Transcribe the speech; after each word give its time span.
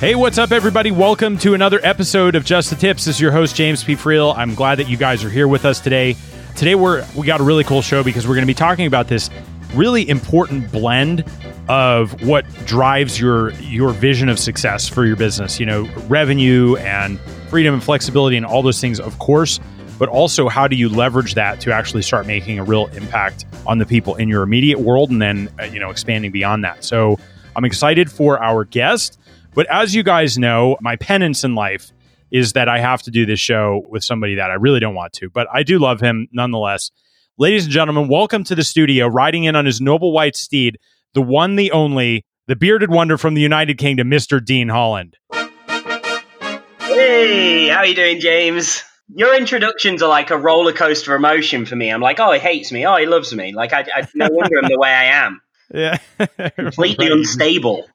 Hey, 0.00 0.14
what's 0.14 0.38
up, 0.38 0.50
everybody? 0.50 0.90
Welcome 0.90 1.36
to 1.40 1.52
another 1.52 1.78
episode 1.82 2.34
of 2.34 2.42
Just 2.42 2.70
the 2.70 2.76
Tips. 2.76 3.04
This 3.04 3.16
is 3.16 3.20
your 3.20 3.32
host, 3.32 3.54
James 3.54 3.84
P. 3.84 3.94
Friel. 3.94 4.34
I'm 4.34 4.54
glad 4.54 4.78
that 4.78 4.88
you 4.88 4.96
guys 4.96 5.22
are 5.24 5.28
here 5.28 5.46
with 5.46 5.66
us 5.66 5.78
today. 5.78 6.16
Today, 6.56 6.74
we're 6.74 7.04
we 7.14 7.26
got 7.26 7.38
a 7.38 7.42
really 7.42 7.64
cool 7.64 7.82
show 7.82 8.02
because 8.02 8.26
we're 8.26 8.32
going 8.34 8.44
to 8.44 8.50
be 8.50 8.54
talking 8.54 8.86
about 8.86 9.08
this 9.08 9.28
really 9.74 10.08
important 10.08 10.72
blend 10.72 11.26
of 11.68 12.22
what 12.22 12.46
drives 12.64 13.20
your 13.20 13.50
your 13.60 13.90
vision 13.90 14.30
of 14.30 14.38
success 14.38 14.88
for 14.88 15.04
your 15.04 15.16
business. 15.16 15.60
You 15.60 15.66
know, 15.66 15.82
revenue 16.08 16.76
and 16.76 17.20
freedom 17.50 17.74
and 17.74 17.84
flexibility 17.84 18.38
and 18.38 18.46
all 18.46 18.62
those 18.62 18.80
things, 18.80 19.00
of 19.00 19.18
course. 19.18 19.60
But 19.98 20.08
also, 20.08 20.48
how 20.48 20.66
do 20.66 20.76
you 20.76 20.88
leverage 20.88 21.34
that 21.34 21.60
to 21.60 21.74
actually 21.74 22.00
start 22.00 22.26
making 22.26 22.58
a 22.58 22.64
real 22.64 22.86
impact 22.94 23.44
on 23.66 23.76
the 23.76 23.84
people 23.84 24.14
in 24.14 24.30
your 24.30 24.44
immediate 24.44 24.80
world, 24.80 25.10
and 25.10 25.20
then 25.20 25.50
uh, 25.60 25.64
you 25.64 25.78
know 25.78 25.90
expanding 25.90 26.30
beyond 26.30 26.64
that. 26.64 26.84
So, 26.84 27.18
I'm 27.54 27.66
excited 27.66 28.10
for 28.10 28.42
our 28.42 28.64
guest. 28.64 29.18
But 29.52 29.66
as 29.68 29.94
you 29.94 30.02
guys 30.04 30.38
know, 30.38 30.76
my 30.80 30.94
penance 30.96 31.42
in 31.42 31.54
life 31.54 31.90
is 32.30 32.52
that 32.52 32.68
I 32.68 32.78
have 32.78 33.02
to 33.02 33.10
do 33.10 33.26
this 33.26 33.40
show 33.40 33.82
with 33.88 34.04
somebody 34.04 34.36
that 34.36 34.50
I 34.50 34.54
really 34.54 34.78
don't 34.78 34.94
want 34.94 35.12
to, 35.14 35.28
but 35.28 35.48
I 35.52 35.64
do 35.64 35.80
love 35.80 36.00
him 36.00 36.28
nonetheless. 36.32 36.92
Ladies 37.36 37.64
and 37.64 37.72
gentlemen, 37.72 38.08
welcome 38.08 38.44
to 38.44 38.54
the 38.54 38.62
studio, 38.62 39.08
riding 39.08 39.44
in 39.44 39.56
on 39.56 39.66
his 39.66 39.80
noble 39.80 40.12
white 40.12 40.36
steed, 40.36 40.78
the 41.14 41.22
one, 41.22 41.56
the 41.56 41.72
only, 41.72 42.24
the 42.46 42.54
bearded 42.54 42.90
wonder 42.90 43.18
from 43.18 43.34
the 43.34 43.40
United 43.40 43.76
Kingdom, 43.76 44.08
Mr. 44.08 44.44
Dean 44.44 44.68
Holland. 44.68 45.16
Hey, 46.78 47.68
how 47.68 47.82
you 47.82 47.96
doing, 47.96 48.20
James? 48.20 48.84
Your 49.12 49.36
introductions 49.36 50.00
are 50.00 50.08
like 50.08 50.30
a 50.30 50.38
roller 50.38 50.72
coaster 50.72 51.12
of 51.12 51.18
emotion 51.18 51.66
for 51.66 51.74
me. 51.74 51.90
I'm 51.90 52.00
like, 52.00 52.20
oh, 52.20 52.30
he 52.30 52.38
hates 52.38 52.70
me. 52.70 52.86
Oh, 52.86 52.96
he 52.96 53.06
loves 53.06 53.34
me. 53.34 53.52
Like, 53.52 53.72
I, 53.72 53.80
I 53.80 54.06
no 54.14 54.28
wonder 54.30 54.58
I'm 54.62 54.68
the 54.68 54.78
way 54.78 54.90
I 54.90 55.04
am. 55.26 55.40
Yeah. 55.72 55.98
Completely 56.56 57.12
unstable. 57.12 57.86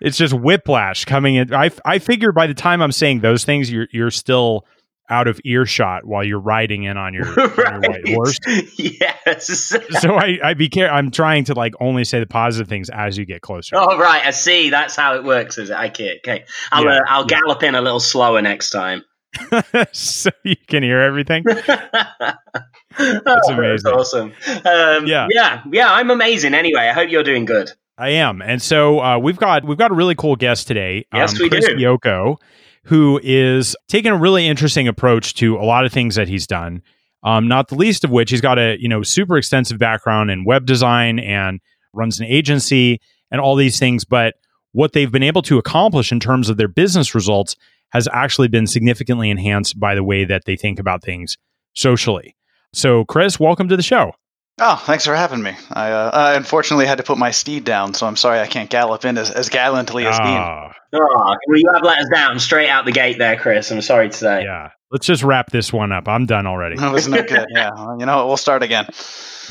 It's 0.00 0.16
just 0.16 0.34
whiplash 0.34 1.04
coming 1.04 1.36
in. 1.36 1.54
I, 1.54 1.70
I 1.84 1.98
figure 1.98 2.32
by 2.32 2.46
the 2.46 2.54
time 2.54 2.82
I'm 2.82 2.92
saying 2.92 3.20
those 3.20 3.44
things, 3.44 3.70
you're, 3.70 3.88
you're 3.92 4.10
still 4.10 4.66
out 5.10 5.28
of 5.28 5.40
earshot 5.44 6.06
while 6.06 6.24
you're 6.24 6.40
riding 6.40 6.84
in 6.84 6.96
on 6.96 7.12
your, 7.12 7.26
on 7.28 7.54
your 7.56 7.80
white 7.90 8.08
horse. 8.08 8.38
yes. 8.78 9.76
So 10.00 10.14
I, 10.16 10.38
I 10.42 10.54
be 10.54 10.68
care. 10.68 10.90
I'm 10.90 11.10
trying 11.10 11.44
to 11.44 11.54
like 11.54 11.74
only 11.80 12.04
say 12.04 12.20
the 12.20 12.26
positive 12.26 12.68
things 12.68 12.88
as 12.88 13.18
you 13.18 13.26
get 13.26 13.42
closer. 13.42 13.76
Oh 13.76 13.98
right, 13.98 14.24
I 14.24 14.30
see. 14.30 14.70
That's 14.70 14.96
how 14.96 15.16
it 15.16 15.24
works, 15.24 15.58
is 15.58 15.70
it? 15.70 15.74
Okay, 15.76 16.18
okay. 16.18 16.44
I'll 16.70 16.84
Yeah, 16.84 16.96
uh, 16.96 17.00
I'll 17.08 17.22
yeah. 17.22 17.26
gallop 17.40 17.62
in 17.62 17.74
a 17.74 17.82
little 17.82 18.00
slower 18.00 18.40
next 18.40 18.70
time. 18.70 19.02
so 19.92 20.30
you 20.44 20.56
can 20.68 20.82
hear 20.82 21.00
everything. 21.00 21.42
That's 21.44 23.48
amazing. 23.48 23.92
awesome. 23.92 24.32
Um, 24.64 25.06
Yeah. 25.06 25.26
yeah, 25.30 25.62
yeah. 25.72 25.92
I'm 25.92 26.10
amazing. 26.10 26.54
Anyway, 26.54 26.80
I 26.80 26.92
hope 26.92 27.10
you're 27.10 27.22
doing 27.22 27.44
good. 27.44 27.70
I 27.98 28.10
am, 28.10 28.40
and 28.42 28.60
so 28.60 29.00
uh, 29.00 29.18
we've 29.18 29.36
got 29.36 29.64
we've 29.64 29.78
got 29.78 29.90
a 29.90 29.94
really 29.94 30.14
cool 30.14 30.36
guest 30.36 30.66
today. 30.66 31.06
um, 31.12 31.20
Yes, 31.20 31.38
we 31.38 31.48
Chris 31.48 31.66
do. 31.66 31.76
Yoko, 31.76 32.36
who 32.84 33.20
is 33.22 33.76
taking 33.88 34.12
a 34.12 34.16
really 34.16 34.46
interesting 34.46 34.88
approach 34.88 35.34
to 35.34 35.56
a 35.56 35.64
lot 35.64 35.84
of 35.84 35.92
things 35.92 36.14
that 36.14 36.28
he's 36.28 36.46
done. 36.46 36.82
Um, 37.24 37.46
not 37.46 37.68
the 37.68 37.76
least 37.76 38.02
of 38.02 38.10
which 38.10 38.30
he's 38.30 38.40
got 38.40 38.58
a 38.58 38.76
you 38.80 38.88
know 38.88 39.02
super 39.02 39.36
extensive 39.36 39.78
background 39.78 40.30
in 40.30 40.44
web 40.44 40.66
design 40.66 41.18
and 41.18 41.60
runs 41.92 42.18
an 42.18 42.26
agency 42.26 43.00
and 43.30 43.40
all 43.40 43.56
these 43.56 43.78
things. 43.78 44.04
But 44.04 44.34
what 44.72 44.92
they've 44.94 45.12
been 45.12 45.22
able 45.22 45.42
to 45.42 45.58
accomplish 45.58 46.10
in 46.12 46.18
terms 46.18 46.48
of 46.48 46.56
their 46.56 46.68
business 46.68 47.14
results 47.14 47.56
has 47.90 48.08
actually 48.12 48.48
been 48.48 48.66
significantly 48.66 49.28
enhanced 49.28 49.78
by 49.78 49.94
the 49.94 50.02
way 50.02 50.24
that 50.24 50.46
they 50.46 50.56
think 50.56 50.78
about 50.78 51.02
things 51.02 51.36
socially. 51.74 52.34
So, 52.72 53.04
Chris, 53.04 53.38
welcome 53.38 53.68
to 53.68 53.76
the 53.76 53.82
show. 53.82 54.14
Oh, 54.60 54.76
thanks 54.84 55.04
for 55.06 55.14
having 55.14 55.42
me. 55.42 55.52
I, 55.72 55.90
uh, 55.90 56.10
I 56.12 56.34
unfortunately 56.34 56.86
had 56.86 56.98
to 56.98 57.04
put 57.04 57.18
my 57.18 57.30
steed 57.30 57.64
down, 57.64 57.94
so 57.94 58.06
I'm 58.06 58.16
sorry 58.16 58.38
I 58.40 58.46
can't 58.46 58.68
gallop 58.70 59.04
in 59.04 59.16
as, 59.18 59.30
as 59.30 59.48
gallantly 59.48 60.06
as 60.06 60.16
Dean. 60.18 60.26
Ah, 60.28 60.72
Oh, 60.94 61.34
well, 61.48 61.58
you 61.58 61.70
have 61.72 61.82
let 61.82 61.98
us 62.00 62.08
down 62.12 62.38
straight 62.38 62.68
out 62.68 62.84
the 62.84 62.92
gate 62.92 63.16
there, 63.18 63.36
Chris. 63.38 63.70
I'm 63.70 63.80
sorry 63.80 64.10
to 64.10 64.16
say. 64.16 64.42
yeah. 64.44 64.70
Let's 64.90 65.06
just 65.06 65.22
wrap 65.22 65.50
this 65.50 65.72
one 65.72 65.90
up. 65.90 66.06
I'm 66.06 66.26
done 66.26 66.46
already. 66.46 66.76
That 66.76 66.92
was 66.92 67.08
no 67.08 67.22
good. 67.22 67.46
Yeah, 67.48 67.70
well, 67.74 67.96
you 67.98 68.04
know, 68.04 68.18
what, 68.18 68.26
we'll 68.28 68.36
start 68.36 68.62
again. 68.62 68.86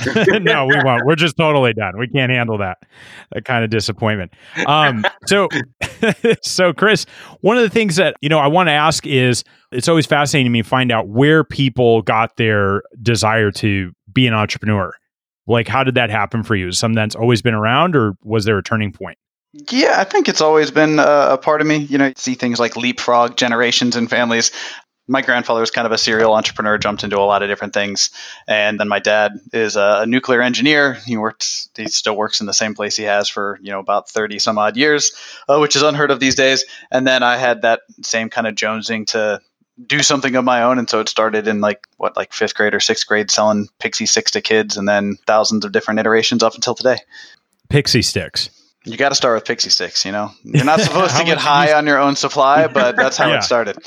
no, 0.16 0.68
we 0.68 0.76
won't. 0.84 1.04
We're 1.04 1.16
just 1.16 1.36
totally 1.36 1.74
done. 1.74 1.98
We 1.98 2.08
can't 2.08 2.32
handle 2.32 2.60
that 2.60 2.78
that 3.32 3.44
kind 3.44 3.64
of 3.64 3.72
disappointment. 3.72 4.34
Um, 4.68 5.04
so, 5.26 5.48
so 6.44 6.74
Chris, 6.74 7.08
one 7.42 7.58
of 7.58 7.64
the 7.64 7.72
things 7.72 7.96
that 7.96 8.16
you 8.22 8.30
know 8.30 8.38
I 8.38 8.48
want 8.48 8.68
to 8.68 8.74
ask 8.74 9.06
is 9.08 9.44
it's 9.72 9.88
always 9.90 10.06
fascinating 10.06 10.46
to 10.46 10.52
me 10.52 10.62
to 10.62 10.68
find 10.68 10.92
out 10.92 11.08
where 11.08 11.44
people 11.44 12.04
got 12.04 12.38
their 12.38 12.84
desire 13.02 13.50
to 13.52 13.92
be 14.14 14.28
an 14.28 14.34
entrepreneur. 14.34 14.94
Like, 15.48 15.68
how 15.68 15.84
did 15.84 15.96
that 15.96 16.10
happen 16.10 16.44
for 16.44 16.56
you? 16.56 16.68
Is 16.68 16.80
something 16.80 16.96
that's 16.96 17.16
always 17.16 17.42
been 17.42 17.56
around, 17.56 17.96
or 17.96 18.14
was 18.24 18.46
there 18.46 18.58
a 18.58 18.64
turning 18.64 18.92
point? 18.92 19.18
Yeah, 19.70 19.96
I 20.00 20.06
think 20.06 20.30
it's 20.30 20.40
always 20.40 20.72
been 20.72 21.00
uh, 21.00 21.30
a 21.32 21.38
part 21.38 21.62
of 21.62 21.68
me. 21.68 21.78
You 21.78 21.98
know, 21.98 22.08
you 22.08 22.14
see 22.16 22.36
things 22.36 22.60
like 22.60 22.78
leapfrog 22.78 23.36
generations 23.36 23.96
and 23.96 24.10
families. 24.10 24.52
My 25.08 25.22
grandfather 25.22 25.60
was 25.60 25.72
kind 25.72 25.86
of 25.86 25.92
a 25.92 25.98
serial 25.98 26.34
entrepreneur, 26.34 26.78
jumped 26.78 27.04
into 27.04 27.18
a 27.18 27.26
lot 27.26 27.44
of 27.44 27.50
different 27.50 27.74
things, 27.74 28.12
and 28.48 28.80
then 28.80 28.88
my 28.88 29.00
dad 29.00 29.34
is 29.52 29.76
a, 29.76 30.02
a 30.04 30.06
nuclear 30.06 30.42
engineer. 30.42 30.94
He 30.94 31.18
worked, 31.18 31.70
he 31.76 31.88
still 31.88 32.16
works 32.16 32.40
in 32.40 32.46
the 32.48 32.54
same 32.54 32.76
place 32.76 32.96
he 32.96 33.04
has 33.04 33.28
for 33.28 33.60
you 33.62 33.72
know 33.72 33.80
about 33.80 34.10
thirty 34.10 34.40
some 34.40 34.58
odd 34.58 34.78
years, 34.78 35.12
uh, 35.50 35.58
which 35.58 35.76
is 35.76 35.82
unheard 35.82 36.12
of 36.12 36.22
these 36.22 36.36
days. 36.36 36.64
And 36.90 37.06
then 37.06 37.24
I 37.24 37.36
had 37.36 37.64
that 37.64 37.82
same 38.04 38.30
kind 38.30 38.48
of 38.48 38.56
jonesing 38.56 39.08
to 39.08 39.42
do 39.88 40.02
something 40.04 40.36
of 40.36 40.44
my 40.46 40.64
own, 40.64 40.80
and 40.80 40.90
so 40.90 41.00
it 41.00 41.10
started 41.10 41.48
in 41.48 41.62
like 41.62 41.88
what 41.98 42.16
like 42.18 42.34
fifth 42.34 42.56
grade 42.56 42.74
or 42.74 42.80
sixth 42.80 43.08
grade, 43.08 43.32
selling 43.32 43.68
Pixie 43.80 44.06
Sticks 44.06 44.32
to 44.32 44.42
kids, 44.42 44.78
and 44.78 44.88
then 44.88 45.18
thousands 45.28 45.66
of 45.66 45.72
different 45.72 46.00
iterations 46.00 46.44
up 46.44 46.56
until 46.56 46.76
today. 46.76 46.98
Pixie 47.70 48.02
sticks. 48.02 48.50
You 48.84 48.98
got 48.98 49.10
to 49.10 49.16
start 49.16 49.36
with 49.36 49.46
Pixie 49.46 49.70
Sticks, 49.70 50.06
you 50.06 50.12
know. 50.12 50.32
You're 50.44 50.66
not 50.66 50.80
supposed 50.82 51.16
to 51.18 51.24
get 51.24 51.38
high 51.38 51.70
you- 51.70 51.76
on 51.76 51.86
your 51.88 52.00
own 52.00 52.16
supply, 52.16 52.68
but 52.74 52.96
that's 52.96 53.18
how 53.18 53.28
Yeah. 53.30 53.38
it 53.38 53.44
started. 53.44 53.78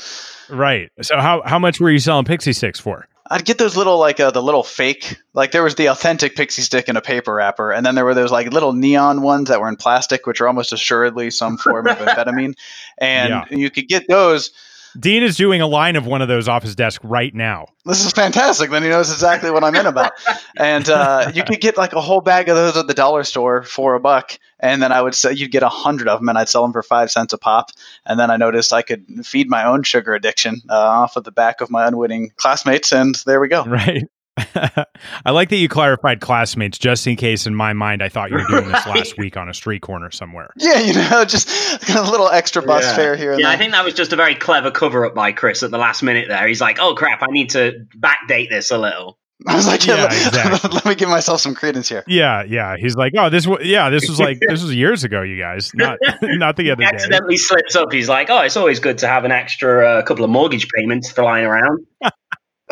Right. 0.49 0.91
So, 1.01 1.17
how 1.19 1.41
how 1.45 1.59
much 1.59 1.79
were 1.79 1.89
you 1.91 1.99
selling 1.99 2.25
pixie 2.25 2.53
sticks 2.53 2.79
for? 2.79 3.07
I'd 3.27 3.43
get 3.43 3.57
those 3.57 3.75
little 3.75 3.97
like 3.97 4.19
uh, 4.19 4.29
the 4.29 4.41
little 4.43 4.61
fake, 4.61 5.17
like 5.33 5.51
there 5.51 5.63
was 5.63 5.73
the 5.73 5.87
authentic 5.87 6.35
Pixie 6.35 6.61
Stick 6.61 6.87
in 6.89 6.95
a 6.95 7.01
paper 7.01 7.33
wrapper, 7.33 7.71
and 7.71 7.83
then 7.83 7.95
there 7.95 8.05
were 8.05 8.13
those 8.13 8.31
like 8.31 8.53
little 8.53 8.71
neon 8.73 9.23
ones 9.23 9.49
that 9.49 9.59
were 9.59 9.67
in 9.67 9.77
plastic, 9.77 10.27
which 10.27 10.41
are 10.41 10.47
almost 10.47 10.71
assuredly 10.73 11.31
some 11.31 11.57
form 11.57 11.87
of 11.87 11.97
amphetamine, 11.97 12.53
and 12.99 13.29
Yeah. 13.29 13.45
you 13.49 13.71
could 13.71 13.87
get 13.87 14.07
those. 14.07 14.51
Dean 14.99 15.23
is 15.23 15.35
doing 15.35 15.61
a 15.61 15.67
line 15.67 15.95
of 15.95 16.05
one 16.05 16.21
of 16.21 16.27
those 16.27 16.47
off 16.47 16.63
his 16.63 16.75
desk 16.75 17.01
right 17.03 17.33
now. 17.33 17.67
This 17.85 18.05
is 18.05 18.11
fantastic. 18.11 18.69
Then 18.69 18.83
he 18.83 18.89
knows 18.89 19.11
exactly 19.11 19.51
what 19.51 19.63
I'm 19.63 19.75
in 19.75 19.85
about. 19.85 20.13
And 20.57 20.87
uh, 20.89 21.31
you 21.33 21.43
could 21.43 21.61
get 21.61 21.77
like 21.77 21.93
a 21.93 22.01
whole 22.01 22.21
bag 22.21 22.49
of 22.49 22.55
those 22.55 22.77
at 22.77 22.87
the 22.87 22.93
dollar 22.93 23.23
store 23.23 23.63
for 23.63 23.95
a 23.95 23.99
buck. 23.99 24.37
And 24.59 24.81
then 24.81 24.91
I 24.91 25.01
would 25.01 25.13
say 25.13 25.33
you'd 25.33 25.51
get 25.51 25.63
a 25.63 25.69
hundred 25.69 26.07
of 26.07 26.19
them, 26.19 26.29
and 26.29 26.37
I'd 26.37 26.49
sell 26.49 26.61
them 26.61 26.71
for 26.71 26.81
five 26.81 27.11
cents 27.11 27.33
a 27.33 27.37
pop. 27.37 27.71
And 28.05 28.19
then 28.19 28.31
I 28.31 28.37
noticed 28.37 28.73
I 28.73 28.81
could 28.81 29.25
feed 29.25 29.49
my 29.49 29.65
own 29.65 29.83
sugar 29.83 30.13
addiction 30.13 30.61
uh, 30.69 30.73
off 30.73 31.17
of 31.17 31.23
the 31.23 31.31
back 31.31 31.61
of 31.61 31.69
my 31.69 31.87
unwitting 31.87 32.31
classmates, 32.37 32.93
and 32.93 33.15
there 33.25 33.39
we 33.39 33.47
go. 33.47 33.63
Right. 33.65 34.05
I 34.37 35.31
like 35.31 35.49
that 35.49 35.55
you 35.57 35.69
clarified 35.69 36.19
classmates 36.19 36.77
just 36.77 37.07
in 37.07 37.15
case 37.15 37.47
in 37.47 37.55
my 37.55 37.73
mind 37.73 38.03
I 38.03 38.09
thought 38.09 38.31
you 38.31 38.37
were 38.37 38.45
doing 38.47 38.67
this 38.71 38.85
last 38.85 39.17
week 39.17 39.37
on 39.37 39.49
a 39.49 39.53
street 39.53 39.81
corner 39.81 40.11
somewhere. 40.11 40.51
Yeah, 40.57 40.79
you 40.79 40.93
know, 40.93 41.23
just 41.25 41.49
a 41.89 42.01
little 42.01 42.29
extra 42.29 42.61
bus 42.61 42.83
Yeah. 42.83 42.95
fare 42.95 43.15
here 43.15 43.31
and 43.31 43.41
Yeah, 43.41 43.49
I 43.49 43.57
think 43.57 43.71
that 43.71 43.85
was 43.85 43.93
just 43.93 44.11
a 44.13 44.15
very 44.15 44.35
clever 44.35 44.71
cover 44.71 45.05
up 45.05 45.15
by 45.15 45.31
Chris 45.31 45.63
at 45.63 45.71
the 45.71 45.77
last 45.77 46.03
minute 46.03 46.27
there. 46.27 46.47
He's 46.47 46.61
like, 46.61 46.79
oh 46.79 46.95
crap, 46.95 47.21
I 47.21 47.27
need 47.29 47.51
to 47.51 47.85
backdate 47.97 48.49
this 48.49 48.71
a 48.71 48.77
little. 48.77 49.17
I 49.47 49.55
was 49.55 49.67
like, 49.67 49.85
yeah, 49.85 49.95
Yeah, 49.95 50.03
let, 50.03 50.11
exactly. 50.27 50.69
let 50.71 50.85
me 50.85 50.95
give 50.95 51.09
myself 51.09 51.41
some 51.41 51.55
credence 51.55 51.89
here. 51.89 52.03
Yeah, 52.07 52.43
yeah. 52.43 52.77
He's 52.77 52.95
like, 52.95 53.13
oh, 53.17 53.29
this 53.29 53.45
was 53.45 53.59
yeah, 53.65 53.89
this 53.89 54.07
was 54.09 54.17
like 54.19 54.39
this 54.47 54.63
was 54.63 54.73
years 54.73 55.03
ago, 55.03 55.21
you 55.23 55.37
guys, 55.37 55.71
not 55.75 55.97
not 56.21 56.55
the 56.55 56.71
other 56.71 56.83
He 56.83 56.89
day. 56.89 56.95
accidentally 56.95 57.37
slips 57.37 57.75
up. 57.75 57.91
He's 57.91 58.07
like, 58.09 58.29
oh, 58.29 58.41
it's 58.41 58.55
always 58.57 58.79
good 58.79 58.97
to 58.99 59.07
have 59.07 59.25
an 59.25 59.31
extra 59.33 59.85
uh, 59.99 60.01
couple 60.03 60.23
of 60.23 60.31
mortgage 60.31 60.67
payments 60.75 61.11
flying 61.11 61.45
around. 61.45 61.85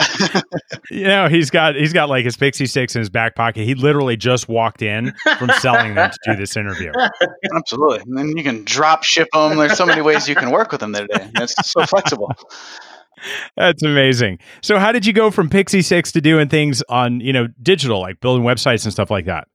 You 0.91 1.05
know, 1.05 1.27
he's 1.27 1.49
got 1.49 1.75
he's 1.75 1.93
got 1.93 2.09
like 2.09 2.25
his 2.25 2.37
pixie 2.37 2.65
sticks 2.65 2.95
in 2.95 2.99
his 2.99 3.09
back 3.09 3.35
pocket. 3.35 3.65
He 3.65 3.73
literally 3.73 4.17
just 4.17 4.47
walked 4.47 4.81
in 4.81 5.13
from 5.37 5.49
selling 5.59 5.95
them 5.95 6.11
to 6.11 6.31
do 6.31 6.35
this 6.35 6.55
interview. 6.55 6.91
Absolutely. 7.55 8.01
And 8.01 8.17
then 8.17 8.37
you 8.37 8.43
can 8.43 8.63
drop 8.63 9.03
ship 9.03 9.27
them. 9.33 9.57
There's 9.57 9.77
so 9.77 9.85
many 9.85 10.01
ways 10.01 10.27
you 10.27 10.35
can 10.35 10.51
work 10.51 10.71
with 10.71 10.81
them 10.81 10.93
today. 10.93 11.29
It's 11.35 11.55
so 11.71 11.85
flexible. 11.85 12.31
That's 13.55 13.81
amazing. 13.83 14.39
So 14.61 14.77
how 14.77 14.91
did 14.91 15.05
you 15.05 15.13
go 15.13 15.31
from 15.31 15.49
Pixie 15.49 15.81
Sticks 15.81 16.11
to 16.11 16.21
doing 16.21 16.49
things 16.49 16.83
on, 16.89 17.21
you 17.21 17.33
know, 17.33 17.47
digital, 17.61 18.01
like 18.01 18.19
building 18.19 18.43
websites 18.43 18.83
and 18.83 18.91
stuff 18.91 19.09
like 19.09 19.25
that? 19.25 19.47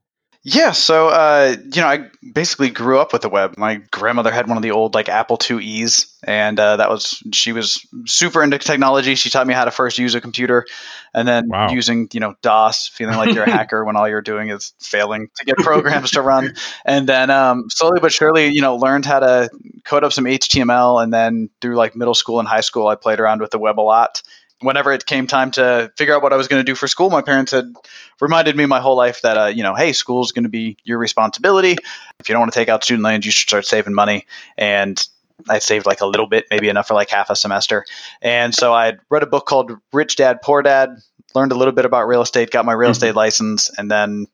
Yeah, 0.51 0.73
so 0.73 1.09
uh, 1.09 1.57
you 1.75 1.83
know, 1.83 1.89
I 1.89 2.09
basically 2.33 2.71
grew 2.71 2.99
up 2.99 3.13
with 3.13 3.21
the 3.21 3.29
web. 3.29 3.59
My 3.59 3.83
grandmother 3.91 4.31
had 4.31 4.49
one 4.49 4.57
of 4.57 4.63
the 4.63 4.71
old 4.71 4.95
like 4.95 5.11
Apple 5.11 5.37
IIe's, 5.37 6.17
and 6.25 6.59
uh, 6.59 6.77
that 6.79 6.89
was 6.89 7.23
she 7.35 7.53
was 7.53 7.85
super 8.07 8.43
into 8.43 8.57
technology. 8.57 9.15
She 9.15 9.29
taught 9.29 9.47
me 9.47 9.53
how 9.53 9.67
to 9.67 9.71
first 9.71 9.99
use 9.99 10.15
a 10.15 10.23
computer, 10.23 10.65
and 11.13 11.29
then 11.29 11.49
Wow. 11.49 11.69
using 11.69 12.09
you 12.13 12.21
know 12.21 12.35
DOS, 12.41 12.89
feeling 12.89 13.19
like 13.19 13.35
you're 13.35 13.45
a 13.45 13.51
hacker 13.51 13.85
when 13.85 13.97
all 13.97 14.09
you're 14.09 14.23
doing 14.23 14.49
is 14.49 14.73
failing 14.81 15.29
to 15.37 15.45
get 15.45 15.59
programs 15.59 16.13
to 16.13 16.23
run, 16.23 16.55
and 16.87 17.07
then 17.07 17.29
um, 17.29 17.69
slowly 17.69 18.01
but 18.01 18.13
surely, 18.13 18.49
you 18.49 18.63
know, 18.63 18.77
learned 18.77 19.05
how 19.05 19.19
to 19.19 19.51
code 19.85 20.03
up 20.03 20.15
some 20.15 20.25
HTML, 20.25 21.03
and 21.03 21.13
then 21.13 21.51
through 21.61 21.77
like 21.77 21.95
middle 21.95 22.15
school 22.15 22.39
and 22.39 22.49
high 22.49 22.63
school, 22.63 22.87
I 22.87 22.95
played 22.95 23.21
around 23.21 23.43
with 23.43 23.51
the 23.51 23.59
web 23.59 23.79
a 23.79 23.83
lot. 23.83 24.23
Whenever 24.61 24.93
it 24.93 25.07
came 25.07 25.27
time 25.27 25.53
to 25.53 25.93
figure 25.97 26.15
out 26.15 26.23
what 26.23 26.33
I 26.33 26.37
was 26.37 26.49
going 26.49 26.61
to 26.61 26.65
do 26.65 26.75
for 26.75 26.89
school, 26.89 27.11
my 27.11 27.23
parents 27.23 27.53
had 27.53 27.73
reminded 28.21 28.57
me 28.57 28.67
my 28.67 28.81
whole 28.81 28.97
life 28.97 29.23
that 29.23 29.39
uh, 29.39 29.47
you 29.47 29.63
know, 29.63 29.75
hey, 29.75 29.93
school's 29.93 30.33
going 30.33 30.43
to 30.45 30.49
be 30.49 30.77
your 30.85 30.99
responsibility. 30.99 31.77
If 32.19 32.29
you 32.29 32.33
don't 32.33 32.41
want 32.41 32.53
to 32.53 32.59
take 32.59 32.69
out 32.69 32.83
student 32.83 33.05
loans, 33.05 33.25
you 33.25 33.31
should 33.31 33.49
start 33.49 33.67
saving 33.67 33.95
money. 33.95 34.27
And 34.57 35.01
I 35.49 35.61
saved 35.61 35.87
like 35.87 36.01
a 36.01 36.07
little 36.07 36.27
bit, 36.27 36.47
maybe 36.51 36.69
enough 36.69 36.89
for 36.89 36.95
like 36.95 37.11
half 37.11 37.31
a 37.31 37.37
semester. 37.37 37.85
And 38.21 38.53
so 38.55 38.75
I 38.75 38.95
read 39.09 39.23
a 39.23 39.27
book 39.27 39.47
called 39.47 39.73
Rich 39.93 40.17
Dad 40.17 40.43
Poor 40.43 40.63
Dad, 40.63 40.91
learned 41.35 41.53
a 41.53 41.55
little 41.55 41.73
bit 41.73 41.85
about 41.85 42.09
real 42.09 42.23
estate, 42.23 42.51
got 42.51 42.65
my 42.65 42.73
real 42.73 42.91
Mhm. 42.91 42.93
estate 42.93 43.15
license, 43.15 43.71
and 43.79 43.89
then 43.91 44.27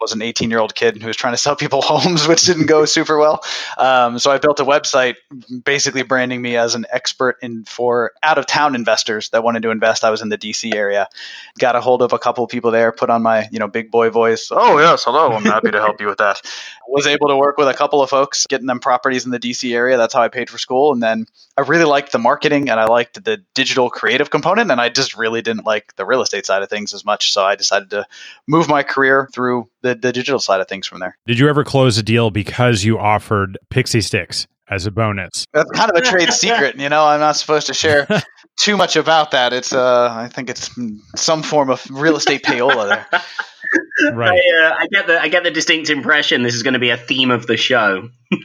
was 0.00 0.12
an 0.12 0.22
18 0.22 0.50
year 0.50 0.58
old 0.58 0.74
kid 0.74 1.00
who 1.00 1.06
was 1.06 1.16
trying 1.16 1.34
to 1.34 1.38
sell 1.38 1.56
people 1.56 1.82
homes, 1.84 2.26
which 2.26 2.42
didn't 2.42 2.66
go 2.66 2.84
super 2.84 3.18
well. 3.18 3.42
Um, 3.76 4.18
so 4.18 4.30
I 4.30 4.38
built 4.38 4.60
a 4.60 4.64
website, 4.64 5.16
basically 5.64 6.02
branding 6.02 6.40
me 6.40 6.56
as 6.56 6.74
an 6.74 6.86
expert 6.90 7.38
in 7.42 7.64
for 7.64 8.12
out 8.22 8.38
of 8.38 8.46
town 8.46 8.74
investors 8.74 9.28
that 9.30 9.44
wanted 9.44 9.62
to 9.62 9.70
invest. 9.70 10.04
I 10.04 10.10
was 10.10 10.22
in 10.22 10.28
the 10.28 10.38
DC 10.38 10.74
area, 10.74 11.08
got 11.58 11.76
a 11.76 11.80
hold 11.80 12.02
of 12.02 12.12
a 12.12 12.18
couple 12.18 12.44
of 12.44 12.50
people 12.50 12.70
there, 12.70 12.92
put 12.92 13.10
on 13.10 13.22
my 13.22 13.48
you 13.52 13.58
know 13.58 13.68
big 13.68 13.90
boy 13.90 14.10
voice. 14.10 14.48
Oh 14.50 14.78
yes, 14.78 15.04
hello, 15.04 15.32
I'm 15.32 15.44
happy 15.44 15.70
to 15.70 15.80
help 15.80 16.00
you 16.00 16.06
with 16.06 16.18
that. 16.18 16.40
Was 16.88 17.06
able 17.06 17.28
to 17.28 17.36
work 17.36 17.56
with 17.56 17.68
a 17.68 17.74
couple 17.74 18.02
of 18.02 18.10
folks, 18.10 18.46
getting 18.46 18.66
them 18.66 18.80
properties 18.80 19.24
in 19.24 19.30
the 19.30 19.38
DC 19.38 19.72
area. 19.72 19.96
That's 19.96 20.12
how 20.12 20.22
I 20.22 20.28
paid 20.28 20.50
for 20.50 20.58
school, 20.58 20.92
and 20.92 21.00
then 21.00 21.26
I 21.56 21.60
really 21.60 21.84
liked 21.84 22.10
the 22.10 22.18
marketing 22.18 22.68
and 22.68 22.80
I 22.80 22.86
liked 22.86 23.22
the 23.22 23.44
digital 23.54 23.90
creative 23.90 24.28
component, 24.28 24.72
and 24.72 24.80
I 24.80 24.88
just 24.88 25.16
really 25.16 25.40
didn't 25.40 25.64
like 25.64 25.94
the 25.94 26.04
real 26.04 26.20
estate 26.20 26.46
side 26.46 26.64
of 26.64 26.68
things 26.68 26.92
as 26.92 27.04
much. 27.04 27.32
So 27.32 27.44
I 27.44 27.54
decided 27.54 27.90
to 27.90 28.06
move 28.48 28.68
my 28.68 28.82
career 28.82 29.28
through 29.32 29.68
the, 29.82 29.94
the 29.94 30.12
digital 30.12 30.38
side 30.40 30.60
of 30.60 30.68
things 30.68 30.86
from 30.86 31.00
there. 31.00 31.16
Did 31.26 31.38
you 31.38 31.48
ever 31.48 31.64
close 31.64 31.98
a 31.98 32.02
deal 32.02 32.30
because 32.30 32.84
you 32.84 32.98
offered 32.98 33.58
Pixie 33.70 34.00
Sticks 34.00 34.46
as 34.68 34.86
a 34.86 34.90
bonus? 34.90 35.44
That's 35.52 35.70
kind 35.70 35.90
of 35.90 35.96
a 35.96 36.04
trade 36.04 36.32
secret, 36.32 36.76
you 36.78 36.88
know. 36.88 37.04
I'm 37.04 37.20
not 37.20 37.36
supposed 37.36 37.66
to 37.68 37.74
share 37.74 38.06
too 38.60 38.76
much 38.76 38.96
about 38.96 39.30
that. 39.32 39.52
It's 39.52 39.72
uh, 39.72 40.08
I 40.12 40.28
think 40.28 40.50
it's 40.50 40.70
some 41.16 41.42
form 41.42 41.70
of 41.70 41.84
real 41.90 42.16
estate 42.16 42.42
payola 42.42 42.88
there. 42.88 43.20
Right. 44.14 44.40
I, 44.40 44.64
uh, 44.66 44.74
I 44.78 44.86
get 44.90 45.06
the 45.06 45.20
I 45.20 45.28
get 45.28 45.44
the 45.44 45.50
distinct 45.50 45.90
impression 45.90 46.42
this 46.42 46.54
is 46.54 46.62
going 46.64 46.74
to 46.74 46.80
be 46.80 46.90
a 46.90 46.96
theme 46.96 47.30
of 47.30 47.46
the 47.46 47.56
show. 47.56 48.08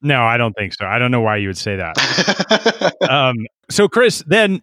No, 0.00 0.22
I 0.22 0.36
don't 0.36 0.52
think 0.52 0.74
so. 0.74 0.86
I 0.86 0.98
don't 0.98 1.10
know 1.10 1.20
why 1.20 1.38
you 1.38 1.48
would 1.48 1.58
say 1.58 1.76
that. 1.76 2.94
um, 3.10 3.34
so 3.68 3.88
Chris, 3.88 4.22
then 4.26 4.62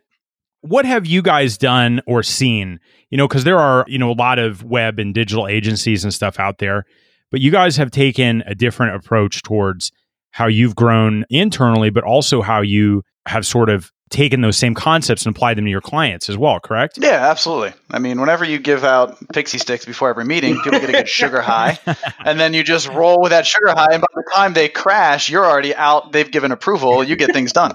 what 0.66 0.86
have 0.86 1.06
you 1.06 1.22
guys 1.22 1.58
done 1.58 2.02
or 2.08 2.24
seen? 2.24 2.80
You 3.10 3.18
know, 3.18 3.28
because 3.28 3.44
there 3.44 3.60
are 3.60 3.86
you 3.88 3.98
know 3.98 4.12
a 4.12 4.14
lot 4.14 4.40
of 4.40 4.64
web 4.64 5.00
and 5.00 5.14
digital 5.14 5.48
agencies 5.48 6.04
and 6.04 6.14
stuff 6.14 6.40
out 6.40 6.58
there, 6.58 6.86
but 7.32 7.42
you 7.42 7.52
guys 7.52 7.78
have 7.78 7.92
taken 7.92 8.44
a 8.46 8.56
different 8.56 8.96
approach 8.96 9.44
towards 9.44 9.92
how 10.32 10.48
you've 10.48 10.76
grown 10.76 11.26
internally, 11.30 11.90
but 11.90 12.04
also 12.04 12.42
how 12.42 12.62
you 12.62 13.04
have 13.26 13.46
sort 13.46 13.70
of 13.70 13.92
taken 14.10 14.42
those 14.42 14.58
same 14.58 14.74
concepts 14.76 15.26
and 15.26 15.36
applied 15.36 15.58
them 15.58 15.66
to 15.66 15.72
your 15.72 15.82
clients 15.82 16.30
as 16.30 16.38
well. 16.38 16.60
Correct? 16.60 16.98
yeah, 17.02 17.30
absolutely. 17.30 17.74
I 17.92 18.00
mean, 18.00 18.20
whenever 18.20 18.46
you 18.46 18.60
give 18.60 18.84
out 18.84 19.18
pixie 19.34 19.58
sticks 19.58 19.86
before 19.86 20.10
every 20.10 20.26
meeting, 20.26 20.56
people 20.62 20.80
get 20.80 20.90
a 20.90 20.94
good 20.94 21.10
sugar 21.10 21.42
high, 21.42 21.80
and 22.26 22.40
then 22.40 22.54
you 22.54 22.64
just 22.64 22.88
roll 22.90 23.22
with 23.22 23.32
that 23.32 23.46
sugar 23.46 23.70
high, 23.70 23.94
and 23.94 24.02
by 24.02 24.08
the 24.14 24.30
time 24.34 24.54
they 24.54 24.70
crash, 24.70 25.30
you're 25.30 25.46
already 25.46 25.76
out. 25.76 26.12
They've 26.12 26.30
given 26.30 26.52
approval. 26.52 27.04
You 27.04 27.16
get 27.16 27.34
things 27.34 27.54
done. 27.54 27.74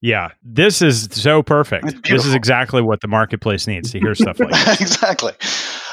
Yeah, 0.00 0.30
this 0.42 0.82
is 0.82 1.08
so 1.10 1.42
perfect. 1.42 2.02
This 2.08 2.26
is 2.26 2.34
exactly 2.34 2.82
what 2.82 3.00
the 3.00 3.08
marketplace 3.08 3.66
needs 3.66 3.90
to 3.92 4.00
hear 4.00 4.14
stuff 4.14 4.38
like 4.38 4.50
this. 4.50 4.80
exactly. 4.80 5.32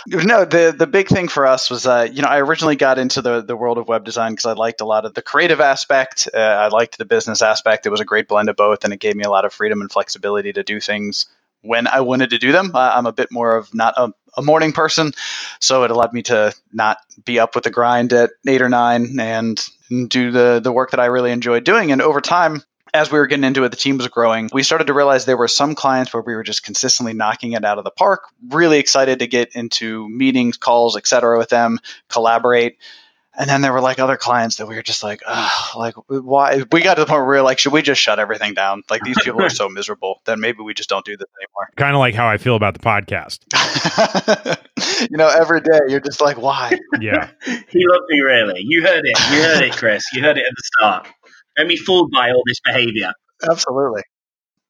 No, 0.08 0.44
the 0.44 0.76
the 0.78 0.88
big 0.88 1.08
thing 1.08 1.30
for 1.30 1.46
us 1.46 1.70
was, 1.70 1.88
uh, 1.88 2.08
you 2.12 2.22
know, 2.22 2.28
I 2.28 2.40
originally 2.42 2.76
got 2.76 3.00
into 3.00 3.22
the 3.22 3.42
the 3.42 3.56
world 3.56 3.78
of 3.78 3.88
web 3.88 4.04
design 4.04 4.34
because 4.34 4.46
I 4.46 4.54
liked 4.54 4.82
a 4.82 4.86
lot 4.86 5.06
of 5.06 5.14
the 5.14 5.22
creative 5.22 5.62
aspect. 5.62 6.28
Uh, 6.34 6.38
I 6.38 6.68
liked 6.68 6.98
the 6.98 7.06
business 7.06 7.42
aspect. 7.42 7.86
It 7.86 7.90
was 7.90 8.02
a 8.02 8.06
great 8.06 8.28
blend 8.28 8.50
of 8.50 8.58
both, 8.58 8.84
and 8.84 8.94
it 8.94 9.00
gave 9.00 9.16
me 9.16 9.24
a 9.24 9.30
lot 9.30 9.46
of 9.46 9.54
freedom 9.54 9.80
and 9.82 9.90
flexibility 9.90 10.52
to 10.54 10.64
do 10.64 10.82
things 10.82 11.28
when 11.62 11.88
I 11.88 12.02
wanted 12.02 12.32
to 12.32 12.38
do 12.38 12.52
them. 12.52 12.72
Uh, 12.76 12.92
I'm 12.94 13.06
a 13.06 13.14
bit 13.14 13.32
more 13.32 13.56
of 13.56 13.74
not 13.74 13.94
a, 13.96 14.12
a 14.36 14.42
morning 14.42 14.74
person, 14.74 15.14
so 15.60 15.84
it 15.86 15.92
allowed 15.92 16.12
me 16.12 16.24
to 16.24 16.54
not 16.74 16.98
be 17.24 17.40
up 17.40 17.56
with 17.56 17.64
the 17.64 17.72
grind 17.72 18.12
at 18.12 18.32
eight 18.46 18.62
or 18.62 18.70
nine 18.70 19.18
and 19.22 19.62
do 20.10 20.32
the 20.32 20.60
the 20.62 20.74
work 20.74 20.92
that 20.92 21.00
I 21.00 21.06
really 21.06 21.32
enjoyed 21.32 21.64
doing. 21.64 21.94
And 21.94 22.02
over 22.02 22.20
time, 22.20 22.62
as 22.94 23.12
we 23.12 23.18
were 23.18 23.28
getting 23.28 23.44
into 23.44 23.64
it, 23.64 23.70
the 23.70 23.78
team 23.78 23.98
was 23.98 24.08
growing. 24.08 24.50
We 24.54 24.64
started 24.64 24.88
to 24.88 24.94
realize 24.94 25.26
there 25.26 25.38
were 25.38 25.48
some 25.48 25.74
clients 25.74 26.14
where 26.14 26.22
we 26.22 26.36
were 26.36 26.44
just 26.44 26.64
consistently 26.64 27.14
knocking 27.14 27.54
it 27.54 27.66
out 27.66 27.78
of 27.80 27.84
the 27.84 27.92
park. 27.92 28.26
Really 28.50 28.80
excited 28.80 29.20
to 29.20 29.28
get 29.28 29.56
into 29.56 30.08
meetings, 30.10 30.58
calls, 30.58 30.96
etc. 30.96 31.38
with 31.38 31.50
them, 31.50 31.80
collaborate. 32.08 32.78
And 33.36 33.50
then 33.50 33.62
there 33.62 33.74
were 33.74 33.82
like 33.82 33.98
other 33.98 34.16
clients 34.16 34.58
that 34.58 34.68
we 34.68 34.76
were 34.76 34.84
just 34.84 35.02
like, 35.02 35.24
Ugh, 35.26 35.76
like 35.76 35.96
why? 36.08 36.64
We 36.72 36.84
got 36.84 36.96
to 36.96 37.02
the 37.02 37.08
point 37.08 37.22
where 37.22 37.30
we 37.30 37.36
were 37.38 37.42
like, 37.42 37.58
should 37.58 37.74
we 37.74 37.82
just 37.82 38.00
shut 38.00 38.20
everything 38.20 38.54
down? 38.54 38.84
Like 38.92 39.02
these 39.02 39.18
people 39.24 39.42
are 39.42 39.50
so 39.50 39.70
miserable. 39.70 40.22
Then 40.26 40.40
maybe 40.40 40.62
we 40.62 40.76
just 40.76 40.88
don't 40.88 41.04
do 41.04 41.18
this 41.18 41.28
anymore. 41.42 41.70
Kind 41.76 41.96
of 41.96 42.00
like 42.00 42.14
how 42.14 42.28
I 42.28 42.38
feel 42.38 42.56
about 42.56 42.76
the 42.76 42.80
podcast. 42.80 43.40
you 45.10 45.18
know, 45.18 45.30
every 45.30 45.62
day 45.62 45.80
you're 45.88 46.00
just 46.00 46.22
like, 46.22 46.38
why? 46.38 46.78
Yeah. 47.02 47.32
he 47.46 47.86
loved 47.88 48.06
me 48.10 48.20
really. 48.20 48.62
You 48.64 48.84
heard 48.84 49.04
it. 49.04 49.18
You 49.32 49.42
heard 49.42 49.64
it, 49.64 49.72
Chris. 49.74 50.04
You 50.14 50.22
heard 50.22 50.38
it 50.38 50.46
at 50.46 50.54
the 50.56 50.64
start. 50.64 51.08
Don't 51.58 51.68
be 51.68 51.78
fooled 51.78 52.12
by 52.12 52.32
all 52.32 52.44
this 52.46 52.60
behavior. 52.62 53.12
Absolutely. 53.48 54.02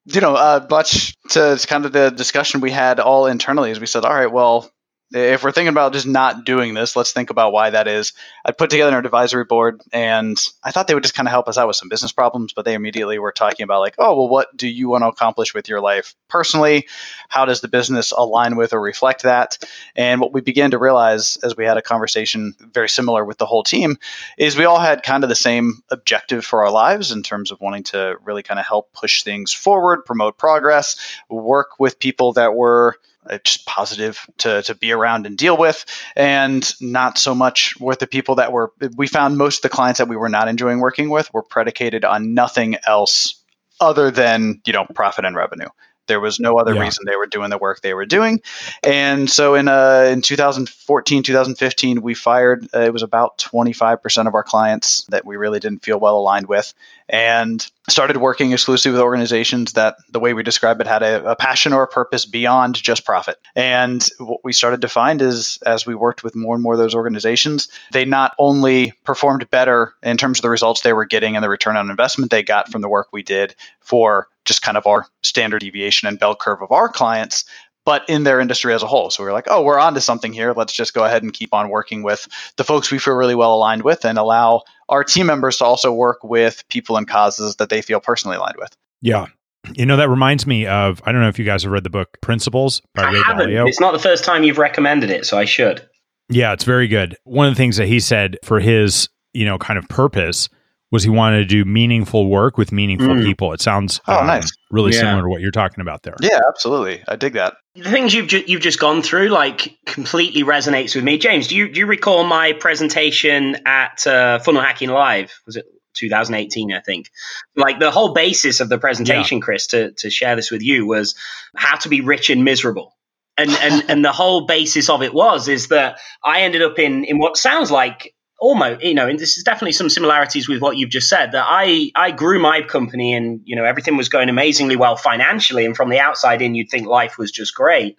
You 0.05 0.19
know, 0.19 0.35
uh, 0.35 0.65
much 0.69 1.15
to 1.29 1.63
kind 1.67 1.85
of 1.85 1.93
the 1.93 2.09
discussion 2.09 2.59
we 2.59 2.71
had 2.71 2.99
all 2.99 3.25
internally 3.25 3.71
is 3.71 3.79
we 3.79 3.85
said, 3.85 4.03
all 4.03 4.13
right, 4.13 4.31
well, 4.31 4.69
if 5.13 5.43
we're 5.43 5.51
thinking 5.51 5.69
about 5.69 5.93
just 5.93 6.07
not 6.07 6.43
doing 6.43 6.73
this, 6.73 6.95
let's 6.95 7.11
think 7.11 7.29
about 7.29 7.53
why 7.53 7.69
that 7.69 7.87
is. 7.87 8.13
I 8.43 8.51
put 8.51 8.71
together 8.71 8.97
an 8.97 9.05
advisory 9.05 9.45
board 9.45 9.81
and 9.91 10.37
I 10.63 10.71
thought 10.71 10.87
they 10.87 10.95
would 10.95 11.03
just 11.03 11.13
kind 11.13 11.27
of 11.27 11.31
help 11.31 11.47
us 11.47 11.57
out 11.57 11.67
with 11.67 11.75
some 11.75 11.89
business 11.89 12.11
problems, 12.11 12.53
but 12.53 12.65
they 12.65 12.73
immediately 12.73 13.19
were 13.19 13.31
talking 13.31 13.63
about, 13.63 13.81
like, 13.81 13.95
oh, 13.99 14.15
well, 14.15 14.27
what 14.27 14.55
do 14.57 14.67
you 14.67 14.89
want 14.89 15.03
to 15.03 15.07
accomplish 15.07 15.53
with 15.53 15.69
your 15.69 15.81
life 15.81 16.15
personally? 16.29 16.87
How 17.29 17.45
does 17.45 17.61
the 17.61 17.67
business 17.67 18.11
align 18.11 18.55
with 18.55 18.73
or 18.73 18.81
reflect 18.81 19.23
that? 19.23 19.63
And 19.95 20.19
what 20.19 20.33
we 20.33 20.41
began 20.41 20.71
to 20.71 20.79
realize 20.79 21.37
as 21.37 21.55
we 21.55 21.65
had 21.65 21.77
a 21.77 21.81
conversation 21.81 22.55
very 22.59 22.89
similar 22.89 23.23
with 23.23 23.37
the 23.37 23.45
whole 23.45 23.63
team 23.63 23.97
is 24.37 24.57
we 24.57 24.65
all 24.65 24.79
had 24.79 25.03
kind 25.03 25.23
of 25.23 25.29
the 25.29 25.35
same 25.35 25.83
objective 25.91 26.43
for 26.43 26.63
our 26.63 26.71
lives 26.71 27.11
in 27.11 27.21
terms 27.21 27.51
of 27.51 27.61
wanting 27.61 27.83
to 27.83 28.15
really 28.23 28.43
kind 28.43 28.59
of 28.59 28.65
help 28.65 28.91
push 28.93 29.23
things 29.23 29.53
forward, 29.53 30.05
promote 30.05 30.37
progress, 30.37 30.97
work 31.29 31.79
with 31.79 31.99
people 31.99 32.33
that 32.33 32.55
were 32.55 32.97
uh, 33.29 33.37
just 33.43 33.65
positive 33.65 34.25
to, 34.39 34.61
to 34.63 34.75
be 34.75 34.91
around 34.91 35.25
and 35.25 35.37
deal 35.37 35.57
with, 35.57 35.85
and 36.15 36.73
not 36.81 37.17
so 37.17 37.33
much 37.35 37.75
with 37.79 37.99
the 37.99 38.07
people 38.07 38.35
that 38.35 38.51
were. 38.51 38.71
We 38.95 39.07
found 39.07 39.37
most 39.37 39.57
of 39.57 39.61
the 39.63 39.75
clients 39.75 39.99
that 39.99 40.07
we 40.07 40.15
were 40.15 40.29
not 40.29 40.47
enjoying 40.47 40.79
working 40.79 41.09
with 41.09 41.33
were 41.33 41.43
predicated 41.43 42.05
on 42.05 42.33
nothing 42.33 42.77
else 42.85 43.43
other 43.79 44.11
than 44.11 44.61
you 44.65 44.73
know 44.73 44.85
profit 44.93 45.25
and 45.25 45.35
revenue. 45.35 45.69
There 46.07 46.19
was 46.19 46.39
no 46.39 46.57
other 46.57 46.73
Yeah. 46.73 46.81
reason 46.81 47.05
they 47.05 47.15
were 47.15 47.27
doing 47.27 47.49
the 47.49 47.57
work 47.57 47.81
they 47.81 47.93
were 47.93 48.05
doing, 48.05 48.41
and 48.83 49.29
so 49.29 49.55
in 49.55 49.67
uh, 49.67 50.09
in 50.11 50.21
2014, 50.21 51.23
2015, 51.23 52.01
we 52.01 52.13
fired. 52.13 52.67
Uh, 52.73 52.81
it 52.81 52.93
was 52.93 53.03
about 53.03 53.37
25 53.37 54.01
percent 54.01 54.27
of 54.27 54.35
our 54.35 54.43
clients 54.43 55.03
that 55.09 55.25
we 55.25 55.37
really 55.37 55.59
didn't 55.59 55.83
feel 55.83 55.99
well 55.99 56.17
aligned 56.17 56.47
with, 56.47 56.73
and 57.09 57.65
started 57.89 58.17
working 58.17 58.51
exclusively 58.53 58.93
with 58.93 59.01
organizations 59.01 59.73
that 59.73 59.97
the 60.09 60.19
way 60.19 60.33
we 60.33 60.41
describe 60.43 60.79
it 60.79 60.87
had 60.87 61.03
a, 61.03 61.31
a 61.31 61.35
passion 61.35 61.73
or 61.73 61.83
a 61.83 61.87
purpose 61.87 62.25
beyond 62.25 62.75
just 62.75 63.05
profit. 63.05 63.37
And 63.55 64.07
what 64.19 64.39
we 64.43 64.53
started 64.53 64.81
to 64.81 64.87
find 64.87 65.21
is 65.21 65.59
as 65.65 65.85
we 65.85 65.95
worked 65.95 66.23
with 66.23 66.35
more 66.35 66.55
and 66.55 66.63
more 66.63 66.73
of 66.73 66.79
those 66.79 66.95
organizations, 66.95 67.67
they 67.91 68.05
not 68.05 68.33
only 68.39 68.93
performed 69.03 69.49
better 69.49 69.93
in 70.01 70.15
terms 70.17 70.39
of 70.39 70.43
the 70.43 70.49
results 70.49 70.81
they 70.81 70.93
were 70.93 71.05
getting 71.05 71.35
and 71.35 71.43
the 71.43 71.49
return 71.49 71.75
on 71.75 71.89
investment 71.89 72.31
they 72.31 72.43
got 72.43 72.71
from 72.71 72.81
the 72.81 72.89
work 72.89 73.09
we 73.11 73.21
did 73.23 73.53
for 73.81 74.29
just 74.45 74.61
kind 74.61 74.77
of 74.77 74.87
our 74.87 75.05
standard 75.21 75.59
deviation 75.59 76.07
and 76.07 76.19
bell 76.19 76.35
curve 76.35 76.61
of 76.61 76.71
our 76.71 76.89
clients, 76.89 77.45
but 77.85 78.07
in 78.07 78.23
their 78.23 78.39
industry 78.39 78.73
as 78.73 78.83
a 78.83 78.87
whole. 78.87 79.09
So 79.09 79.23
we 79.23 79.29
are 79.29 79.33
like, 79.33 79.47
oh, 79.49 79.61
we're 79.61 79.79
onto 79.79 79.99
something 79.99 80.33
here. 80.33 80.53
Let's 80.53 80.73
just 80.73 80.93
go 80.93 81.03
ahead 81.03 81.23
and 81.23 81.33
keep 81.33 81.53
on 81.53 81.69
working 81.69 82.03
with 82.03 82.27
the 82.57 82.63
folks 82.63 82.91
we 82.91 82.99
feel 82.99 83.15
really 83.15 83.35
well 83.35 83.53
aligned 83.53 83.83
with 83.83 84.05
and 84.05 84.17
allow 84.17 84.63
our 84.89 85.03
team 85.03 85.25
members 85.25 85.57
to 85.57 85.65
also 85.65 85.91
work 85.91 86.23
with 86.23 86.63
people 86.69 86.97
and 86.97 87.07
causes 87.07 87.55
that 87.57 87.69
they 87.69 87.81
feel 87.81 87.99
personally 87.99 88.37
aligned 88.37 88.57
with. 88.57 88.75
Yeah. 89.01 89.27
You 89.75 89.85
know, 89.85 89.97
that 89.97 90.09
reminds 90.09 90.45
me 90.45 90.65
of 90.65 91.01
I 91.05 91.11
don't 91.11 91.21
know 91.21 91.29
if 91.29 91.39
you 91.39 91.45
guys 91.45 91.63
have 91.63 91.71
read 91.71 91.83
the 91.83 91.89
book 91.89 92.19
Principles 92.21 92.81
by 92.95 93.03
I 93.03 93.11
Ray 93.11 93.21
haven't. 93.21 93.49
Dalio. 93.49 93.67
It's 93.67 93.79
not 93.79 93.93
the 93.93 93.99
first 93.99 94.23
time 94.25 94.43
you've 94.43 94.57
recommended 94.57 95.09
it, 95.09 95.25
so 95.25 95.37
I 95.37 95.45
should. 95.45 95.87
Yeah, 96.29 96.53
it's 96.53 96.63
very 96.63 96.87
good. 96.87 97.15
One 97.23 97.47
of 97.47 97.53
the 97.53 97.57
things 97.57 97.77
that 97.77 97.87
he 97.87 97.99
said 97.99 98.37
for 98.43 98.59
his, 98.59 99.07
you 99.33 99.45
know, 99.45 99.57
kind 99.57 99.77
of 99.77 99.87
purpose 99.87 100.49
was 100.93 101.01
he 101.01 101.09
wanted 101.09 101.39
to 101.39 101.45
do 101.45 101.65
meaningful 101.65 102.29
work 102.29 102.55
with 102.55 102.71
meaningful 102.71 103.15
mm. 103.15 103.25
people. 103.25 103.51
It 103.51 103.61
sounds 103.61 103.99
oh, 104.07 104.19
um, 104.19 104.27
nice. 104.27 104.55
really 104.69 104.93
yeah. 104.93 104.99
similar 104.99 105.23
to 105.23 105.27
what 105.27 105.41
you're 105.41 105.49
talking 105.49 105.81
about 105.81 106.03
there. 106.03 106.15
Yeah, 106.21 106.39
absolutely. 106.47 107.03
I 107.07 107.15
dig 107.15 107.33
that. 107.33 107.55
The 107.73 107.89
things 107.89 108.13
you've 108.13 108.27
ju- 108.27 108.43
you've 108.45 108.61
just 108.61 108.79
gone 108.79 109.01
through 109.01 109.29
like 109.29 109.75
completely 109.87 110.43
resonates 110.43 110.93
with 110.93 111.03
me. 111.03 111.17
James, 111.17 111.47
do 111.47 111.55
you 111.55 111.73
do 111.73 111.79
you 111.79 111.87
recall 111.87 112.23
my 112.23 112.53
presentation 112.53 113.57
at 113.65 114.05
uh, 114.05 114.37
Funnel 114.37 114.61
Hacking 114.61 114.89
Live? 114.89 115.33
Was 115.47 115.55
it 115.55 115.65
2018, 115.97 116.71
I 116.71 116.79
think. 116.79 117.09
Like 117.55 117.79
the 117.79 117.89
whole 117.89 118.13
basis 118.13 118.59
of 118.59 118.69
the 118.69 118.77
presentation, 118.77 119.39
yeah. 119.39 119.43
Chris, 119.43 119.67
to, 119.67 119.91
to 119.93 120.11
share 120.11 120.35
this 120.35 120.51
with 120.51 120.61
you 120.61 120.85
was 120.85 121.15
how 121.55 121.77
to 121.77 121.89
be 121.89 122.01
rich 122.01 122.29
and 122.29 122.43
miserable. 122.43 122.95
And, 123.35 123.49
and, 123.49 123.89
and 123.89 124.05
the 124.05 124.11
whole 124.11 124.45
basis 124.45 124.89
of 124.89 125.01
it 125.01 125.13
was, 125.13 125.47
is 125.47 125.69
that 125.69 125.97
I 126.23 126.41
ended 126.41 126.61
up 126.61 126.77
in, 126.77 127.03
in 127.03 127.17
what 127.17 127.35
sounds 127.35 127.71
like 127.71 128.12
almost, 128.43 128.83
you 128.83 128.93
know, 128.93 129.07
and 129.07 129.17
this 129.17 129.37
is 129.37 129.43
definitely 129.45 129.71
some 129.71 129.89
similarities 129.89 130.49
with 130.49 130.61
what 130.61 130.75
you've 130.75 130.89
just 130.89 131.07
said 131.07 131.31
that 131.31 131.45
I, 131.47 131.91
I 131.95 132.11
grew 132.11 132.41
my 132.41 132.61
company 132.61 133.13
and, 133.13 133.39
you 133.45 133.55
know, 133.55 133.63
everything 133.63 133.95
was 133.95 134.09
going 134.09 134.27
amazingly 134.27 134.75
well 134.75 134.97
financially. 134.97 135.65
And 135.65 135.77
from 135.77 135.89
the 135.89 135.99
outside 135.99 136.41
in, 136.41 136.53
you'd 136.53 136.69
think 136.69 136.85
life 136.85 137.17
was 137.17 137.31
just 137.31 137.55
great, 137.55 137.95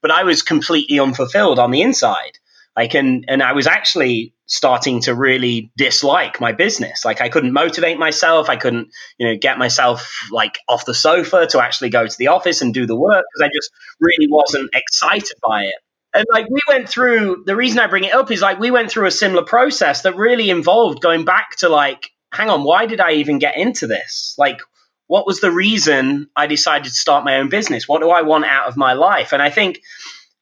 but 0.00 0.10
I 0.10 0.22
was 0.22 0.40
completely 0.40 0.98
unfulfilled 0.98 1.58
on 1.58 1.72
the 1.72 1.82
inside. 1.82 2.38
Like, 2.74 2.94
and, 2.94 3.26
and 3.28 3.42
I 3.42 3.52
was 3.52 3.66
actually 3.66 4.32
starting 4.46 5.02
to 5.02 5.14
really 5.14 5.70
dislike 5.76 6.40
my 6.40 6.52
business. 6.52 7.04
Like 7.04 7.20
I 7.20 7.28
couldn't 7.28 7.52
motivate 7.52 7.98
myself. 7.98 8.48
I 8.48 8.56
couldn't, 8.56 8.88
you 9.18 9.28
know, 9.28 9.36
get 9.38 9.58
myself 9.58 10.26
like 10.30 10.58
off 10.68 10.86
the 10.86 10.94
sofa 10.94 11.46
to 11.48 11.60
actually 11.60 11.90
go 11.90 12.06
to 12.06 12.18
the 12.18 12.28
office 12.28 12.62
and 12.62 12.72
do 12.72 12.86
the 12.86 12.96
work 12.96 13.26
because 13.34 13.46
I 13.46 13.50
just 13.54 13.70
really 14.00 14.26
wasn't 14.30 14.70
excited 14.72 15.36
by 15.46 15.64
it. 15.64 15.74
And 16.14 16.26
like 16.30 16.46
we 16.50 16.60
went 16.68 16.88
through 16.88 17.44
the 17.46 17.56
reason 17.56 17.78
I 17.78 17.86
bring 17.86 18.04
it 18.04 18.14
up 18.14 18.30
is 18.30 18.42
like 18.42 18.58
we 18.58 18.70
went 18.70 18.90
through 18.90 19.06
a 19.06 19.10
similar 19.10 19.44
process 19.44 20.02
that 20.02 20.16
really 20.16 20.50
involved 20.50 21.00
going 21.00 21.24
back 21.24 21.56
to 21.58 21.68
like, 21.68 22.10
hang 22.32 22.50
on, 22.50 22.64
why 22.64 22.86
did 22.86 23.00
I 23.00 23.12
even 23.12 23.38
get 23.38 23.56
into 23.56 23.86
this? 23.86 24.34
Like, 24.36 24.60
what 25.06 25.26
was 25.26 25.40
the 25.40 25.50
reason 25.50 26.28
I 26.36 26.46
decided 26.46 26.84
to 26.84 26.90
start 26.90 27.24
my 27.24 27.38
own 27.38 27.48
business? 27.48 27.88
What 27.88 28.00
do 28.00 28.10
I 28.10 28.22
want 28.22 28.44
out 28.44 28.68
of 28.68 28.76
my 28.76 28.92
life? 28.92 29.32
And 29.32 29.42
I 29.42 29.50
think 29.50 29.80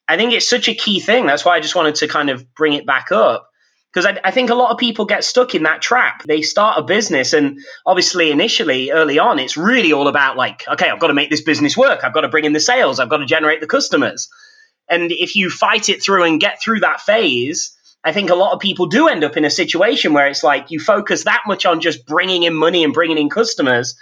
I 0.09 0.17
think 0.17 0.33
it's 0.33 0.49
such 0.49 0.69
a 0.69 0.75
key 0.75 0.99
thing. 0.99 1.27
That's 1.27 1.45
why 1.45 1.57
I 1.57 1.61
just 1.61 1.77
wanted 1.77 1.97
to 1.97 2.09
kind 2.09 2.31
of 2.31 2.53
bring 2.55 2.73
it 2.73 2.85
back 2.85 3.13
up 3.13 3.49
because 3.93 4.07
I, 4.07 4.19
I, 4.25 4.31
think 4.31 4.51
a 4.51 4.55
lot 4.55 4.71
of 4.71 4.79
people 4.79 5.05
get 5.05 5.25
stuck 5.25 5.55
in 5.55 5.65
that 5.65 5.83
trap. 5.83 6.23
They 6.25 6.43
start 6.43 6.79
a 6.79 6.83
business, 6.83 7.33
and 7.33 7.61
obviously, 7.85 8.31
initially, 8.31 8.91
early 8.91 9.19
on, 9.19 9.39
it's 9.39 9.57
really 9.57 9.93
all 9.93 10.09
about 10.09 10.37
like, 10.37 10.67
okay, 10.67 10.89
I've 10.89 11.01
got 11.01 11.09
to 11.09 11.15
make 11.15 11.31
this 11.31 11.43
business 11.43 11.77
work. 11.77 12.05
I've 12.05 12.15
got 12.15 12.23
to 12.23 12.29
bring 12.29 12.45
in 12.45 12.53
the 12.53 12.61
sales. 12.61 13.01
I've 13.01 13.09
got 13.09 13.19
to 13.19 13.27
generate 13.27 13.61
the 13.61 13.67
customers. 13.67 14.29
And 14.91 15.13
if 15.13 15.37
you 15.37 15.49
fight 15.49 15.89
it 15.89 16.03
through 16.03 16.25
and 16.25 16.41
get 16.41 16.61
through 16.61 16.81
that 16.81 17.01
phase, 17.01 17.77
I 18.03 18.13
think 18.13 18.31
a 18.31 18.35
lot 18.35 18.53
of 18.53 18.61
people 18.61 18.87
do 18.87 19.09
end 19.09 19.25
up 19.25 19.37
in 19.37 19.45
a 19.45 19.51
situation 19.51 20.13
where 20.13 20.27
it's 20.27 20.43
like 20.43 20.71
you 20.71 20.81
focus 20.81 21.25
that 21.25 21.43
much 21.47 21.65
on 21.65 21.81
just 21.81 22.07
bringing 22.07 22.43
in 22.43 22.55
money 22.55 22.83
and 22.83 22.93
bringing 22.93 23.19
in 23.19 23.31
customers 23.31 23.97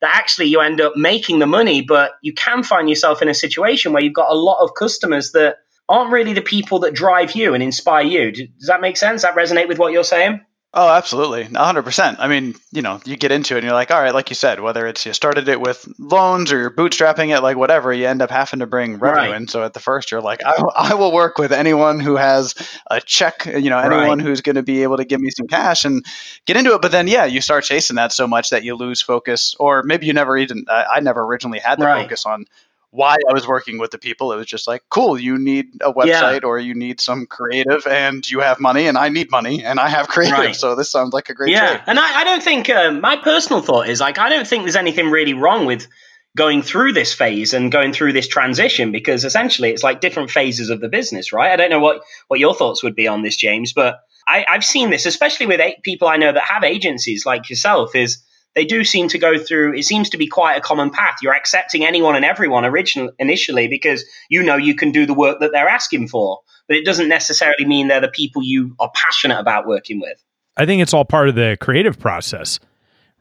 that 0.00 0.14
actually 0.14 0.46
you 0.46 0.60
end 0.60 0.80
up 0.80 0.96
making 0.96 1.38
the 1.38 1.46
money, 1.46 1.80
but 1.80 2.12
you 2.20 2.34
can 2.34 2.62
find 2.62 2.88
yourself 2.88 3.22
in 3.22 3.28
a 3.28 3.34
situation 3.34 3.92
where 3.92 4.02
you've 4.02 4.12
got 4.12 4.30
a 4.30 4.38
lot 4.38 4.62
of 4.62 4.74
customers 4.74 5.32
that 5.32 5.56
aren't 5.88 6.12
really 6.12 6.32
the 6.32 6.42
people 6.42 6.80
that 6.80 6.94
drive 6.94 7.32
you 7.32 7.54
and 7.54 7.62
inspire 7.62 8.04
you. 8.04 8.32
Does 8.32 8.66
that 8.66 8.80
make 8.80 8.96
sense? 8.96 9.22
Does 9.22 9.34
that 9.34 9.36
resonate 9.36 9.68
with 9.68 9.78
what 9.78 9.92
you're 9.92 10.04
saying? 10.04 10.40
Oh, 10.76 10.88
absolutely. 10.88 11.44
100%. 11.44 12.16
I 12.18 12.26
mean, 12.26 12.56
you 12.72 12.82
know, 12.82 13.00
you 13.04 13.16
get 13.16 13.30
into 13.30 13.54
it 13.54 13.58
and 13.58 13.64
you're 13.64 13.74
like, 13.74 13.92
all 13.92 14.02
right, 14.02 14.12
like 14.12 14.28
you 14.28 14.34
said, 14.34 14.58
whether 14.58 14.88
it's 14.88 15.06
you 15.06 15.12
started 15.12 15.48
it 15.48 15.60
with 15.60 15.86
loans 16.00 16.50
or 16.50 16.58
you're 16.58 16.70
bootstrapping 16.70 17.34
it, 17.34 17.42
like 17.42 17.56
whatever, 17.56 17.92
you 17.92 18.08
end 18.08 18.20
up 18.20 18.30
having 18.30 18.58
to 18.58 18.66
bring 18.66 18.98
revenue 18.98 19.30
right. 19.30 19.36
in. 19.36 19.46
So 19.46 19.62
at 19.62 19.72
the 19.72 19.78
first, 19.78 20.10
you're 20.10 20.20
like, 20.20 20.40
I, 20.44 20.60
I, 20.76 20.94
will 20.94 21.12
work 21.12 21.38
with 21.38 21.52
anyone 21.52 22.00
who 22.00 22.16
has 22.16 22.56
a 22.90 23.00
check, 23.00 23.46
you 23.46 23.70
know, 23.70 23.78
anyone 23.78 24.18
right. 24.18 24.20
who's 24.20 24.40
going 24.40 24.56
to 24.56 24.64
be 24.64 24.82
able 24.82 24.96
to 24.96 25.04
give 25.04 25.20
me 25.20 25.30
some 25.30 25.46
cash 25.46 25.84
and 25.84 26.04
get 26.44 26.56
into 26.56 26.74
it. 26.74 26.82
But 26.82 26.90
then, 26.90 27.06
yeah, 27.06 27.24
you 27.24 27.40
start 27.40 27.62
chasing 27.62 27.94
that 27.94 28.12
so 28.12 28.26
much 28.26 28.50
that 28.50 28.64
you 28.64 28.74
lose 28.74 29.00
focus, 29.00 29.54
or 29.60 29.84
maybe 29.84 30.06
you 30.06 30.12
never 30.12 30.36
even, 30.36 30.64
I, 30.68 30.86
I 30.96 31.00
never 31.00 31.22
originally 31.22 31.60
had 31.60 31.78
the 31.78 31.84
right. 31.84 32.02
focus 32.02 32.26
on 32.26 32.46
why 32.94 33.16
I 33.28 33.32
was 33.32 33.46
working 33.46 33.78
with 33.78 33.90
the 33.90 33.98
people. 33.98 34.32
It 34.32 34.36
was 34.36 34.46
just 34.46 34.68
like, 34.68 34.82
cool, 34.88 35.18
you 35.18 35.36
need 35.36 35.66
a 35.80 35.92
website 35.92 36.42
yeah. 36.42 36.46
or 36.46 36.60
you 36.60 36.74
need 36.74 37.00
some 37.00 37.26
creative 37.26 37.88
and 37.88 38.28
you 38.30 38.38
have 38.38 38.60
money 38.60 38.86
and 38.86 38.96
I 38.96 39.08
need 39.08 39.32
money 39.32 39.64
and 39.64 39.80
I 39.80 39.88
have 39.88 40.06
creative. 40.14 40.38
Right. 40.38 40.56
So 40.56 40.76
this 40.76 40.92
sounds 40.92 41.12
like 41.12 41.28
a 41.28 41.34
great 41.34 41.50
Yeah. 41.50 41.66
Trade. 41.66 41.80
And 41.88 41.98
I, 41.98 42.20
I, 42.20 42.24
don't 42.24 42.42
think, 42.42 42.70
uh, 42.70 42.92
my 42.92 43.16
personal 43.16 43.62
thought 43.62 43.88
is 43.88 44.00
like, 44.00 44.18
I 44.18 44.28
don't 44.28 44.46
think 44.46 44.62
there's 44.62 44.76
anything 44.76 45.10
really 45.10 45.34
wrong 45.34 45.66
with 45.66 45.88
going 46.36 46.62
through 46.62 46.92
this 46.92 47.12
phase 47.12 47.52
and 47.52 47.72
going 47.72 47.92
through 47.92 48.12
this 48.12 48.28
transition 48.28 48.92
because 48.92 49.24
essentially 49.24 49.70
it's 49.70 49.82
like 49.82 50.00
different 50.00 50.30
phases 50.30 50.70
of 50.70 50.80
the 50.80 50.88
business, 50.88 51.32
right? 51.32 51.50
I 51.50 51.56
don't 51.56 51.70
know 51.70 51.80
what, 51.80 52.02
what 52.28 52.38
your 52.38 52.54
thoughts 52.54 52.84
would 52.84 52.94
be 52.94 53.08
on 53.08 53.22
this, 53.22 53.36
James, 53.36 53.72
but 53.72 53.98
I, 54.26 54.46
I've 54.48 54.64
seen 54.64 54.90
this, 54.90 55.04
especially 55.04 55.46
with 55.46 55.60
people 55.82 56.06
I 56.06 56.16
know 56.16 56.32
that 56.32 56.44
have 56.44 56.62
agencies 56.62 57.26
like 57.26 57.50
yourself, 57.50 57.96
is– 57.96 58.22
they 58.54 58.64
do 58.64 58.84
seem 58.84 59.08
to 59.08 59.18
go 59.18 59.38
through 59.38 59.74
it 59.74 59.84
seems 59.84 60.10
to 60.10 60.16
be 60.16 60.26
quite 60.26 60.56
a 60.56 60.60
common 60.60 60.90
path. 60.90 61.16
You're 61.22 61.34
accepting 61.34 61.84
anyone 61.84 62.16
and 62.16 62.24
everyone 62.24 62.64
original 62.64 63.10
initially 63.18 63.68
because 63.68 64.04
you 64.28 64.42
know 64.42 64.56
you 64.56 64.74
can 64.74 64.92
do 64.92 65.06
the 65.06 65.14
work 65.14 65.40
that 65.40 65.52
they're 65.52 65.68
asking 65.68 66.08
for. 66.08 66.40
But 66.66 66.78
it 66.78 66.86
doesn't 66.86 67.08
necessarily 67.08 67.66
mean 67.66 67.88
they're 67.88 68.00
the 68.00 68.08
people 68.08 68.42
you 68.42 68.74
are 68.80 68.90
passionate 68.94 69.38
about 69.38 69.66
working 69.66 70.00
with. 70.00 70.18
I 70.56 70.64
think 70.64 70.80
it's 70.80 70.94
all 70.94 71.04
part 71.04 71.28
of 71.28 71.34
the 71.34 71.58
creative 71.60 71.98
process 71.98 72.58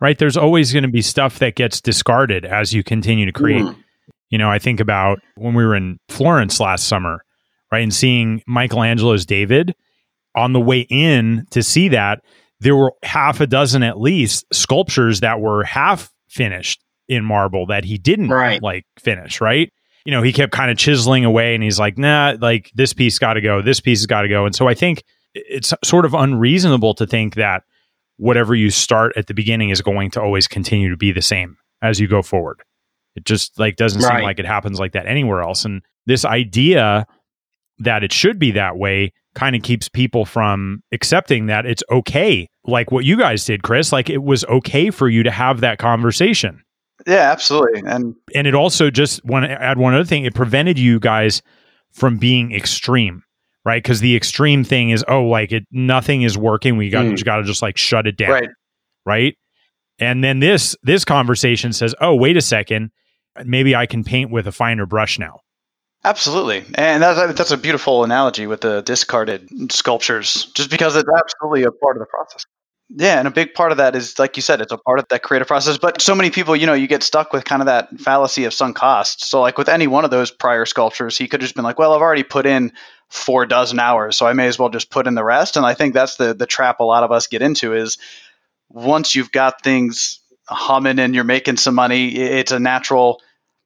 right? 0.03 0.17
There's 0.19 0.35
always 0.35 0.73
going 0.73 0.83
to 0.83 0.89
be 0.89 1.01
stuff 1.01 1.39
that 1.39 1.55
gets 1.55 1.79
discarded 1.79 2.43
as 2.43 2.73
you 2.73 2.83
continue 2.83 3.25
to 3.25 3.31
create. 3.31 3.63
Mm. 3.63 3.75
you 4.29 4.37
know 4.37 4.49
i 4.49 4.59
think 4.59 4.79
about 4.79 5.19
when 5.35 5.53
we 5.53 5.63
were 5.63 5.75
in 5.75 5.99
florence 6.09 6.59
last 6.59 6.87
summer 6.87 7.23
right 7.71 7.83
and 7.83 7.93
seeing 7.93 8.41
michelangelo's 8.47 9.25
david 9.25 9.75
on 10.35 10.53
the 10.53 10.59
way 10.59 10.87
in 10.89 11.45
to 11.51 11.61
see 11.61 11.87
that 11.89 12.21
there 12.63 12.75
were 12.75 12.93
half 13.03 13.41
a 13.41 13.47
dozen 13.47 13.83
at 13.83 13.99
least 13.99 14.45
sculptures 14.53 15.19
that 15.19 15.41
were 15.41 15.63
half 15.63 16.11
finished 16.29 16.83
in 17.07 17.23
marble 17.23 17.65
that 17.67 17.83
he 17.83 17.97
didn't 17.97 18.29
right. 18.29 18.63
like 18.63 18.85
finish, 18.97 19.41
right? 19.41 19.71
You 20.05 20.11
know, 20.11 20.21
he 20.21 20.33
kept 20.33 20.53
kind 20.53 20.71
of 20.71 20.77
chiseling 20.77 21.25
away 21.25 21.55
and 21.55 21.63
he's 21.63 21.77
like, 21.77 21.97
nah, 21.97 22.35
like 22.39 22.71
this 22.73 22.93
piece 22.93 23.19
got 23.19 23.33
to 23.33 23.41
go, 23.41 23.61
this 23.61 23.79
piece 23.79 23.99
has 23.99 24.05
got 24.05 24.21
to 24.21 24.27
go. 24.29 24.45
And 24.45 24.55
so 24.55 24.67
I 24.67 24.73
think 24.73 25.03
it's 25.33 25.73
sort 25.83 26.05
of 26.05 26.13
unreasonable 26.13 26.93
to 26.95 27.05
think 27.05 27.35
that 27.35 27.63
whatever 28.17 28.55
you 28.55 28.69
start 28.69 29.13
at 29.17 29.27
the 29.27 29.33
beginning 29.33 29.69
is 29.69 29.81
going 29.81 30.11
to 30.11 30.21
always 30.21 30.47
continue 30.47 30.89
to 30.89 30.97
be 30.97 31.11
the 31.11 31.21
same 31.21 31.57
as 31.81 31.99
you 31.99 32.07
go 32.07 32.21
forward. 32.21 32.61
It 33.15 33.25
just 33.25 33.59
like 33.59 33.75
doesn't 33.75 34.01
right. 34.01 34.19
seem 34.19 34.23
like 34.23 34.39
it 34.39 34.45
happens 34.45 34.79
like 34.79 34.93
that 34.93 35.05
anywhere 35.05 35.41
else. 35.41 35.65
And 35.65 35.81
this 36.05 36.23
idea 36.23 37.05
that 37.79 38.03
it 38.03 38.13
should 38.13 38.39
be 38.39 38.51
that 38.51 38.77
way 38.77 39.11
kind 39.35 39.55
of 39.55 39.61
keeps 39.63 39.89
people 39.89 40.25
from 40.25 40.83
accepting 40.91 41.47
that 41.47 41.65
it's 41.65 41.83
okay 41.91 42.47
like 42.65 42.91
what 42.91 43.03
you 43.03 43.17
guys 43.17 43.45
did 43.45 43.63
chris 43.63 43.91
like 43.91 44.09
it 44.09 44.23
was 44.23 44.45
okay 44.45 44.89
for 44.89 45.09
you 45.09 45.23
to 45.23 45.31
have 45.31 45.61
that 45.61 45.77
conversation. 45.77 46.61
Yeah 47.07 47.31
absolutely 47.31 47.81
and 47.85 48.15
and 48.35 48.47
it 48.47 48.55
also 48.55 48.89
just 48.89 49.23
want 49.25 49.45
to 49.45 49.51
add 49.51 49.77
one 49.77 49.93
other 49.93 50.05
thing 50.05 50.25
it 50.25 50.35
prevented 50.35 50.79
you 50.79 50.99
guys 50.99 51.41
from 51.91 52.17
being 52.17 52.53
extreme 52.53 53.23
right? 53.65 53.81
Because 53.81 54.01
the 54.01 54.15
extreme 54.15 54.63
thing 54.63 54.89
is 54.89 55.03
oh 55.07 55.23
like 55.23 55.51
it 55.51 55.63
nothing 55.71 56.21
is 56.21 56.37
working 56.37 56.77
we 56.77 56.89
got 56.89 57.05
mm. 57.05 57.23
got 57.23 57.37
to 57.37 57.43
just 57.43 57.61
like 57.61 57.77
shut 57.77 58.07
it 58.07 58.17
down 58.17 58.31
right. 58.31 58.49
right? 59.05 59.37
And 59.99 60.23
then 60.23 60.39
this 60.39 60.75
this 60.83 61.03
conversation 61.05 61.73
says 61.73 61.95
oh 61.99 62.15
wait 62.15 62.37
a 62.37 62.41
second 62.41 62.91
maybe 63.45 63.75
i 63.75 63.85
can 63.85 64.03
paint 64.03 64.31
with 64.31 64.47
a 64.47 64.51
finer 64.51 64.85
brush 64.85 65.17
now 65.17 65.39
Absolutely, 66.05 66.65
and 66.75 67.01
that's 67.01 67.37
that's 67.37 67.51
a 67.51 67.57
beautiful 67.57 68.03
analogy 68.03 68.45
with 68.45 68.59
the 68.59 68.81
discarded 68.81 69.71
sculptures, 69.71 70.47
just 70.53 70.69
because 70.69 70.97
it's 70.97 71.07
absolutely 71.17 71.63
a 71.63 71.71
part 71.71 71.95
of 71.95 72.01
the 72.01 72.05
process. 72.07 72.45
Yeah, 72.89 73.17
and 73.19 73.27
a 73.27 73.31
big 73.31 73.53
part 73.53 73.71
of 73.71 73.77
that 73.77 73.95
is, 73.95 74.19
like 74.19 74.35
you 74.35 74.41
said, 74.41 74.59
it's 74.59 74.73
a 74.73 74.77
part 74.77 74.99
of 74.99 75.05
that 75.09 75.23
creative 75.23 75.47
process. 75.47 75.77
But 75.77 76.01
so 76.01 76.13
many 76.13 76.29
people, 76.29 76.57
you 76.57 76.67
know, 76.67 76.73
you 76.73 76.87
get 76.87 77.03
stuck 77.03 77.31
with 77.31 77.45
kind 77.45 77.61
of 77.61 77.67
that 77.67 77.97
fallacy 78.01 78.43
of 78.43 78.53
sunk 78.53 78.75
costs. 78.75 79.27
So, 79.27 79.39
like 79.39 79.57
with 79.57 79.69
any 79.69 79.87
one 79.87 80.03
of 80.03 80.11
those 80.11 80.29
prior 80.29 80.65
sculptures, 80.65 81.17
he 81.17 81.27
could 81.29 81.39
have 81.41 81.45
just 81.47 81.55
been 81.55 81.63
like, 81.63 81.79
"Well, 81.79 81.93
I've 81.93 82.01
already 82.01 82.23
put 82.23 82.45
in 82.45 82.73
four 83.09 83.45
dozen 83.45 83.79
hours, 83.79 84.17
so 84.17 84.27
I 84.27 84.33
may 84.33 84.47
as 84.47 84.59
well 84.59 84.69
just 84.69 84.91
put 84.91 85.07
in 85.07 85.15
the 85.15 85.23
rest." 85.23 85.55
And 85.55 85.65
I 85.65 85.73
think 85.73 85.93
that's 85.93 86.17
the 86.17 86.33
the 86.33 86.45
trap 86.45 86.81
a 86.81 86.83
lot 86.83 87.03
of 87.05 87.13
us 87.13 87.27
get 87.27 87.41
into 87.41 87.73
is 87.73 87.97
once 88.69 89.15
you've 89.15 89.31
got 89.31 89.63
things 89.63 90.19
humming 90.49 90.99
and 90.99 91.15
you're 91.15 91.23
making 91.25 91.57
some 91.57 91.75
money, 91.75 92.09
it's 92.15 92.51
a 92.51 92.59
natural 92.59 93.21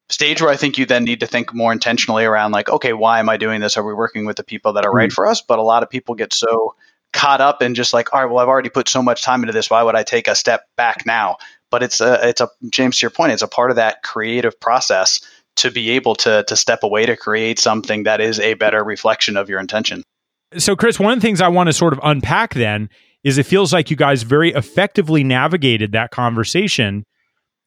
stage 0.10 0.42
where 0.42 0.52
I 0.52 0.56
think 0.56 0.78
you 0.78 0.86
then 0.86 1.04
need 1.04 1.20
to 1.20 1.28
think 1.28 1.54
more 1.54 1.72
intentionally 1.72 2.24
around 2.24 2.52
like, 2.52 2.70
okay, 2.70 2.94
why 2.94 3.20
am 3.20 3.30
I 3.30 3.38
doing 3.38 3.62
this? 3.62 3.78
Are 3.78 3.84
we 3.84 3.94
working 3.94 4.26
with 4.26 4.38
the 4.38 4.44
people 4.44 4.74
that 4.74 4.86
are 4.86 4.92
right 4.92 5.12
hmm. 5.12 5.16
for 5.16 5.28
us? 5.28 5.42
But 5.42 5.60
a 5.60 5.64
lot 5.64 5.84
of 5.84 5.90
people 5.90 6.16
get 6.16 6.34
so 6.34 6.76
caught 7.14 7.42
up 7.42 7.62
in 7.62 7.76
just 7.76 7.94
like, 7.94 8.14
all 8.14 8.22
right, 8.22 8.32
well, 8.32 8.40
I've 8.40 8.48
already 8.48 8.70
put 8.70 8.88
so 8.88 9.02
much 9.02 9.22
time 9.22 9.42
into 9.42 9.54
this. 9.54 9.70
Why 9.70 9.84
would 9.84 9.96
I 9.96 10.04
take 10.04 10.28
a 10.28 10.36
step 10.36 10.68
back 10.76 11.06
now? 11.06 11.38
But 11.70 11.84
it's 11.84 12.00
a, 12.00 12.30
it's 12.30 12.42
a 12.42 12.50
James 12.70 13.00
to 13.00 13.04
your 13.04 13.12
point. 13.12 13.34
It's 13.34 13.42
a 13.42 13.48
part 13.48 13.72
of 13.72 13.76
that 13.76 14.04
creative 14.04 14.60
process 14.60 15.22
to 15.58 15.72
be 15.72 15.92
able 15.92 16.16
to 16.16 16.46
to 16.48 16.56
step 16.56 16.84
away 16.84 17.06
to 17.08 17.18
create 17.18 17.60
something 17.60 18.04
that 18.04 18.22
is 18.22 18.40
a 18.40 18.54
better 18.54 18.84
reflection 18.84 19.36
of 19.38 19.50
your 19.50 19.60
intention. 19.60 20.04
So, 20.58 20.76
Chris, 20.76 21.00
one 21.00 21.12
of 21.12 21.20
the 21.20 21.28
things 21.28 21.42
I 21.42 21.50
want 21.50 21.68
to 21.68 21.74
sort 21.74 21.94
of 21.94 22.00
unpack 22.04 22.54
then 22.54 22.90
is 23.24 23.38
it 23.38 23.46
feels 23.46 23.74
like 23.74 23.90
you 23.90 23.98
guys 23.98 24.24
very 24.24 24.54
effectively 24.54 25.24
navigated 25.24 25.92
that 25.92 26.12
conversation. 26.12 27.06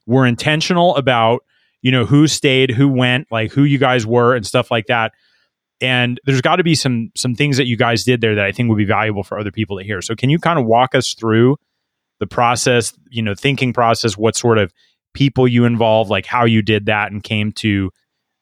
Were 0.07 0.27
intentional 0.27 0.97
about 0.97 1.45
you 1.83 1.91
know, 1.91 2.05
who 2.05 2.27
stayed, 2.27 2.71
who 2.71 2.89
went, 2.89 3.29
like 3.31 3.53
who 3.53 3.65
you 3.65 3.79
guys 3.79 4.07
were 4.07 4.35
and 4.35 4.47
stuff 4.47 4.71
like 4.71 4.87
that. 4.87 5.13
And 5.81 6.21
there's 6.25 6.43
got 6.43 6.57
to 6.57 6.65
be 6.65 6.75
some 6.75 7.11
some 7.17 7.35
things 7.35 7.57
that 7.57 7.67
you 7.67 7.77
guys 7.77 8.05
did 8.05 8.21
there 8.21 8.35
that 8.35 8.45
I 8.45 8.53
think 8.53 8.69
would 8.69 8.77
be 8.77 8.85
valuable 8.85 9.23
for 9.23 9.39
other 9.39 9.51
people 9.51 9.79
to 9.79 9.85
hear. 9.85 10.03
So 10.03 10.15
can 10.15 10.29
you 10.29 10.39
kind 10.39 10.59
of 10.59 10.67
walk 10.67 10.95
us 10.95 11.15
through 11.15 11.57
the 12.19 12.27
process, 12.27 12.93
you 13.09 13.23
know, 13.23 13.35
thinking 13.35 13.73
process, 13.73 14.17
what 14.17 14.37
sort 14.37 14.59
of 14.59 14.73
people 15.15 15.49
you 15.49 15.65
involve, 15.65 16.11
like 16.11 16.27
how 16.27 16.45
you 16.45 16.63
did 16.63 16.87
that 16.87 17.11
and 17.11 17.23
came 17.23 17.51
to 17.53 17.91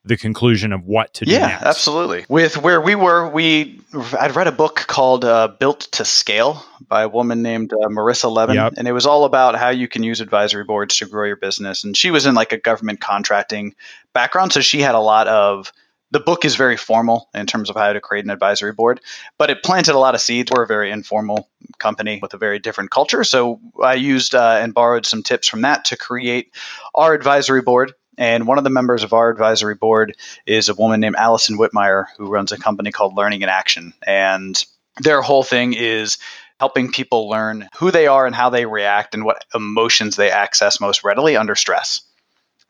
the 0.05 0.17
conclusion 0.17 0.73
of 0.73 0.85
what 0.85 1.13
to 1.15 1.25
do. 1.25 1.33
Yeah, 1.33 1.49
next. 1.49 1.63
absolutely. 1.65 2.25
With 2.29 2.57
where 2.57 2.81
we 2.81 2.95
were, 2.95 3.29
we 3.29 3.81
I'd 4.19 4.35
read 4.37 4.47
a 4.47 4.53
book 4.53 4.77
called 4.87 5.25
uh, 5.25 5.49
"Built 5.59 5.81
to 5.93 6.05
Scale" 6.05 6.65
by 6.87 7.03
a 7.03 7.09
woman 7.09 7.43
named 7.43 7.73
uh, 7.73 7.89
Marissa 7.89 8.31
Levin, 8.31 8.57
Yep. 8.57 8.75
and 8.77 8.89
it 8.89 8.93
was 8.93 9.07
all 9.07 9.25
about 9.25 9.57
how 9.57 9.71
you 9.71 9.89
can 9.89 10.03
use 10.03 10.21
advisory 10.21 10.65
boards 10.65 10.97
to 10.99 11.07
grow 11.07 11.27
your 11.27 11.37
business. 11.37 11.85
And 11.85 11.97
she 11.97 12.11
was 12.11 12.27
in 12.27 12.35
like 12.35 12.53
a 12.53 12.59
government 12.59 13.01
contracting 13.01 13.75
background, 14.15 14.53
so 14.53 14.61
she 14.61 14.81
had 14.81 14.95
a 14.95 15.01
lot 15.01 15.29
of. 15.29 15.73
The 16.11 16.21
book 16.21 16.47
is 16.47 16.57
very 16.57 16.79
formal 16.79 17.29
in 17.35 17.45
terms 17.45 17.69
of 17.69 17.77
how 17.77 17.93
to 17.93 18.01
create 18.01 18.25
an 18.25 18.31
advisory 18.31 18.73
board, 18.73 19.03
but 19.37 19.51
it 19.51 19.63
planted 19.63 19.95
a 19.95 19.99
lot 19.99 20.15
of 20.15 20.23
seeds. 20.23 20.51
We're 20.51 20.63
a 20.63 20.67
very 20.67 20.91
informal 20.91 21.51
company 21.77 22.19
with 22.23 22.33
a 22.33 22.39
very 22.39 22.59
different 22.59 22.91
culture, 22.91 23.25
so 23.25 23.61
I 23.83 23.93
used 23.93 24.35
uh, 24.35 24.59
and 24.63 24.73
borrowed 24.73 25.05
some 25.05 25.23
tips 25.23 25.49
from 25.49 25.61
that 25.63 25.85
to 25.87 25.99
create 25.99 26.55
our 26.95 27.13
advisory 27.13 27.61
board. 27.61 27.93
And 28.19 28.47
one 28.47 28.59
of 28.59 28.65
the 28.65 28.71
members 28.71 29.05
of 29.05 29.13
our 29.13 29.31
advisory 29.31 29.77
board 29.77 30.17
is 30.45 30.69
a 30.69 30.75
woman 30.75 31.01
named 31.01 31.17
Allison 31.17 31.57
Whitmire 31.57 32.07
who 32.19 32.29
runs 32.29 32.53
a 32.53 32.59
company 32.59 32.91
called 32.91 33.17
Learning 33.17 33.43
in 33.43 33.49
Action. 33.49 33.95
And 34.05 34.63
their 35.01 35.23
whole 35.23 35.45
thing 35.45 35.73
is 35.73 36.19
helping 36.59 36.91
people 36.91 37.29
learn 37.29 37.69
who 37.77 37.93
they 37.93 38.09
are 38.09 38.27
and 38.27 38.35
how 38.35 38.51
they 38.51 38.67
react 38.67 39.15
and 39.15 39.25
what 39.25 39.45
emotions 39.55 40.17
they 40.17 40.31
access 40.31 40.81
most 40.81 41.05
readily 41.05 41.37
under 41.37 41.55
stress. 41.55 42.01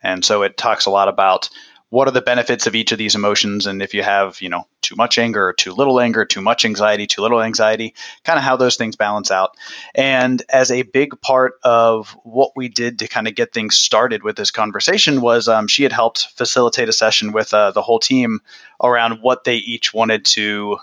And 0.02 0.22
so 0.22 0.42
it 0.42 0.58
talks 0.58 0.84
a 0.84 0.90
lot 0.90 1.08
about 1.08 1.48
what 1.90 2.06
are 2.06 2.12
the 2.12 2.20
benefits 2.20 2.66
of 2.66 2.74
each 2.74 2.92
of 2.92 2.98
these 2.98 3.14
emotions 3.14 3.66
and 3.66 3.80
if 3.80 3.94
you 3.94 4.02
have, 4.02 4.42
you 4.42 4.48
know, 4.48 4.66
too 4.82 4.94
much 4.94 5.18
anger 5.18 5.48
or 5.48 5.52
too 5.54 5.72
little 5.72 6.00
anger, 6.00 6.24
too 6.24 6.42
much 6.42 6.64
anxiety, 6.64 7.06
too 7.06 7.22
little 7.22 7.40
anxiety, 7.40 7.94
kind 8.24 8.38
of 8.38 8.44
how 8.44 8.56
those 8.56 8.76
things 8.76 8.94
balance 8.94 9.30
out. 9.30 9.56
And 9.94 10.42
as 10.50 10.70
a 10.70 10.82
big 10.82 11.18
part 11.22 11.54
of 11.62 12.10
what 12.24 12.52
we 12.54 12.68
did 12.68 12.98
to 12.98 13.08
kind 13.08 13.26
of 13.26 13.34
get 13.34 13.52
things 13.52 13.76
started 13.76 14.22
with 14.22 14.36
this 14.36 14.50
conversation 14.50 15.22
was 15.22 15.48
um, 15.48 15.66
she 15.66 15.82
had 15.82 15.92
helped 15.92 16.28
facilitate 16.36 16.90
a 16.90 16.92
session 16.92 17.32
with 17.32 17.54
uh, 17.54 17.70
the 17.70 17.82
whole 17.82 18.00
team 18.00 18.40
around 18.82 19.22
what 19.22 19.44
they 19.44 19.56
each 19.56 19.94
wanted 19.94 20.26
to 20.26 20.78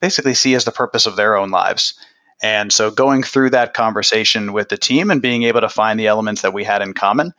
basically 0.00 0.34
see 0.34 0.54
as 0.54 0.64
the 0.64 0.72
purpose 0.72 1.06
of 1.06 1.16
their 1.16 1.36
own 1.36 1.50
lives. 1.50 1.94
And 2.42 2.72
so 2.72 2.90
going 2.90 3.22
through 3.22 3.50
that 3.50 3.74
conversation 3.74 4.52
with 4.52 4.68
the 4.68 4.78
team 4.78 5.10
and 5.10 5.20
being 5.20 5.42
able 5.42 5.60
to 5.60 5.68
find 5.68 5.98
the 5.98 6.06
elements 6.06 6.42
that 6.42 6.54
we 6.54 6.64
had 6.64 6.82
in 6.82 6.94
common 6.94 7.32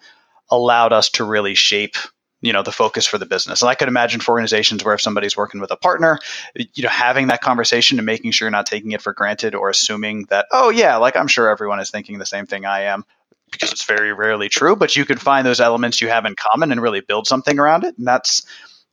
allowed 0.49 0.93
us 0.93 1.09
to 1.11 1.23
really 1.23 1.55
shape 1.55 1.95
you 2.41 2.53
know 2.53 2.63
the 2.63 2.71
focus 2.71 3.05
for 3.05 3.17
the 3.17 3.25
business. 3.25 3.61
And 3.61 3.69
i 3.69 3.75
could 3.75 3.87
imagine 3.87 4.21
for 4.21 4.31
organizations 4.31 4.83
where 4.83 4.93
if 4.93 5.01
somebody's 5.01 5.35
working 5.35 5.61
with 5.61 5.71
a 5.71 5.77
partner 5.77 6.19
you 6.55 6.83
know 6.83 6.89
having 6.89 7.27
that 7.27 7.41
conversation 7.41 7.99
and 7.99 8.05
making 8.05 8.31
sure 8.31 8.45
you're 8.45 8.51
not 8.51 8.65
taking 8.65 8.91
it 8.91 9.01
for 9.01 9.13
granted 9.13 9.55
or 9.55 9.69
assuming 9.69 10.25
that 10.29 10.47
oh 10.51 10.69
yeah 10.69 10.97
like 10.97 11.15
i'm 11.15 11.27
sure 11.27 11.49
everyone 11.49 11.79
is 11.79 11.91
thinking 11.91 12.17
the 12.17 12.25
same 12.25 12.45
thing 12.45 12.65
i 12.65 12.81
am 12.81 13.03
because 13.51 13.71
it's 13.71 13.85
very 13.85 14.13
rarely 14.13 14.49
true 14.49 14.75
but 14.75 14.95
you 14.95 15.05
can 15.05 15.17
find 15.17 15.45
those 15.45 15.59
elements 15.59 16.01
you 16.01 16.07
have 16.07 16.25
in 16.25 16.35
common 16.35 16.71
and 16.71 16.81
really 16.81 17.01
build 17.01 17.27
something 17.27 17.59
around 17.59 17.83
it. 17.83 17.97
And 17.97 18.07
that's 18.07 18.45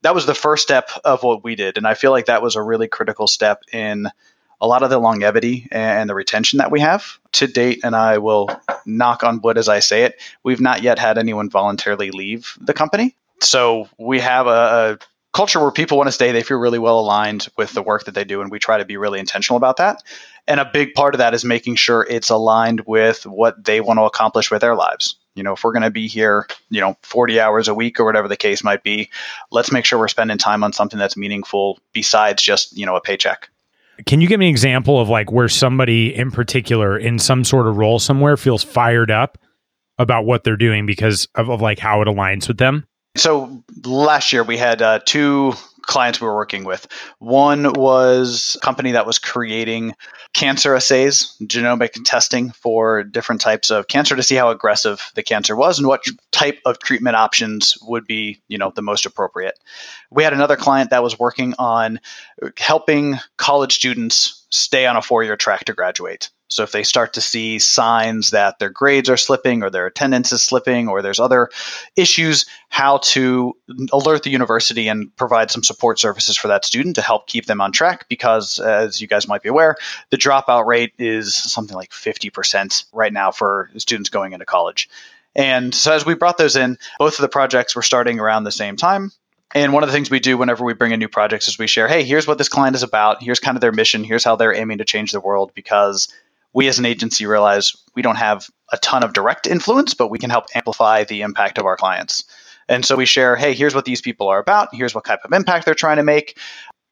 that 0.03 0.15
was 0.15 0.27
the 0.27 0.35
first 0.35 0.63
step 0.63 0.91
of 1.05 1.23
what 1.23 1.45
we 1.45 1.55
did. 1.55 1.77
And 1.77 1.87
i 1.87 1.95
feel 1.95 2.11
like 2.11 2.27
that 2.27 2.43
was 2.43 2.57
a 2.57 2.63
really 2.63 2.89
critical 2.89 3.27
step 3.27 3.63
in 3.73 4.09
a 4.61 4.67
lot 4.67 4.83
of 4.83 4.91
the 4.91 4.99
longevity 4.99 5.69
and 5.71 6.09
the 6.09 6.15
retention 6.15 6.59
that 6.59 6.71
we 6.71 6.81
have. 6.81 7.19
To 7.33 7.47
date 7.47 7.81
and 7.85 7.95
i 7.95 8.19
will 8.19 8.49
knock 8.87 9.23
on 9.23 9.41
wood 9.43 9.59
as 9.59 9.69
i 9.69 9.81
say 9.81 10.05
it 10.05 10.21
we've 10.43 10.61
not 10.61 10.83
yet 10.83 10.99
had 10.99 11.19
anyone 11.19 11.51
voluntarily 11.51 12.11
leave 12.11 12.57
the 12.61 12.73
company 12.73 13.15
so 13.41 13.89
we 13.99 14.21
have 14.21 14.47
a, 14.47 14.51
a 14.51 14.99
culture 15.37 15.61
where 15.61 15.71
people 15.71 15.99
want 15.99 16.09
to 16.09 16.13
stay 16.13 16.33
they 16.33 16.43
feel 16.43 16.57
really 16.57 16.79
well 16.79 16.99
aligned 16.99 17.47
with 17.59 17.71
the 17.73 17.83
work 17.83 18.05
that 18.05 18.15
they 18.15 18.25
do 18.25 18.41
and 18.41 18.51
we 18.51 18.59
try 18.59 18.79
to 18.79 18.87
be 18.87 18.97
really 18.97 19.21
intentional 19.21 19.59
about 19.59 19.77
that. 19.77 20.03
And 20.49 20.61
a 20.61 20.65
big 20.65 20.95
part 20.95 21.15
of 21.15 21.19
that 21.19 21.35
is 21.35 21.45
making 21.45 21.75
sure 21.75 22.07
it's 22.09 22.31
aligned 22.31 22.83
with 22.87 23.27
what 23.27 23.63
they 23.63 23.81
want 23.81 23.99
to 23.99 24.05
accomplish 24.05 24.51
with 24.51 24.63
their 24.63 24.75
lives. 24.75 25.17
You 25.35 25.43
know 25.43 25.53
if 25.53 25.63
we're 25.63 25.73
going 25.73 25.83
to 25.83 25.91
be 25.91 26.09
here 26.09 26.47
you 26.71 26.81
know 26.81 26.97
40 27.03 27.39
hours 27.39 27.69
a 27.69 27.75
week 27.75 28.01
or 28.01 28.07
whatever 28.07 28.29
the 28.29 28.37
case 28.39 28.65
might 28.65 28.83
be 28.83 29.11
let's 29.51 29.71
make 29.71 29.85
sure 29.85 29.99
we're 29.99 30.09
spending 30.09 30.39
time 30.39 30.65
on 30.65 30.73
something 30.73 30.99
that's 30.99 31.17
meaningful 31.17 31.79
besides 31.93 32.43
just 32.43 32.77
you 32.77 32.87
know 32.87 32.97
a 32.97 33.03
paycheck. 33.03 33.51
Can 34.05 34.21
you 34.21 34.29
give 34.29 34.41
me 34.41 34.47
an 34.47 34.51
example 34.51 34.99
of 35.01 35.11
like 35.11 35.31
where 35.31 35.49
somebody 35.49 36.15
in 36.15 36.31
particular 36.31 36.99
in 36.99 37.19
some 37.19 37.45
sort 37.45 37.67
of 37.67 37.77
role 37.77 37.99
somewhere 37.99 38.39
feels 38.39 38.63
fired 38.63 39.11
up 39.11 39.37
about 39.99 40.25
what 40.25 40.45
they're 40.45 40.57
doing 40.57 40.87
because 40.87 41.29
of, 41.35 41.51
of 41.51 41.61
like 41.61 41.79
how 41.79 42.01
it 42.03 42.09
aligns 42.09 42.49
with 42.49 42.57
them? 42.59 42.87
So 43.17 43.65
last 43.85 44.33
year 44.33 44.45
we 44.45 44.57
had 44.57 44.83
uh, 44.83 45.01
two 45.05 45.55
clients 45.83 46.21
we 46.21 46.27
were 46.27 46.35
working 46.35 46.65
with. 46.65 46.87
One 47.19 47.73
was 47.73 48.57
a 48.57 48.65
company 48.65 48.93
that 48.93 49.07
was 49.07 49.19
creating 49.19 49.95
cancer 50.33 50.75
assays, 50.75 51.37
genomic 51.43 51.93
testing 52.05 52.51
for 52.51 53.05
different 53.05 53.41
types 53.41 53.71
of 53.71 53.89
cancer 53.89 54.17
to 54.17 54.23
see 54.23 54.35
how 54.35 54.51
aggressive 54.51 55.01
the 55.15 55.23
cancer 55.23 55.57
was 55.57 55.79
and 55.79 55.87
what 55.89 56.05
type 56.33 56.59
of 56.67 56.79
treatment 56.79 57.17
options 57.17 57.79
would 57.83 58.07
be, 58.07 58.43
you 58.49 58.59
know, 58.59 58.73
the 58.75 58.83
most 58.83 59.07
appropriate. 59.07 59.59
We 60.11 60.25
had 60.25 60.33
another 60.33 60.57
client 60.57 60.91
that 60.91 61.03
was 61.03 61.19
working 61.19 61.55
on 61.59 62.01
helping 62.59 63.17
college 63.39 63.77
students 63.77 64.45
stay 64.51 64.87
on 64.87 64.97
a 64.97 65.03
four-year 65.03 65.37
track 65.37 65.67
to 65.67 65.73
graduate. 65.73 66.31
So 66.49 66.63
if 66.63 66.73
they 66.73 66.85
start 66.85 67.15
to 67.15 67.21
see 67.21 67.59
signs 67.59 68.31
that 68.31 68.59
their 68.59 68.71
grades 68.71 69.11
are 69.11 69.17
slipping 69.17 69.63
or 69.63 69.71
their 69.71 69.87
attendance 69.87 70.33
is 70.33 70.43
slipping 70.43 70.89
or 70.89 71.03
there's 71.03 71.19
other 71.19 71.51
issues, 71.97 72.47
how 72.69 72.99
to 72.99 73.57
alert 73.93 74.23
the 74.23 74.31
university 74.31 74.89
and 74.89 75.15
provide 75.17 75.51
some 75.51 75.65
support 75.65 75.99
services 75.99 76.37
for 76.37 76.49
that 76.49 76.65
student 76.65 76.97
to 76.97 77.03
help 77.03 77.27
keep 77.27 77.47
them 77.47 77.61
on 77.61 77.73
track 77.73 78.09
because 78.09 78.61
as 78.61 79.01
you 79.01 79.09
guys 79.09 79.27
might 79.27 79.43
be 79.43 79.49
aware, 79.49 79.77
the 80.11 80.17
dropout 80.17 80.67
rate 80.67 80.93
is 80.99 81.35
something 81.35 81.77
like 81.77 81.91
50% 81.91 82.85
right 82.93 83.13
now 83.13 83.33
for 83.33 83.71
students 83.77 84.11
going 84.11 84.33
into 84.33 84.47
college. 84.47 84.89
And 85.35 85.75
so 85.75 85.93
as 85.93 86.07
we 86.07 86.15
brought 86.15 86.39
those 86.39 86.57
in, 86.57 86.79
both 86.99 87.19
of 87.19 87.23
the 87.23 87.29
projects 87.29 87.77
were 87.77 87.83
starting 87.83 88.21
around 88.21 88.45
the 88.45 88.53
same 88.53 88.77
time. 88.77 89.11
And 89.55 89.73
one 89.73 89.83
of 89.83 89.89
the 89.89 89.93
things 89.93 90.11
we 90.11 90.21
do 90.21 90.37
whenever 90.37 90.65
we 90.65 90.75
bring 90.75 90.93
in 90.93 90.99
new 90.99 91.09
projects 91.09 91.47
is 91.49 91.59
we 91.59 91.67
share, 91.67 91.89
hey, 91.89 92.03
here's 92.03 92.27
what 92.27 92.39
this 92.39 92.49
client 92.49 92.75
is 92.75 92.83
about. 92.83 93.23
Here's 93.23 93.39
kind 93.39 93.57
of 93.57 93.61
their 93.61 93.73
mission. 93.73 94.03
Here's 94.03 94.25
how 94.25 94.37
they're 94.37 94.55
aiming 94.55 94.79
to 94.79 94.85
change 94.85 95.13
the 95.13 95.21
world 95.21 95.53
because 95.55 96.09
we 96.57 96.69
as 96.69 96.79
an 96.79 96.87
agency 96.87 97.27
realize 97.27 97.77
we 97.95 98.01
don't 98.01 98.17
have 98.17 98.49
a 98.73 98.79
ton 98.79 99.05
of 99.05 99.13
direct 99.13 99.47
influence, 99.47 99.93
but 99.93 100.09
we 100.09 100.19
can 100.19 100.31
help 100.31 100.47
amplify 100.55 101.05
the 101.05 101.21
impact 101.21 101.59
of 101.59 101.67
our 101.67 101.77
clients. 101.77 102.25
And 102.67 102.83
so 102.83 102.97
we 102.97 103.05
share, 103.05 103.37
hey, 103.37 103.53
here's 103.53 103.75
what 103.75 103.85
these 103.85 104.01
people 104.01 104.29
are 104.29 104.39
about. 104.39 104.71
Here's 104.73 104.95
what 104.95 105.05
type 105.05 105.21
of 105.23 105.35
impact 105.35 105.67
they're 105.67 105.75
trying 105.75 105.99
to 105.99 106.03
make. 106.03 106.39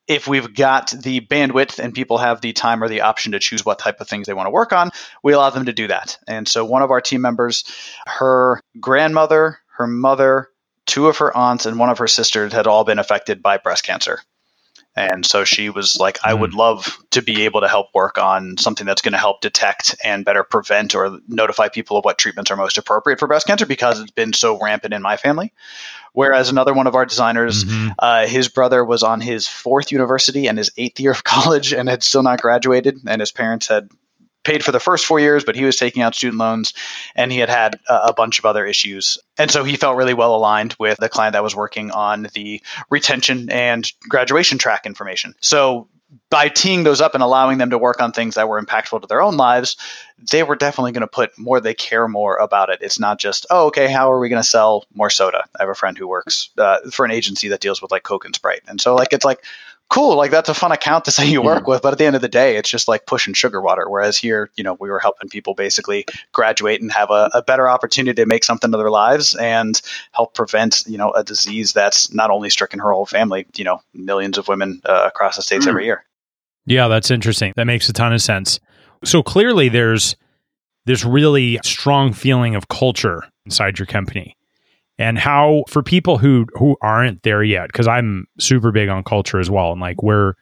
If 0.06 0.28
we've 0.28 0.54
got 0.54 0.90
the 0.90 1.22
bandwidth 1.22 1.78
and 1.78 1.94
people 1.94 2.18
have 2.18 2.42
the 2.42 2.52
time 2.52 2.84
or 2.84 2.88
the 2.90 3.00
option 3.00 3.32
to 3.32 3.38
choose 3.38 3.64
what 3.64 3.78
type 3.78 4.02
of 4.02 4.06
things 4.06 4.26
they 4.26 4.34
want 4.34 4.48
to 4.48 4.50
work 4.50 4.74
on, 4.74 4.90
we 5.22 5.32
allow 5.32 5.48
them 5.48 5.64
to 5.64 5.72
do 5.72 5.88
that. 5.88 6.18
And 6.28 6.46
so 6.46 6.66
one 6.66 6.82
of 6.82 6.90
our 6.90 7.00
team 7.00 7.22
members, 7.22 7.64
her 8.06 8.60
grandmother, 8.78 9.60
her 9.78 9.86
mother, 9.86 10.50
two 10.84 11.06
of 11.06 11.16
her 11.16 11.34
aunts, 11.34 11.64
and 11.64 11.78
one 11.78 11.88
of 11.88 11.96
her 11.98 12.06
sisters 12.06 12.52
had 12.52 12.66
all 12.66 12.84
been 12.84 12.98
affected 12.98 13.42
by 13.42 13.56
breast 13.56 13.82
cancer. 13.82 14.20
And 14.96 15.26
so 15.26 15.44
she 15.44 15.70
was 15.70 15.96
like, 15.96 16.18
I 16.22 16.32
would 16.32 16.54
love 16.54 16.98
to 17.10 17.22
be 17.22 17.44
able 17.46 17.62
to 17.62 17.68
help 17.68 17.88
work 17.94 18.16
on 18.16 18.56
something 18.58 18.86
that's 18.86 19.02
going 19.02 19.12
to 19.12 19.18
help 19.18 19.40
detect 19.40 19.96
and 20.04 20.24
better 20.24 20.44
prevent 20.44 20.94
or 20.94 21.18
notify 21.26 21.68
people 21.68 21.96
of 21.96 22.04
what 22.04 22.16
treatments 22.16 22.50
are 22.52 22.56
most 22.56 22.78
appropriate 22.78 23.18
for 23.18 23.26
breast 23.26 23.46
cancer 23.46 23.66
because 23.66 24.00
it's 24.00 24.12
been 24.12 24.32
so 24.32 24.58
rampant 24.60 24.94
in 24.94 25.02
my 25.02 25.16
family. 25.16 25.52
Whereas 26.12 26.48
another 26.48 26.72
one 26.72 26.86
of 26.86 26.94
our 26.94 27.04
designers, 27.06 27.64
Mm-hmm. 27.64 27.88
uh, 27.98 28.26
his 28.26 28.48
brother 28.48 28.84
was 28.84 29.02
on 29.02 29.20
his 29.20 29.48
fourth 29.48 29.90
university 29.90 30.46
and 30.46 30.56
his 30.56 30.70
eighth 30.76 31.00
year 31.00 31.10
of 31.10 31.24
college 31.24 31.72
and 31.72 31.88
had 31.88 32.04
still 32.04 32.22
not 32.22 32.40
graduated. 32.40 33.00
And 33.06 33.20
his 33.20 33.32
parents 33.32 33.66
had 33.66 33.90
paid 34.44 34.64
for 34.64 34.72
the 34.72 34.80
first 34.80 35.06
four 35.06 35.18
years, 35.18 35.44
but 35.44 35.56
he 35.56 35.64
was 35.64 35.76
taking 35.76 36.02
out 36.02 36.14
student 36.14 36.38
loans 36.38 36.74
and 37.14 37.32
he 37.32 37.38
had 37.38 37.48
had 37.48 37.80
a, 37.88 38.12
bunch 38.12 38.38
of 38.38 38.44
other 38.44 38.64
issues. 38.64 39.18
And 39.38 39.50
so 39.50 39.64
he 39.64 39.76
felt 39.76 39.96
really 39.96 40.14
well 40.14 40.36
aligned 40.36 40.76
with 40.78 40.98
the 40.98 41.08
client 41.08 41.32
that 41.32 41.42
was 41.42 41.56
working 41.56 41.90
on 41.90 42.28
the 42.34 42.62
retention 42.90 43.50
and 43.50 43.90
graduation 44.08 44.58
track 44.58 44.86
information. 44.86 45.34
So 45.40 45.88
by 46.30 46.48
teeing 46.48 46.84
those 46.84 47.00
up 47.00 47.14
and 47.14 47.22
allowing 47.22 47.58
them 47.58 47.70
to 47.70 47.78
work 47.78 48.00
on 48.00 48.12
things 48.12 48.36
that 48.36 48.48
were 48.48 48.62
impactful 48.62 49.00
to 49.00 49.06
their 49.06 49.22
own 49.22 49.36
lives, 49.36 49.76
they 50.30 50.42
were 50.42 50.56
definitely 50.56 50.92
going 50.92 51.00
to 51.00 51.06
put 51.08 51.36
more, 51.38 51.60
they 51.60 51.74
care 51.74 52.06
more 52.06 52.36
about 52.36 52.70
it. 52.70 52.78
It's 52.82 53.00
not 53.00 53.18
just, 53.18 53.46
oh, 53.50 53.66
okay, 53.66 53.90
how 53.90 54.12
are 54.12 54.20
we 54.20 54.28
going 54.28 54.42
to 54.42 54.48
sell 54.48 54.84
more 54.94 55.10
soda? 55.10 55.44
I 55.58 55.62
have 55.62 55.68
a 55.68 55.74
friend 55.74 55.98
who 55.98 56.06
works 56.06 56.50
uh, 56.58 56.78
for 56.90 57.04
an 57.04 57.10
agency 57.10 57.48
that 57.48 57.60
deals 57.60 57.82
with 57.82 57.90
like 57.90 58.04
Coke 58.04 58.24
and 58.24 58.34
Sprite. 58.34 58.62
And 58.68 58.80
so, 58.80 58.94
like, 58.94 59.12
it's 59.12 59.24
like, 59.24 59.44
cool, 59.88 60.16
like 60.16 60.30
that's 60.30 60.48
a 60.48 60.54
fun 60.54 60.72
account 60.72 61.06
to 61.06 61.10
say 61.12 61.28
you 61.28 61.42
work 61.42 61.66
with. 61.66 61.82
But 61.82 61.92
at 61.92 61.98
the 61.98 62.06
end 62.06 62.16
of 62.16 62.22
the 62.22 62.28
day, 62.28 62.56
it's 62.56 62.68
just 62.68 62.88
like 62.88 63.06
pushing 63.06 63.34
sugar 63.34 63.60
water. 63.60 63.88
Whereas 63.88 64.16
here, 64.16 64.50
you 64.56 64.64
know, 64.64 64.76
we 64.78 64.90
were 64.90 64.98
helping 64.98 65.28
people 65.28 65.54
basically 65.54 66.06
graduate 66.32 66.80
and 66.80 66.90
have 66.92 67.10
a, 67.10 67.30
a 67.34 67.42
better 67.42 67.68
opportunity 67.68 68.22
to 68.22 68.26
make 68.26 68.44
something 68.44 68.72
of 68.72 68.78
their 68.78 68.90
lives 68.90 69.34
and 69.34 69.80
help 70.12 70.34
prevent, 70.34 70.84
you 70.86 70.98
know, 70.98 71.10
a 71.10 71.24
disease 71.24 71.72
that's 71.72 72.12
not 72.12 72.30
only 72.30 72.50
stricken 72.50 72.80
her 72.80 72.92
whole 72.92 73.06
family, 73.06 73.46
you 73.56 73.64
know, 73.64 73.80
millions 73.92 74.38
of 74.38 74.48
women 74.48 74.80
uh, 74.84 75.04
across 75.06 75.36
the 75.36 75.42
states 75.42 75.66
every 75.66 75.84
year. 75.84 76.04
Yeah, 76.66 76.88
that's 76.88 77.10
interesting. 77.10 77.52
That 77.56 77.66
makes 77.66 77.88
a 77.88 77.92
ton 77.92 78.12
of 78.12 78.22
sense. 78.22 78.58
So 79.04 79.22
clearly 79.22 79.68
there's 79.68 80.16
this 80.86 81.04
really 81.04 81.58
strong 81.64 82.12
feeling 82.12 82.54
of 82.54 82.68
culture 82.68 83.24
inside 83.44 83.78
your 83.78 83.86
company. 83.86 84.36
And 84.98 85.18
how 85.18 85.64
for 85.68 85.82
people 85.82 86.18
who 86.18 86.46
who 86.54 86.76
aren't 86.80 87.22
there 87.22 87.42
yet 87.42 87.72
cuz 87.72 87.86
I'm 87.88 88.26
super 88.38 88.70
big 88.70 88.88
on 88.88 89.02
culture 89.02 89.40
as 89.40 89.50
well 89.50 89.72
and 89.72 89.80
like 89.80 90.02
where 90.02 90.34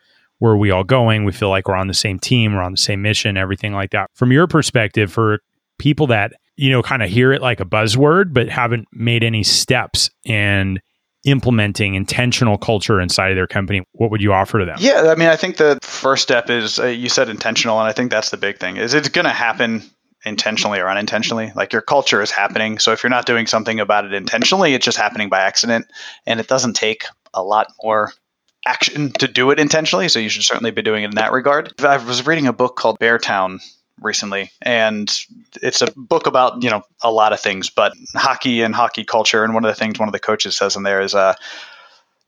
where 0.43 0.53
are 0.53 0.59
we 0.59 0.73
all 0.73 0.83
going? 0.83 1.25
We 1.25 1.31
feel 1.31 1.51
like 1.51 1.69
we're 1.69 1.77
on 1.77 1.87
the 1.87 1.95
same 1.95 2.19
team, 2.19 2.55
we're 2.55 2.63
on 2.63 2.73
the 2.73 2.79
same 2.79 3.01
mission, 3.01 3.37
everything 3.37 3.73
like 3.73 3.91
that. 3.91 4.11
From 4.15 4.33
your 4.33 4.49
perspective 4.49 5.13
for 5.13 5.39
people 5.79 6.09
that, 6.09 6.33
you 6.57 6.69
know, 6.69 6.83
kind 6.83 7.01
of 7.01 7.09
hear 7.09 7.33
it 7.33 7.41
like 7.41 7.61
a 7.61 7.65
buzzword, 7.65 8.33
but 8.33 8.49
haven't 8.49 8.89
made 8.93 9.23
any 9.23 9.45
steps 9.45 10.11
and 10.27 10.81
implementing 11.25 11.95
intentional 11.95 12.59
culture 12.59 13.01
inside 13.01 13.31
of 13.31 13.37
their 13.37 13.47
company, 13.47 13.83
what 13.93 14.11
would 14.11 14.21
you 14.21 14.33
offer 14.33 14.59
to 14.59 14.65
them? 14.65 14.79
Yeah, 14.81 15.13
I 15.13 15.15
mean, 15.15 15.29
I 15.29 15.37
think 15.37 15.59
the 15.59 15.79
first 15.83 16.25
step 16.25 16.51
is 16.51 16.79
uh, 16.79 16.87
you 16.87 17.09
said 17.09 17.29
intentional, 17.29 17.79
and 17.79 17.89
I 17.89 17.93
think 17.93 18.11
that's 18.11 18.31
the 18.31 18.37
big 18.37 18.59
thing. 18.59 18.77
Is 18.77 18.95
it's 18.95 19.09
going 19.09 19.27
to 19.27 19.31
happen 19.31 19.83
intentionally 20.25 20.79
or 20.81 20.89
unintentionally. 20.89 21.53
Like 21.55 21.73
your 21.73 21.83
culture 21.83 22.23
is 22.23 22.31
happening, 22.31 22.79
so 22.79 22.93
if 22.93 23.03
you're 23.03 23.11
not 23.11 23.27
doing 23.27 23.47
something 23.47 23.81
about 23.81 24.05
it 24.05 24.13
intentionally, 24.13 24.75
it's 24.75 24.85
just 24.85 24.99
happening 24.99 25.29
by 25.29 25.41
accident, 25.41 25.87
and 26.27 26.41
it 26.41 26.49
doesn't 26.49 26.75
take 26.75 27.05
a 27.35 27.43
lot 27.43 27.73
more 27.83 28.13
action 28.67 29.11
to 29.13 29.27
do 29.27 29.51
it 29.51 29.59
intentionally. 29.59 30.09
So 30.09 30.19
you 30.19 30.29
should 30.29 30.45
certainly 30.45 30.71
be 30.71 30.83
doing 30.83 31.03
it 31.03 31.11
in 31.11 31.17
that 31.17 31.33
regard. 31.33 31.73
I 31.83 31.97
was 31.97 32.27
reading 32.27 32.47
a 32.47 32.53
book 32.53 32.77
called 32.77 32.99
Beartown 32.99 33.61
recently 34.01 34.51
and 34.61 35.11
it's 35.63 35.83
a 35.83 35.93
book 35.97 36.27
about 36.27 36.63
you 36.63 36.71
know 36.71 36.83
a 37.03 37.11
lot 37.11 37.33
of 37.33 37.41
things 37.41 37.71
but 37.71 37.93
hockey 38.15 38.63
and 38.63 38.75
hockey 38.75 39.05
culture 39.05 39.45
and 39.45 39.55
one 39.55 39.65
of 39.65 39.69
the 39.69 39.75
things 39.75 39.99
one 39.99 40.09
of 40.09 40.13
the 40.13 40.19
coaches 40.19 40.57
says 40.57 40.77
in 40.77 40.83
there 40.83 41.01
is 41.01 41.15
uh, 41.15 41.35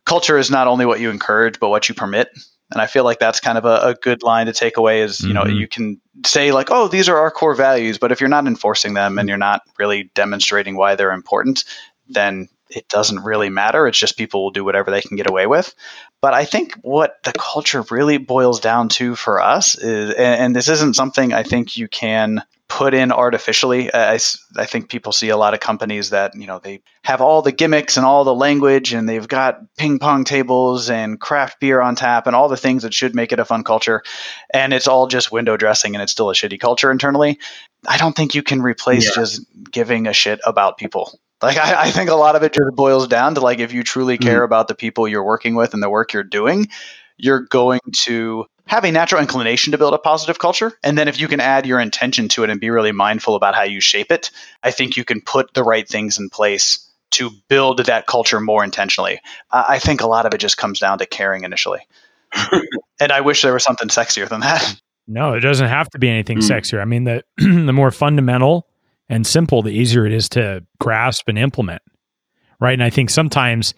culture 0.04 0.38
is 0.38 0.50
not 0.50 0.66
only 0.66 0.86
what 0.86 1.00
you 1.00 1.10
encourage 1.10 1.58
but 1.58 1.70
what 1.70 1.88
you 1.88 1.94
permit 1.94 2.28
and 2.74 2.82
i 2.82 2.86
feel 2.86 3.04
like 3.04 3.18
that's 3.18 3.40
kind 3.40 3.56
of 3.56 3.64
a, 3.64 3.88
a 3.88 3.94
good 3.94 4.22
line 4.22 4.46
to 4.46 4.52
take 4.52 4.76
away 4.76 5.00
is 5.00 5.20
you 5.20 5.32
know 5.32 5.44
mm-hmm. 5.44 5.56
you 5.56 5.68
can 5.68 6.00
say 6.26 6.52
like 6.52 6.68
oh 6.70 6.88
these 6.88 7.08
are 7.08 7.16
our 7.16 7.30
core 7.30 7.54
values 7.54 7.98
but 7.98 8.12
if 8.12 8.20
you're 8.20 8.28
not 8.28 8.46
enforcing 8.46 8.94
them 8.94 9.18
and 9.18 9.28
you're 9.28 9.38
not 9.38 9.62
really 9.78 10.10
demonstrating 10.14 10.76
why 10.76 10.94
they're 10.94 11.12
important 11.12 11.64
then 12.08 12.48
it 12.68 12.88
doesn't 12.88 13.24
really 13.24 13.50
matter. 13.50 13.86
It's 13.86 13.98
just 13.98 14.16
people 14.16 14.42
will 14.42 14.50
do 14.50 14.64
whatever 14.64 14.90
they 14.90 15.02
can 15.02 15.16
get 15.16 15.28
away 15.28 15.46
with. 15.46 15.74
But 16.20 16.34
I 16.34 16.44
think 16.44 16.74
what 16.82 17.22
the 17.22 17.32
culture 17.32 17.84
really 17.90 18.18
boils 18.18 18.60
down 18.60 18.88
to 18.90 19.14
for 19.14 19.40
us 19.40 19.76
is, 19.76 20.14
and 20.14 20.54
this 20.56 20.68
isn't 20.68 20.96
something 20.96 21.32
I 21.32 21.42
think 21.42 21.76
you 21.76 21.88
can 21.88 22.42
put 22.74 22.92
in 22.92 23.12
artificially. 23.12 23.88
I, 23.94 24.18
I 24.56 24.66
think 24.66 24.88
people 24.88 25.12
see 25.12 25.28
a 25.28 25.36
lot 25.36 25.54
of 25.54 25.60
companies 25.60 26.10
that, 26.10 26.34
you 26.34 26.48
know, 26.48 26.58
they 26.58 26.82
have 27.04 27.20
all 27.20 27.40
the 27.40 27.52
gimmicks 27.52 27.96
and 27.96 28.04
all 28.04 28.24
the 28.24 28.34
language 28.34 28.92
and 28.92 29.08
they've 29.08 29.28
got 29.28 29.60
ping 29.76 30.00
pong 30.00 30.24
tables 30.24 30.90
and 30.90 31.20
craft 31.20 31.60
beer 31.60 31.80
on 31.80 31.94
tap 31.94 32.26
and 32.26 32.34
all 32.34 32.48
the 32.48 32.56
things 32.56 32.82
that 32.82 32.92
should 32.92 33.14
make 33.14 33.30
it 33.30 33.38
a 33.38 33.44
fun 33.44 33.62
culture. 33.62 34.02
And 34.52 34.72
it's 34.72 34.88
all 34.88 35.06
just 35.06 35.30
window 35.30 35.56
dressing 35.56 35.94
and 35.94 36.02
it's 36.02 36.10
still 36.10 36.30
a 36.30 36.34
shitty 36.34 36.58
culture 36.58 36.90
internally. 36.90 37.38
I 37.86 37.96
don't 37.96 38.16
think 38.16 38.34
you 38.34 38.42
can 38.42 38.60
replace 38.60 39.06
yeah. 39.06 39.22
just 39.22 39.46
giving 39.70 40.08
a 40.08 40.12
shit 40.12 40.40
about 40.44 40.76
people. 40.76 41.16
Like 41.40 41.58
I, 41.58 41.82
I, 41.82 41.90
think 41.92 42.10
a 42.10 42.16
lot 42.16 42.34
of 42.34 42.42
it 42.42 42.54
just 42.54 42.74
boils 42.74 43.06
down 43.06 43.36
to 43.36 43.40
like 43.40 43.60
if 43.60 43.72
you 43.72 43.84
truly 43.84 44.18
care 44.18 44.40
mm. 44.40 44.46
about 44.46 44.66
the 44.66 44.74
people 44.74 45.06
you're 45.06 45.24
working 45.24 45.54
with 45.54 45.74
and 45.74 45.82
the 45.82 45.90
work 45.90 46.12
you're 46.12 46.24
doing, 46.24 46.66
you're 47.18 47.42
going 47.42 47.80
to 47.98 48.46
have 48.66 48.84
a 48.84 48.90
natural 48.90 49.20
inclination 49.20 49.72
to 49.72 49.78
build 49.78 49.94
a 49.94 49.98
positive 49.98 50.38
culture. 50.38 50.72
And 50.82 50.96
then 50.96 51.08
if 51.08 51.20
you 51.20 51.28
can 51.28 51.40
add 51.40 51.66
your 51.66 51.80
intention 51.80 52.28
to 52.30 52.44
it 52.44 52.50
and 52.50 52.60
be 52.60 52.70
really 52.70 52.92
mindful 52.92 53.34
about 53.34 53.54
how 53.54 53.62
you 53.62 53.80
shape 53.80 54.10
it, 54.10 54.30
I 54.62 54.70
think 54.70 54.96
you 54.96 55.04
can 55.04 55.20
put 55.20 55.52
the 55.52 55.62
right 55.62 55.86
things 55.86 56.18
in 56.18 56.30
place 56.30 56.90
to 57.12 57.30
build 57.48 57.84
that 57.86 58.06
culture 58.06 58.40
more 58.40 58.64
intentionally. 58.64 59.20
I 59.50 59.78
think 59.78 60.00
a 60.00 60.06
lot 60.06 60.26
of 60.26 60.34
it 60.34 60.38
just 60.38 60.56
comes 60.56 60.80
down 60.80 60.98
to 60.98 61.06
caring 61.06 61.44
initially. 61.44 61.80
and 63.00 63.12
I 63.12 63.20
wish 63.20 63.42
there 63.42 63.52
was 63.52 63.62
something 63.62 63.88
sexier 63.88 64.28
than 64.28 64.40
that. 64.40 64.80
No, 65.06 65.34
it 65.34 65.40
doesn't 65.40 65.68
have 65.68 65.90
to 65.90 65.98
be 65.98 66.08
anything 66.08 66.38
mm. 66.38 66.50
sexier. 66.50 66.80
I 66.80 66.86
mean, 66.86 67.04
the 67.04 67.22
the 67.36 67.72
more 67.72 67.90
fundamental 67.90 68.66
and 69.08 69.26
simple, 69.26 69.62
the 69.62 69.70
easier 69.70 70.06
it 70.06 70.12
is 70.12 70.28
to 70.30 70.64
grasp 70.80 71.28
and 71.28 71.38
implement. 71.38 71.82
Right. 72.58 72.72
And 72.72 72.82
I 72.82 72.90
think 72.90 73.10
sometimes 73.10 73.74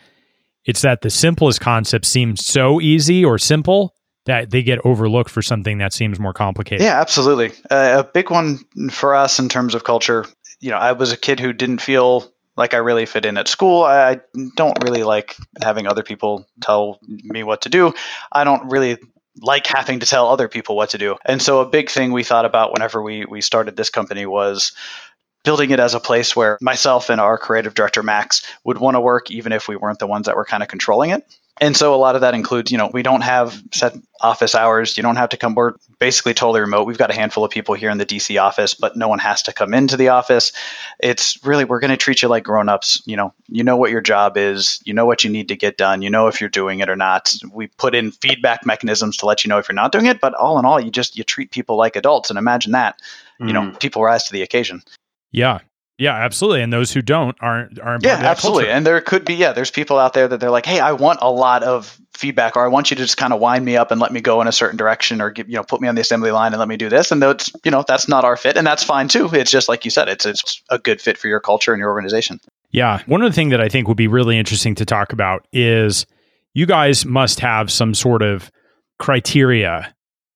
it's 0.64 0.82
that 0.82 1.00
the 1.00 1.10
simplest 1.10 1.60
concepts 1.60 2.08
seem 2.08 2.36
so 2.36 2.80
easy 2.80 3.24
or 3.24 3.38
simple 3.38 3.94
that 4.26 4.50
they 4.50 4.62
get 4.62 4.84
overlooked 4.84 5.30
for 5.30 5.42
something 5.42 5.78
that 5.78 5.92
seems 5.92 6.18
more 6.18 6.32
complicated. 6.32 6.84
Yeah, 6.84 7.00
absolutely. 7.00 7.52
Uh, 7.70 8.02
a 8.02 8.04
big 8.04 8.30
one 8.30 8.58
for 8.90 9.14
us 9.14 9.38
in 9.38 9.48
terms 9.48 9.74
of 9.74 9.84
culture, 9.84 10.26
you 10.60 10.70
know, 10.70 10.76
I 10.76 10.92
was 10.92 11.12
a 11.12 11.16
kid 11.16 11.40
who 11.40 11.52
didn't 11.52 11.80
feel 11.80 12.30
like 12.56 12.74
I 12.74 12.78
really 12.78 13.06
fit 13.06 13.24
in 13.24 13.36
at 13.36 13.48
school. 13.48 13.84
I 13.84 14.20
don't 14.56 14.82
really 14.82 15.02
like 15.02 15.36
having 15.62 15.86
other 15.86 16.02
people 16.02 16.46
tell 16.60 16.98
me 17.06 17.42
what 17.42 17.62
to 17.62 17.68
do. 17.68 17.94
I 18.32 18.44
don't 18.44 18.70
really 18.70 18.98
like 19.40 19.66
having 19.66 20.00
to 20.00 20.06
tell 20.06 20.28
other 20.28 20.48
people 20.48 20.76
what 20.76 20.90
to 20.90 20.98
do. 20.98 21.16
And 21.24 21.40
so 21.40 21.60
a 21.60 21.68
big 21.68 21.90
thing 21.90 22.12
we 22.12 22.24
thought 22.24 22.46
about 22.46 22.72
whenever 22.72 23.02
we 23.02 23.26
we 23.26 23.42
started 23.42 23.76
this 23.76 23.90
company 23.90 24.24
was 24.24 24.72
building 25.44 25.70
it 25.70 25.78
as 25.78 25.94
a 25.94 26.00
place 26.00 26.34
where 26.34 26.58
myself 26.60 27.10
and 27.10 27.20
our 27.20 27.38
creative 27.38 27.74
director 27.74 28.02
Max 28.02 28.42
would 28.64 28.78
want 28.78 28.96
to 28.96 29.00
work 29.00 29.30
even 29.30 29.52
if 29.52 29.68
we 29.68 29.76
weren't 29.76 29.98
the 29.98 30.06
ones 30.06 30.26
that 30.26 30.36
were 30.36 30.44
kind 30.44 30.62
of 30.62 30.68
controlling 30.68 31.10
it. 31.10 31.24
And 31.58 31.74
so 31.74 31.94
a 31.94 31.96
lot 31.96 32.16
of 32.16 32.20
that 32.20 32.34
includes, 32.34 32.70
you 32.70 32.76
know, 32.76 32.90
we 32.92 33.02
don't 33.02 33.22
have 33.22 33.62
set 33.72 33.94
office 34.20 34.54
hours. 34.54 34.96
You 34.96 35.02
don't 35.02 35.16
have 35.16 35.30
to 35.30 35.38
come. 35.38 35.54
We're 35.54 35.72
basically 35.98 36.34
totally 36.34 36.60
remote. 36.60 36.86
We've 36.86 36.98
got 36.98 37.10
a 37.10 37.14
handful 37.14 37.44
of 37.44 37.50
people 37.50 37.74
here 37.74 37.88
in 37.88 37.96
the 37.96 38.04
DC 38.04 38.40
office, 38.40 38.74
but 38.74 38.94
no 38.94 39.08
one 39.08 39.18
has 39.20 39.44
to 39.44 39.54
come 39.54 39.72
into 39.72 39.96
the 39.96 40.08
office. 40.08 40.52
It's 41.00 41.42
really 41.44 41.64
we're 41.64 41.80
going 41.80 41.92
to 41.92 41.96
treat 41.96 42.20
you 42.20 42.28
like 42.28 42.44
grown-ups. 42.44 43.02
You 43.06 43.16
know, 43.16 43.32
you 43.48 43.64
know 43.64 43.78
what 43.78 43.90
your 43.90 44.02
job 44.02 44.36
is. 44.36 44.80
You 44.84 44.92
know 44.92 45.06
what 45.06 45.24
you 45.24 45.30
need 45.30 45.48
to 45.48 45.56
get 45.56 45.78
done. 45.78 46.02
You 46.02 46.10
know 46.10 46.26
if 46.26 46.42
you're 46.42 46.50
doing 46.50 46.80
it 46.80 46.90
or 46.90 46.96
not. 46.96 47.34
We 47.50 47.68
put 47.68 47.94
in 47.94 48.10
feedback 48.10 48.66
mechanisms 48.66 49.18
to 49.18 49.26
let 49.26 49.44
you 49.44 49.48
know 49.48 49.58
if 49.58 49.68
you're 49.68 49.74
not 49.74 49.92
doing 49.92 50.06
it. 50.06 50.20
But 50.20 50.34
all 50.34 50.58
in 50.58 50.66
all, 50.66 50.78
you 50.78 50.90
just 50.90 51.16
you 51.16 51.24
treat 51.24 51.50
people 51.50 51.76
like 51.76 51.96
adults. 51.96 52.28
And 52.28 52.38
imagine 52.38 52.72
that. 52.72 53.00
Mm. 53.40 53.46
You 53.46 53.52
know, 53.54 53.62
mm. 53.62 53.80
people 53.80 54.02
rise 54.02 54.24
to 54.24 54.32
the 54.34 54.42
occasion. 54.42 54.82
Yeah. 55.32 55.60
Yeah, 55.98 56.14
absolutely. 56.14 56.60
And 56.60 56.72
those 56.72 56.92
who 56.92 57.00
don't 57.00 57.36
aren't 57.40 57.80
aren't 57.80 58.04
Yeah, 58.04 58.16
absolutely. 58.16 58.64
Culture. 58.64 58.76
And 58.76 58.86
there 58.86 59.00
could 59.00 59.24
be 59.24 59.34
yeah, 59.34 59.52
there's 59.52 59.70
people 59.70 59.98
out 59.98 60.12
there 60.12 60.28
that 60.28 60.40
they're 60.40 60.50
like, 60.50 60.66
"Hey, 60.66 60.78
I 60.78 60.92
want 60.92 61.20
a 61.22 61.30
lot 61.30 61.62
of 61.62 61.98
feedback 62.12 62.56
or 62.56 62.64
I 62.64 62.68
want 62.68 62.90
you 62.90 62.96
to 62.96 63.02
just 63.02 63.16
kind 63.16 63.32
of 63.32 63.40
wind 63.40 63.64
me 63.64 63.76
up 63.76 63.90
and 63.90 64.00
let 64.00 64.12
me 64.12 64.20
go 64.20 64.40
in 64.42 64.48
a 64.48 64.52
certain 64.52 64.76
direction 64.76 65.20
or 65.20 65.30
give, 65.30 65.48
you 65.48 65.56
know, 65.56 65.62
put 65.62 65.80
me 65.80 65.88
on 65.88 65.94
the 65.94 66.00
assembly 66.02 66.30
line 66.30 66.52
and 66.52 66.58
let 66.58 66.68
me 66.68 66.76
do 66.76 66.90
this." 66.90 67.10
And 67.10 67.22
that's, 67.22 67.50
you 67.64 67.70
know, 67.70 67.82
that's 67.86 68.08
not 68.08 68.24
our 68.24 68.36
fit 68.36 68.58
and 68.58 68.66
that's 68.66 68.84
fine 68.84 69.08
too. 69.08 69.30
It's 69.32 69.50
just 69.50 69.68
like 69.68 69.86
you 69.86 69.90
said, 69.90 70.08
it's 70.08 70.26
it's 70.26 70.62
a 70.68 70.78
good 70.78 71.00
fit 71.00 71.16
for 71.16 71.28
your 71.28 71.40
culture 71.40 71.72
and 71.72 71.80
your 71.80 71.90
organization. 71.90 72.40
Yeah. 72.72 73.02
One 73.06 73.22
of 73.22 73.30
the 73.30 73.34
things 73.34 73.52
that 73.52 73.60
I 73.62 73.70
think 73.70 73.88
would 73.88 73.96
be 73.96 74.08
really 74.08 74.38
interesting 74.38 74.74
to 74.74 74.84
talk 74.84 75.14
about 75.14 75.46
is 75.52 76.04
you 76.52 76.66
guys 76.66 77.06
must 77.06 77.40
have 77.40 77.70
some 77.70 77.94
sort 77.94 78.22
of 78.22 78.50
criteria 78.98 79.94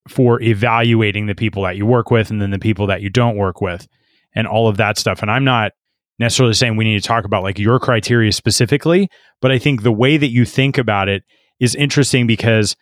for 0.08 0.40
evaluating 0.40 1.26
the 1.26 1.34
people 1.34 1.64
that 1.64 1.76
you 1.76 1.84
work 1.84 2.10
with 2.10 2.30
and 2.30 2.40
then 2.40 2.50
the 2.50 2.58
people 2.58 2.86
that 2.86 3.02
you 3.02 3.10
don't 3.10 3.36
work 3.36 3.60
with 3.60 3.86
and 4.34 4.46
all 4.46 4.68
of 4.68 4.76
that 4.76 4.98
stuff. 4.98 5.22
And 5.22 5.30
I'm 5.30 5.44
not 5.44 5.72
necessarily 6.18 6.54
saying 6.54 6.76
we 6.76 6.84
need 6.84 7.00
to 7.00 7.06
talk 7.06 7.24
about 7.24 7.42
like 7.42 7.58
your 7.58 7.78
criteria 7.78 8.32
specifically, 8.32 9.08
but 9.40 9.50
I 9.50 9.58
think 9.58 9.82
the 9.82 9.92
way 9.92 10.16
that 10.16 10.28
you 10.28 10.44
think 10.44 10.78
about 10.78 11.08
it 11.08 11.24
is 11.58 11.74
interesting 11.74 12.26
because 12.26 12.76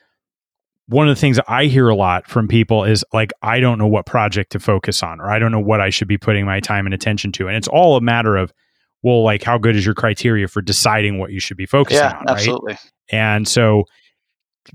one 0.86 1.08
of 1.08 1.14
the 1.14 1.20
things 1.20 1.38
I 1.46 1.66
hear 1.66 1.88
a 1.88 1.94
lot 1.94 2.26
from 2.26 2.48
people 2.48 2.84
is 2.84 3.04
like, 3.12 3.30
I 3.42 3.60
don't 3.60 3.78
know 3.78 3.86
what 3.86 4.06
project 4.06 4.52
to 4.52 4.60
focus 4.60 5.02
on, 5.02 5.20
or 5.20 5.30
I 5.30 5.38
don't 5.38 5.52
know 5.52 5.60
what 5.60 5.80
I 5.80 5.90
should 5.90 6.08
be 6.08 6.16
putting 6.16 6.46
my 6.46 6.60
time 6.60 6.86
and 6.86 6.94
attention 6.94 7.30
to. 7.32 7.46
And 7.46 7.56
it's 7.56 7.68
all 7.68 7.96
a 7.96 8.00
matter 8.00 8.36
of, 8.36 8.52
well, 9.02 9.22
like, 9.22 9.42
how 9.42 9.58
good 9.58 9.76
is 9.76 9.84
your 9.84 9.94
criteria 9.94 10.48
for 10.48 10.62
deciding 10.62 11.18
what 11.18 11.30
you 11.30 11.40
should 11.40 11.58
be 11.58 11.66
focusing 11.66 12.02
yeah, 12.02 12.16
on? 12.16 12.28
Absolutely. 12.28 12.72
Right? 12.72 12.92
And 13.10 13.46
so, 13.46 13.84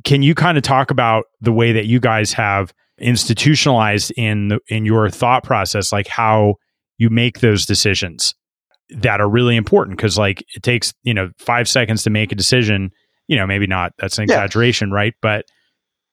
can 0.04 0.22
you 0.22 0.34
kind 0.34 0.58
of 0.58 0.64
talk 0.64 0.92
about 0.92 1.26
the 1.42 1.52
way 1.52 1.72
that 1.74 1.86
you 1.86 2.00
guys 2.00 2.32
have 2.34 2.74
institutionalized 3.00 4.12
in 4.16 4.50
the, 4.50 4.60
in 4.68 4.86
your 4.86 5.10
thought 5.10 5.44
process, 5.44 5.92
like 5.92 6.08
how 6.08 6.56
you 6.98 7.10
make 7.10 7.40
those 7.40 7.66
decisions 7.66 8.36
that 8.90 9.20
are 9.22 9.30
really 9.30 9.56
important 9.56 9.98
because 9.98 10.18
like 10.18 10.44
it 10.56 10.64
takes 10.64 10.94
you 11.04 11.14
know 11.14 11.30
five 11.38 11.68
seconds 11.68 12.04
to 12.04 12.10
make 12.10 12.32
a 12.32 12.36
decision 12.36 12.92
you 13.28 13.36
know 13.36 13.48
maybe 13.48 13.68
not 13.68 13.94
that's 13.98 14.18
an 14.18 14.24
exaggeration 14.24 14.90
yeah. 14.90 14.96
right? 14.96 15.14
But 15.22 15.46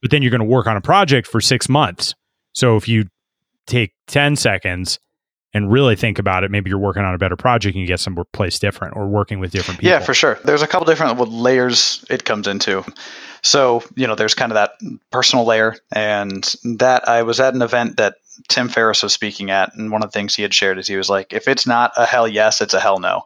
but 0.02 0.10
then 0.10 0.22
you're 0.22 0.30
going 0.30 0.40
to 0.40 0.46
work 0.46 0.66
on 0.66 0.76
a 0.76 0.80
project 0.80 1.26
for 1.26 1.40
six 1.40 1.68
months. 1.68 2.14
So 2.54 2.76
if 2.76 2.88
you 2.88 3.06
take 3.66 3.92
10 4.06 4.36
seconds 4.36 4.98
and 5.52 5.70
really 5.70 5.94
think 5.94 6.18
about 6.18 6.42
it 6.42 6.50
maybe 6.50 6.70
you're 6.70 6.78
working 6.78 7.02
on 7.02 7.14
a 7.14 7.18
better 7.18 7.36
project 7.36 7.74
and 7.74 7.82
you 7.82 7.86
get 7.86 8.00
some 8.00 8.16
place 8.32 8.58
different 8.58 8.96
or 8.96 9.08
working 9.08 9.40
with 9.40 9.50
different 9.50 9.78
people. 9.80 9.90
yeah 9.90 10.00
for 10.00 10.14
sure. 10.14 10.38
There's 10.44 10.62
a 10.62 10.66
couple 10.66 10.86
different 10.86 11.18
layers 11.30 12.04
it 12.08 12.24
comes 12.24 12.46
into. 12.46 12.84
So 13.42 13.82
you 13.94 14.06
know 14.06 14.14
there's 14.14 14.34
kind 14.34 14.52
of 14.52 14.54
that 14.54 14.72
personal 15.10 15.44
layer 15.44 15.76
and 15.92 16.44
that 16.78 17.08
i 17.08 17.22
was 17.22 17.40
at 17.40 17.54
an 17.54 17.62
event 17.62 17.96
that 17.96 18.16
Tim 18.48 18.68
Ferriss 18.68 19.02
was 19.02 19.12
speaking 19.12 19.50
at, 19.50 19.74
and 19.74 19.90
one 19.90 20.02
of 20.02 20.10
the 20.10 20.18
things 20.18 20.34
he 20.34 20.42
had 20.42 20.54
shared 20.54 20.78
is 20.78 20.86
he 20.86 20.96
was 20.96 21.08
like, 21.08 21.32
if 21.32 21.48
it's 21.48 21.66
not 21.66 21.92
a 21.96 22.06
hell 22.06 22.28
yes, 22.28 22.60
it's 22.60 22.74
a 22.74 22.80
hell 22.80 22.98
no. 22.98 23.22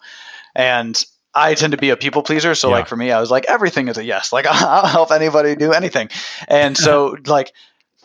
And 0.54 1.02
I 1.34 1.54
tend 1.54 1.72
to 1.72 1.78
be 1.78 1.90
a 1.90 1.96
people 1.96 2.22
pleaser, 2.22 2.54
so 2.54 2.68
yeah. 2.68 2.76
like 2.76 2.88
for 2.88 2.96
me, 2.96 3.10
I 3.10 3.20
was 3.20 3.30
like, 3.30 3.46
everything 3.46 3.88
is 3.88 3.98
a 3.98 4.04
yes. 4.04 4.32
Like 4.32 4.46
I'll 4.48 4.86
help 4.86 5.10
anybody 5.10 5.56
do 5.56 5.72
anything. 5.72 6.10
And 6.48 6.76
so 6.76 7.16
like 7.26 7.52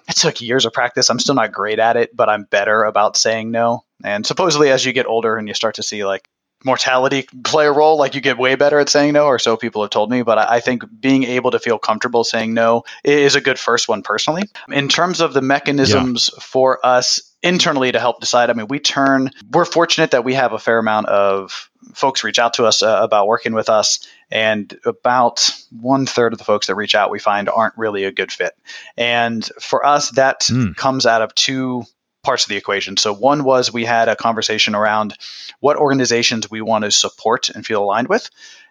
it 0.08 0.15
took 0.15 0.41
years 0.41 0.65
of 0.65 0.74
practice. 0.74 1.10
I'm 1.10 1.19
still 1.19 1.36
not 1.36 1.52
great 1.52 1.80
at 1.80 1.95
it, 1.95 2.15
but 2.15 2.30
I'm 2.30 2.43
better 2.43 2.84
about 2.84 3.15
saying 3.15 3.52
no. 3.52 3.84
And 4.04 4.26
supposedly, 4.26 4.72
as 4.72 4.84
you 4.86 4.93
get 4.93 5.06
older 5.06 5.38
and 5.38 5.48
you 5.48 5.54
start 5.54 5.76
to 5.76 5.84
see 5.84 6.04
like 6.06 6.28
mortality 6.63 7.28
play 7.43 7.65
a 7.65 7.72
role. 7.72 7.98
Like 7.98 8.15
you 8.15 8.22
get 8.22 8.38
way 8.38 8.56
better 8.56 8.80
at 8.80 8.89
saying 8.89 9.13
no, 9.13 9.26
or 9.26 9.39
so 9.39 9.58
people 9.58 9.82
have 9.82 9.91
told 9.91 10.10
me. 10.10 10.24
But 10.24 10.38
I 10.38 10.60
think 10.60 10.84
being 11.00 11.24
able 11.24 11.52
to 11.52 11.60
feel 11.60 11.80
comfortable 11.80 12.24
saying 12.24 12.54
no 12.54 12.84
is 13.04 13.36
a 13.36 13.41
good 13.41 13.60
first 13.60 13.88
one 13.88 14.02
personally. 14.02 14.43
In 14.69 14.89
terms 14.89 15.22
of 15.22 15.34
the 15.34 15.41
mechanisms 15.41 16.32
yeah. 16.34 16.39
for 16.41 16.86
us 16.86 17.34
internally 17.41 17.91
to 17.91 18.00
help 18.00 18.19
decide, 18.19 18.50
I 18.50 18.54
mean, 18.54 18.67
we 18.67 18.80
turn, 18.80 19.32
we're 19.52 19.65
fortunate 19.65 20.12
that 20.12 20.24
we 20.24 20.34
have 20.34 20.54
a 20.54 20.60
fair 20.60 20.80
amount 20.80 21.08
of 21.08 21.69
folks 21.93 22.24
reach 22.24 22.39
out 22.39 22.56
to 22.56 22.65
us 22.65 22.84
uh, 22.84 23.00
about 23.02 23.28
working 23.28 23.54
with 23.54 23.69
us. 23.69 24.08
And 24.32 24.78
about 24.86 25.50
one 25.72 26.06
third 26.06 26.34
of 26.34 26.39
the 26.39 26.45
folks 26.45 26.67
that 26.67 26.76
reach 26.76 26.93
out 26.93 27.10
we 27.10 27.19
find 27.19 27.50
aren't 27.50 27.78
really 27.78 28.04
a 28.04 28.12
good 28.12 28.32
fit. 28.32 28.54
And 28.95 29.43
for 29.60 29.86
us, 29.86 30.12
that 30.12 30.41
mm. 30.41 30.76
comes 30.76 31.06
out 31.06 31.22
of 31.22 31.34
two 31.34 31.86
parts 32.23 32.43
of 32.43 32.49
the 32.49 32.58
equation. 32.58 32.97
So 32.97 33.13
one 33.13 33.43
was 33.43 33.71
we 33.71 33.86
had 33.86 34.10
a 34.10 34.15
conversation 34.15 34.75
around 34.75 35.15
what 35.60 35.77
organizations 35.77 36.49
we 36.49 36.62
want 36.62 36.84
to 36.84 36.91
support 36.91 37.49
and 37.49 37.65
feel 37.65 37.84
aligned 37.84 38.08
with. 38.08 38.29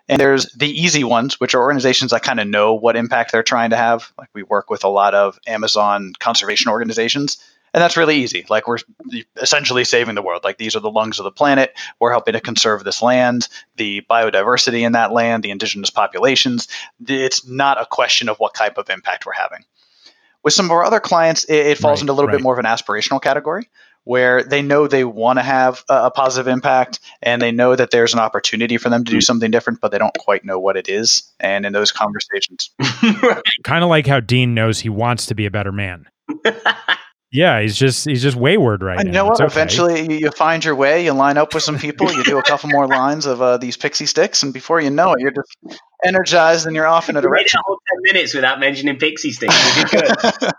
And 0.09 0.21
there's 0.21 0.47
the 0.53 0.69
easy 0.69 1.05
ones, 1.05 1.39
which 1.39 1.55
are 1.55 1.61
organizations 1.61 2.13
that 2.13 2.23
kind 2.23 2.41
of 2.41 2.49
know 2.49 2.75
what 2.75 2.97
impact 2.97 3.33
they're 3.33 3.43
trying 3.43 3.71
to 3.71 3.77
have. 3.77 4.11
Like 4.17 4.31
we 4.33 4.43
work 4.43 4.71
with 4.71 4.85
a 4.85 4.89
lot 4.89 5.15
of 5.15 5.39
Amazon 5.47 6.15
conservation 6.19 6.71
organizations, 6.71 7.39
and 7.75 7.83
that's 7.83 7.99
really 7.99 8.17
easy. 8.17 8.47
Like 8.49 8.67
we're 8.67 8.79
essentially 9.37 9.85
saving 9.85 10.15
the 10.15 10.23
world. 10.23 10.45
Like 10.45 10.57
these 10.57 10.77
are 10.77 10.81
the 10.81 10.91
lungs 10.91 11.19
of 11.19 11.25
the 11.25 11.31
planet. 11.31 11.77
We're 12.01 12.11
helping 12.11 12.33
to 12.33 12.41
conserve 12.41 12.85
this 12.85 13.03
land, 13.03 13.49
the 13.77 14.03
biodiversity 14.09 14.87
in 14.87 14.93
that 14.93 15.13
land, 15.13 15.43
the 15.43 15.51
indigenous 15.51 15.91
populations. 15.91 16.69
It's 17.07 17.47
not 17.47 17.81
a 17.81 17.85
question 17.85 18.31
of 18.31 18.39
what 18.39 18.55
type 18.55 18.79
of 18.79 18.89
impact 18.89 19.27
we're 19.27 19.33
having. 19.33 19.65
With 20.49 20.55
some 20.55 20.65
of 20.65 20.73
our 20.73 20.83
other 20.83 20.99
clients, 20.99 21.45
it, 21.45 21.57
it 21.57 21.77
falls 21.77 21.99
right, 21.99 22.05
into 22.05 22.13
a 22.13 22.15
little 22.15 22.29
right. 22.29 22.39
bit 22.39 22.43
more 22.43 22.55
of 22.55 22.59
an 22.59 22.65
aspirational 22.65 23.21
category 23.21 23.69
where 24.05 24.43
they 24.43 24.63
know 24.63 24.87
they 24.87 25.05
want 25.05 25.39
to 25.39 25.43
have 25.43 25.85
a, 25.91 26.05
a, 26.05 26.11
positive 26.11 26.49
impact 26.49 27.01
and 27.21 27.43
they 27.43 27.53
know 27.53 27.77
that 27.77 27.91
there's 27.91 28.15
an 28.15 28.19
opportunity 28.19 28.79
for 28.79 28.89
them 28.89 29.05
to 29.05 29.11
do 29.11 29.21
something 29.21 29.51
different, 29.51 29.79
but 29.83 29.93
they 29.93 29.99
don't 29.99 30.17
quite 30.17 30.47
know 30.47 30.59
what 30.59 30.79
it 30.79 30.89
is. 30.89 31.31
And 31.39 31.67
in 31.67 31.75
those 31.75 31.93
conversations, 31.93 32.71
kind 33.63 33.85
of 33.85 33.91
like 33.91 34.07
how 34.07 34.21
Dean 34.21 34.55
knows 34.55 34.81
he 34.81 34.89
wants 34.89 35.27
to 35.27 35.35
be 35.35 35.45
a 35.45 35.51
better 35.51 35.71
man. 35.71 36.07
Yeah, 37.31 37.61
he's 37.61 37.77
just 37.77 38.07
he's 38.07 38.23
just 38.23 38.39
wayward 38.39 38.83
right 38.83 38.99
and 38.99 39.09
now. 39.09 39.11
You 39.11 39.13
know 39.13 39.25
what? 39.27 39.41
Okay. 39.43 39.53
Eventually, 39.53 40.19
you 40.21 40.31
find 40.31 40.65
your 40.65 40.75
way. 40.75 41.05
You 41.05 41.13
line 41.13 41.37
up 41.37 41.53
with 41.53 41.63
some 41.63 41.79
people. 41.79 42.11
You 42.11 42.25
do 42.25 42.39
a 42.39 42.43
couple 42.43 42.71
more 42.71 42.87
lines 42.87 43.27
of 43.27 43.43
uh, 43.43 43.59
these 43.59 43.77
pixie 43.77 44.07
sticks, 44.07 44.43
and 44.43 44.55
before 44.55 44.81
you 44.81 44.89
know 44.89 45.13
it, 45.13 45.21
you're 45.21 45.33
just 45.33 45.83
energized 46.05 46.67
and 46.67 46.75
you're 46.77 46.87
off 46.87 47.09
in 47.09 47.17
a 47.17 47.21
direction. 47.21 47.61
You 47.67 47.79
ten 47.91 48.15
minutes 48.15 48.35
without 48.35 48.61
mentioning 48.61 48.97
pixie 48.97 49.33
sticks. 49.33 49.55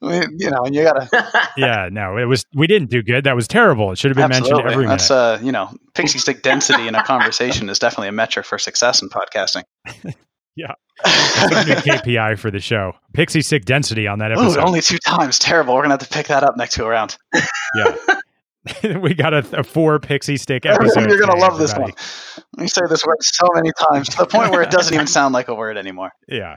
you 0.00 0.50
know, 0.50 0.62
and 0.64 0.74
you 0.74 0.82
gotta. 0.82 1.50
yeah, 1.56 1.88
no, 1.90 2.18
it 2.18 2.24
was. 2.24 2.44
We 2.54 2.66
didn't 2.66 2.90
do 2.90 3.02
good. 3.02 3.24
That 3.24 3.34
was 3.34 3.48
terrible. 3.48 3.92
It 3.92 3.98
should 3.98 4.10
have 4.10 4.16
been 4.16 4.24
Absolutely. 4.24 4.64
mentioned 4.64 4.72
every 4.72 4.86
That's 4.86 5.10
minute. 5.10 5.22
uh, 5.22 5.38
you 5.42 5.52
know, 5.52 5.70
pixie 5.94 6.18
stick 6.18 6.42
density 6.42 6.86
in 6.88 6.94
a 6.94 7.02
conversation 7.02 7.68
is 7.68 7.78
definitely 7.78 8.08
a 8.08 8.12
metric 8.12 8.46
for 8.46 8.58
success 8.58 9.02
in 9.02 9.08
podcasting. 9.08 9.64
yeah. 10.56 10.72
That's 11.04 11.54
a 11.54 11.64
new 11.64 11.74
KPI 11.74 12.38
for 12.38 12.50
the 12.50 12.60
show. 12.60 12.92
Pixie 13.12 13.42
stick 13.42 13.64
density 13.64 14.06
on 14.06 14.18
that 14.20 14.32
episode. 14.32 14.58
Ooh, 14.58 14.66
only 14.66 14.80
two 14.80 14.98
times. 14.98 15.38
Terrible. 15.38 15.74
We're 15.74 15.82
gonna 15.82 15.94
have 15.94 16.00
to 16.00 16.08
pick 16.08 16.28
that 16.28 16.42
up 16.42 16.56
next 16.56 16.76
go 16.76 16.86
around. 16.86 17.16
yeah. 17.74 17.96
we 19.00 19.14
got 19.14 19.34
a, 19.34 19.60
a, 19.60 19.62
four 19.64 19.98
pixie 19.98 20.36
stick 20.36 20.66
episode. 20.66 21.08
You're 21.08 21.18
gonna 21.18 21.36
love 21.36 21.60
everybody. 21.60 21.92
this 21.92 22.38
one. 22.38 22.62
We 22.62 22.68
say 22.68 22.82
this 22.88 23.04
word 23.04 23.22
so 23.22 23.48
many 23.54 23.70
times 23.90 24.08
to 24.10 24.18
the 24.18 24.26
point 24.26 24.50
where 24.50 24.62
it 24.62 24.70
doesn't 24.70 24.92
even 24.92 25.06
sound 25.06 25.34
like 25.34 25.48
a 25.48 25.54
word 25.54 25.76
anymore. 25.76 26.12
Yeah. 26.28 26.56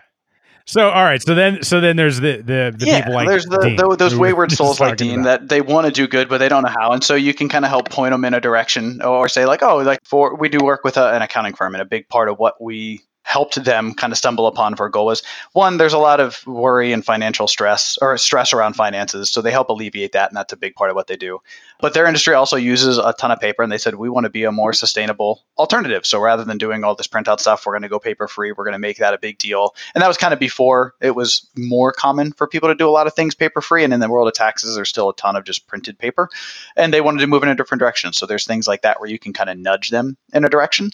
So 0.65 0.87
all 0.87 1.03
right, 1.03 1.19
so 1.19 1.33
then 1.33 1.63
so 1.63 1.81
then 1.81 1.95
there's 1.95 2.19
the 2.19 2.37
the, 2.37 2.75
the 2.77 2.85
yeah, 2.85 2.99
people 2.99 3.15
like 3.15 3.27
there's 3.27 3.45
the, 3.45 3.57
Dean, 3.57 3.75
the 3.75 3.95
those 3.95 4.15
wayward 4.15 4.51
souls 4.51 4.79
like 4.79 4.97
Dean 4.97 5.21
about. 5.21 5.41
that 5.41 5.49
they 5.49 5.61
want 5.61 5.87
to 5.87 5.91
do 5.91 6.07
good 6.07 6.29
but 6.29 6.37
they 6.37 6.47
don't 6.47 6.61
know 6.61 6.69
how, 6.69 6.91
and 6.91 7.03
so 7.03 7.15
you 7.15 7.33
can 7.33 7.49
kind 7.49 7.65
of 7.65 7.69
help 7.69 7.89
point 7.89 8.11
them 8.11 8.23
in 8.23 8.35
a 8.35 8.39
direction 8.39 9.01
or 9.01 9.27
say 9.29 9.47
like, 9.47 9.63
oh, 9.63 9.77
like 9.77 9.99
for 10.05 10.35
we 10.35 10.47
do 10.47 10.59
work 10.63 10.83
with 10.83 10.97
a, 10.97 11.11
an 11.11 11.23
accounting 11.23 11.55
firm, 11.55 11.73
and 11.73 11.81
a 11.81 11.85
big 11.85 12.07
part 12.07 12.29
of 12.29 12.37
what 12.37 12.61
we 12.61 13.01
helped 13.29 13.63
them 13.63 13.93
kind 13.93 14.11
of 14.11 14.17
stumble 14.17 14.47
upon 14.47 14.75
for 14.75 14.87
a 14.87 14.91
goal 14.91 15.05
was 15.05 15.21
one, 15.53 15.77
there's 15.77 15.93
a 15.93 15.99
lot 15.99 16.19
of 16.19 16.45
worry 16.47 16.91
and 16.91 17.05
financial 17.05 17.47
stress 17.47 17.95
or 18.01 18.17
stress 18.17 18.53
around 18.53 18.73
finances. 18.73 19.29
So 19.29 19.43
they 19.43 19.51
help 19.51 19.69
alleviate 19.69 20.13
that. 20.13 20.31
And 20.31 20.35
that's 20.35 20.51
a 20.51 20.57
big 20.57 20.73
part 20.73 20.89
of 20.89 20.95
what 20.95 21.05
they 21.05 21.15
do. 21.15 21.37
But 21.79 21.93
their 21.93 22.07
industry 22.07 22.33
also 22.33 22.55
uses 22.55 22.97
a 22.97 23.13
ton 23.19 23.29
of 23.29 23.39
paper. 23.39 23.61
And 23.61 23.71
they 23.71 23.77
said, 23.77 23.93
we 23.93 24.09
want 24.09 24.23
to 24.23 24.31
be 24.31 24.45
a 24.45 24.51
more 24.51 24.73
sustainable 24.73 25.43
alternative. 25.59 26.07
So 26.07 26.19
rather 26.19 26.43
than 26.43 26.57
doing 26.57 26.83
all 26.83 26.95
this 26.95 27.07
printout 27.07 27.39
stuff, 27.39 27.67
we're 27.67 27.73
going 27.73 27.83
to 27.83 27.87
go 27.87 27.99
paper 27.99 28.27
free. 28.27 28.51
We're 28.51 28.63
going 28.63 28.71
to 28.71 28.79
make 28.79 28.97
that 28.97 29.13
a 29.13 29.19
big 29.19 29.37
deal. 29.37 29.75
And 29.93 30.01
that 30.01 30.07
was 30.07 30.17
kind 30.17 30.33
of 30.33 30.39
before 30.39 30.95
it 30.99 31.11
was 31.11 31.47
more 31.55 31.91
common 31.91 32.31
for 32.31 32.47
people 32.47 32.69
to 32.69 32.75
do 32.75 32.89
a 32.89 32.97
lot 32.97 33.05
of 33.05 33.13
things 33.13 33.35
paper 33.35 33.61
free. 33.61 33.83
And 33.83 33.93
in 33.93 33.99
the 33.99 34.09
world 34.09 34.27
of 34.27 34.33
taxes, 34.33 34.73
there's 34.73 34.89
still 34.89 35.09
a 35.09 35.15
ton 35.15 35.35
of 35.35 35.43
just 35.43 35.67
printed 35.67 35.99
paper. 35.99 36.29
And 36.75 36.91
they 36.91 37.01
wanted 37.01 37.19
to 37.19 37.27
move 37.27 37.43
in 37.43 37.49
a 37.49 37.55
different 37.55 37.79
direction. 37.79 38.11
So 38.11 38.25
there's 38.25 38.47
things 38.47 38.67
like 38.67 38.81
that 38.81 38.99
where 38.99 39.09
you 39.09 39.19
can 39.19 39.33
kind 39.33 39.51
of 39.51 39.59
nudge 39.59 39.91
them 39.91 40.17
in 40.33 40.43
a 40.43 40.49
direction. 40.49 40.89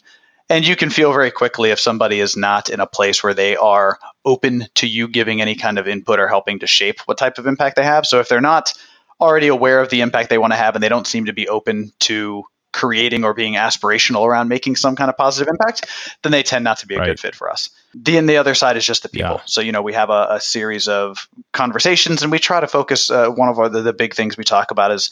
And 0.49 0.67
you 0.67 0.75
can 0.75 0.89
feel 0.89 1.11
very 1.11 1.31
quickly 1.31 1.71
if 1.71 1.79
somebody 1.79 2.19
is 2.19 2.37
not 2.37 2.69
in 2.69 2.79
a 2.79 2.85
place 2.85 3.23
where 3.23 3.33
they 3.33 3.55
are 3.55 3.97
open 4.23 4.67
to 4.75 4.87
you 4.87 5.07
giving 5.07 5.41
any 5.41 5.55
kind 5.55 5.79
of 5.79 5.87
input 5.87 6.19
or 6.19 6.27
helping 6.27 6.59
to 6.59 6.67
shape 6.67 6.99
what 7.05 7.17
type 7.17 7.37
of 7.37 7.47
impact 7.47 7.75
they 7.75 7.83
have. 7.83 8.05
So 8.05 8.19
if 8.19 8.29
they're 8.29 8.41
not 8.41 8.73
already 9.19 9.47
aware 9.47 9.79
of 9.79 9.89
the 9.89 10.01
impact 10.01 10.29
they 10.29 10.37
want 10.37 10.53
to 10.53 10.57
have 10.57 10.75
and 10.75 10.83
they 10.83 10.89
don't 10.89 11.07
seem 11.07 11.25
to 11.25 11.33
be 11.33 11.47
open 11.47 11.91
to 11.99 12.43
creating 12.73 13.23
or 13.23 13.33
being 13.33 13.53
aspirational 13.53 14.27
around 14.27 14.49
making 14.49 14.75
some 14.75 14.97
kind 14.97 15.09
of 15.09 15.15
positive 15.15 15.47
impact, 15.47 15.89
then 16.23 16.33
they 16.33 16.43
tend 16.43 16.63
not 16.63 16.77
to 16.77 16.85
be 16.85 16.95
a 16.95 16.99
right. 16.99 17.07
good 17.07 17.19
fit 17.19 17.33
for 17.33 17.49
us. 17.49 17.69
The 17.93 18.17
and 18.17 18.27
the 18.27 18.35
other 18.35 18.53
side 18.53 18.75
is 18.75 18.85
just 18.85 19.01
the 19.01 19.09
people. 19.09 19.35
Yeah. 19.35 19.41
So 19.45 19.61
you 19.61 19.71
know 19.71 19.81
we 19.81 19.93
have 19.93 20.09
a, 20.09 20.27
a, 20.31 20.41
series 20.41 20.89
of 20.89 21.29
conversations 21.53 22.21
and 22.21 22.31
we 22.33 22.37
try 22.37 22.59
to 22.59 22.67
focus. 22.67 23.09
Uh, 23.09 23.29
one 23.29 23.47
of 23.47 23.57
our, 23.57 23.69
the, 23.69 23.81
the 23.81 23.93
big 23.93 24.13
things 24.13 24.37
we 24.37 24.43
talk 24.43 24.71
about 24.71 24.91
is 24.91 25.09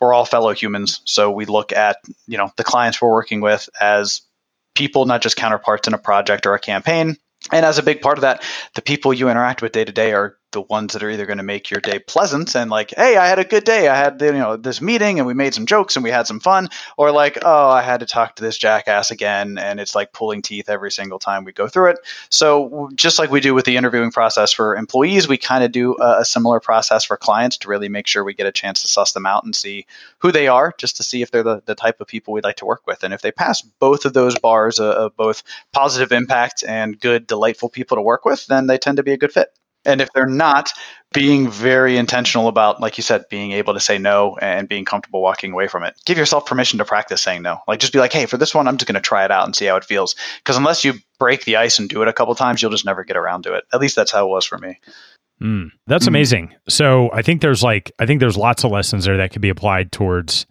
we're 0.00 0.14
all 0.14 0.24
fellow 0.24 0.52
humans. 0.52 1.00
So 1.04 1.32
we 1.32 1.44
look 1.44 1.72
at 1.72 1.96
you 2.28 2.38
know 2.38 2.52
the 2.56 2.64
clients 2.64 3.02
we're 3.02 3.10
working 3.10 3.40
with 3.40 3.68
as 3.80 4.22
people, 4.74 5.06
not 5.06 5.22
just 5.22 5.36
counterparts 5.36 5.88
in 5.88 5.94
a 5.94 5.98
project 5.98 6.46
or 6.46 6.54
a 6.54 6.60
campaign. 6.60 7.16
And 7.50 7.66
as 7.66 7.78
a 7.78 7.82
big 7.82 8.00
part 8.00 8.18
of 8.18 8.22
that, 8.22 8.42
the 8.74 8.82
people 8.82 9.12
you 9.12 9.28
interact 9.28 9.62
with 9.62 9.72
day 9.72 9.84
to 9.84 9.92
day 9.92 10.12
are 10.12 10.36
the 10.52 10.60
ones 10.60 10.92
that 10.92 11.02
are 11.02 11.10
either 11.10 11.26
going 11.26 11.38
to 11.38 11.44
make 11.44 11.70
your 11.70 11.80
day 11.80 11.98
pleasant 11.98 12.54
and 12.54 12.70
like, 12.70 12.92
hey, 12.96 13.16
I 13.16 13.26
had 13.26 13.38
a 13.38 13.44
good 13.44 13.64
day. 13.64 13.88
I 13.88 13.96
had 13.96 14.20
you 14.20 14.32
know 14.32 14.56
this 14.56 14.80
meeting 14.80 15.18
and 15.18 15.26
we 15.26 15.34
made 15.34 15.54
some 15.54 15.66
jokes 15.66 15.96
and 15.96 16.04
we 16.04 16.10
had 16.10 16.26
some 16.26 16.40
fun, 16.40 16.68
or 16.96 17.10
like, 17.10 17.38
oh, 17.42 17.68
I 17.68 17.82
had 17.82 18.00
to 18.00 18.06
talk 18.06 18.36
to 18.36 18.42
this 18.42 18.58
jackass 18.58 19.10
again, 19.10 19.58
and 19.58 19.80
it's 19.80 19.94
like 19.94 20.12
pulling 20.12 20.42
teeth 20.42 20.68
every 20.68 20.90
single 20.90 21.18
time 21.18 21.44
we 21.44 21.52
go 21.52 21.68
through 21.68 21.90
it. 21.90 21.98
So 22.28 22.90
just 22.94 23.18
like 23.18 23.30
we 23.30 23.40
do 23.40 23.54
with 23.54 23.64
the 23.64 23.76
interviewing 23.76 24.10
process 24.10 24.52
for 24.52 24.76
employees, 24.76 25.28
we 25.28 25.38
kind 25.38 25.64
of 25.64 25.72
do 25.72 25.96
a, 25.98 26.20
a 26.20 26.24
similar 26.24 26.60
process 26.60 27.04
for 27.04 27.16
clients 27.16 27.58
to 27.58 27.68
really 27.68 27.88
make 27.88 28.06
sure 28.06 28.24
we 28.24 28.34
get 28.34 28.46
a 28.46 28.52
chance 28.52 28.82
to 28.82 28.88
suss 28.88 29.12
them 29.12 29.26
out 29.26 29.44
and 29.44 29.54
see 29.54 29.86
who 30.18 30.32
they 30.32 30.48
are, 30.48 30.74
just 30.78 30.98
to 30.98 31.02
see 31.02 31.22
if 31.22 31.30
they're 31.30 31.42
the, 31.42 31.62
the 31.66 31.74
type 31.74 32.00
of 32.00 32.06
people 32.06 32.34
we'd 32.34 32.44
like 32.44 32.56
to 32.56 32.66
work 32.66 32.86
with. 32.86 33.02
And 33.02 33.14
if 33.14 33.22
they 33.22 33.32
pass 33.32 33.62
both 33.62 34.04
of 34.04 34.12
those 34.12 34.38
bars 34.38 34.78
of, 34.78 34.86
of 34.86 35.16
both 35.16 35.42
positive 35.72 36.12
impact 36.12 36.64
and 36.66 36.98
good, 36.98 37.26
delightful 37.26 37.68
people 37.68 37.96
to 37.96 38.02
work 38.02 38.24
with, 38.24 38.46
then 38.46 38.66
they 38.66 38.78
tend 38.78 38.98
to 38.98 39.02
be 39.02 39.12
a 39.12 39.16
good 39.16 39.32
fit. 39.32 39.48
And 39.84 40.00
if 40.00 40.12
they're 40.12 40.26
not, 40.26 40.70
being 41.12 41.50
very 41.50 41.96
intentional 41.96 42.48
about, 42.48 42.80
like 42.80 42.96
you 42.96 43.02
said, 43.02 43.24
being 43.28 43.52
able 43.52 43.74
to 43.74 43.80
say 43.80 43.98
no 43.98 44.36
and 44.40 44.68
being 44.68 44.84
comfortable 44.84 45.20
walking 45.20 45.52
away 45.52 45.68
from 45.68 45.84
it. 45.84 45.94
Give 46.04 46.18
yourself 46.18 46.46
permission 46.46 46.78
to 46.78 46.84
practice 46.84 47.20
saying 47.20 47.42
no. 47.42 47.58
Like 47.68 47.80
just 47.80 47.92
be 47.92 47.98
like, 47.98 48.12
hey, 48.12 48.26
for 48.26 48.36
this 48.36 48.54
one, 48.54 48.66
I'm 48.66 48.78
just 48.78 48.86
going 48.86 49.00
to 49.00 49.06
try 49.06 49.24
it 49.24 49.30
out 49.30 49.44
and 49.44 49.54
see 49.54 49.66
how 49.66 49.76
it 49.76 49.84
feels. 49.84 50.16
Because 50.38 50.56
unless 50.56 50.84
you 50.84 50.94
break 51.18 51.44
the 51.44 51.56
ice 51.56 51.78
and 51.78 51.88
do 51.88 52.02
it 52.02 52.08
a 52.08 52.12
couple 52.12 52.34
times, 52.34 52.62
you'll 52.62 52.70
just 52.70 52.86
never 52.86 53.04
get 53.04 53.16
around 53.16 53.42
to 53.42 53.54
it. 53.54 53.64
At 53.72 53.80
least 53.80 53.96
that's 53.96 54.10
how 54.10 54.26
it 54.26 54.30
was 54.30 54.46
for 54.46 54.58
me. 54.58 54.80
Mm, 55.40 55.70
that's 55.86 56.04
mm. 56.04 56.08
amazing. 56.08 56.54
So 56.68 57.10
I 57.12 57.22
think 57.22 57.40
there's 57.40 57.62
like 57.62 57.92
I 57.98 58.06
think 58.06 58.20
there's 58.20 58.36
lots 58.36 58.64
of 58.64 58.70
lessons 58.70 59.04
there 59.04 59.16
that 59.18 59.32
could 59.32 59.42
be 59.42 59.48
applied 59.48 59.92
towards 59.92 60.46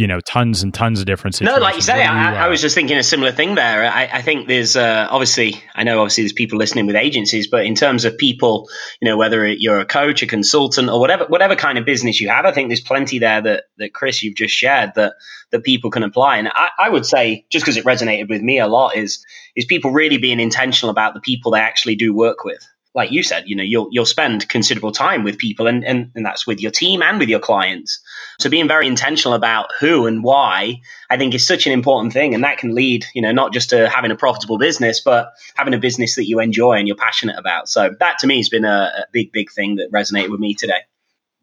you 0.00 0.06
know 0.06 0.18
tons 0.20 0.62
and 0.62 0.72
tons 0.72 0.98
of 0.98 1.04
different 1.04 1.34
situations. 1.34 1.58
No, 1.58 1.62
like 1.62 1.76
you 1.76 1.82
say, 1.82 2.02
you, 2.02 2.08
I, 2.08 2.32
uh, 2.32 2.46
I, 2.46 2.48
was 2.48 2.62
just 2.62 2.74
thinking 2.74 2.96
a 2.96 3.02
similar 3.02 3.32
thing 3.32 3.54
there. 3.54 3.84
I, 3.84 4.08
I 4.10 4.22
think 4.22 4.48
there's 4.48 4.74
uh, 4.74 5.06
obviously, 5.10 5.62
I 5.74 5.84
know 5.84 6.00
obviously 6.00 6.24
there's 6.24 6.32
people 6.32 6.58
listening 6.58 6.86
with 6.86 6.96
agencies, 6.96 7.48
but 7.48 7.66
in 7.66 7.74
terms 7.74 8.06
of 8.06 8.16
people, 8.16 8.70
you 9.02 9.06
know, 9.06 9.18
whether 9.18 9.46
you're 9.46 9.78
a 9.78 9.84
coach, 9.84 10.22
a 10.22 10.26
consultant, 10.26 10.88
or 10.88 10.98
whatever, 10.98 11.26
whatever 11.26 11.54
kind 11.54 11.76
of 11.76 11.84
business 11.84 12.18
you 12.18 12.30
have, 12.30 12.46
I 12.46 12.52
think 12.52 12.70
there's 12.70 12.80
plenty 12.80 13.18
there 13.18 13.42
that 13.42 13.64
that 13.76 13.92
Chris 13.92 14.22
you've 14.22 14.36
just 14.36 14.54
shared 14.54 14.92
that 14.96 15.16
that 15.50 15.64
people 15.64 15.90
can 15.90 16.02
apply. 16.02 16.38
And 16.38 16.48
I, 16.48 16.70
I 16.78 16.88
would 16.88 17.04
say, 17.04 17.44
just 17.50 17.66
because 17.66 17.76
it 17.76 17.84
resonated 17.84 18.30
with 18.30 18.40
me 18.40 18.58
a 18.58 18.68
lot, 18.68 18.96
is 18.96 19.22
is 19.54 19.66
people 19.66 19.90
really 19.90 20.16
being 20.16 20.40
intentional 20.40 20.90
about 20.90 21.12
the 21.12 21.20
people 21.20 21.52
they 21.52 21.60
actually 21.60 21.96
do 21.96 22.14
work 22.14 22.42
with 22.42 22.66
like 22.94 23.12
you 23.12 23.22
said, 23.22 23.44
you 23.46 23.54
know, 23.54 23.62
you'll 23.62 23.88
you'll 23.92 24.04
spend 24.04 24.48
considerable 24.48 24.90
time 24.90 25.22
with 25.22 25.38
people 25.38 25.68
and, 25.68 25.84
and, 25.84 26.10
and 26.14 26.26
that's 26.26 26.46
with 26.46 26.60
your 26.60 26.72
team 26.72 27.02
and 27.02 27.20
with 27.20 27.28
your 27.28 27.38
clients. 27.38 28.00
So 28.40 28.50
being 28.50 28.66
very 28.66 28.86
intentional 28.86 29.34
about 29.34 29.70
who 29.78 30.06
and 30.06 30.24
why, 30.24 30.80
I 31.08 31.16
think 31.16 31.34
is 31.34 31.46
such 31.46 31.66
an 31.66 31.72
important 31.72 32.12
thing. 32.12 32.34
And 32.34 32.42
that 32.42 32.58
can 32.58 32.74
lead, 32.74 33.06
you 33.14 33.22
know, 33.22 33.30
not 33.30 33.52
just 33.52 33.70
to 33.70 33.88
having 33.88 34.10
a 34.10 34.16
profitable 34.16 34.58
business, 34.58 35.00
but 35.00 35.32
having 35.54 35.74
a 35.74 35.78
business 35.78 36.16
that 36.16 36.26
you 36.26 36.40
enjoy 36.40 36.72
and 36.74 36.88
you're 36.88 36.96
passionate 36.96 37.38
about. 37.38 37.68
So 37.68 37.94
that 38.00 38.18
to 38.18 38.26
me 38.26 38.38
has 38.38 38.48
been 38.48 38.64
a, 38.64 38.90
a 38.98 39.04
big, 39.12 39.30
big 39.30 39.52
thing 39.52 39.76
that 39.76 39.92
resonated 39.92 40.30
with 40.30 40.40
me 40.40 40.54
today. 40.54 40.80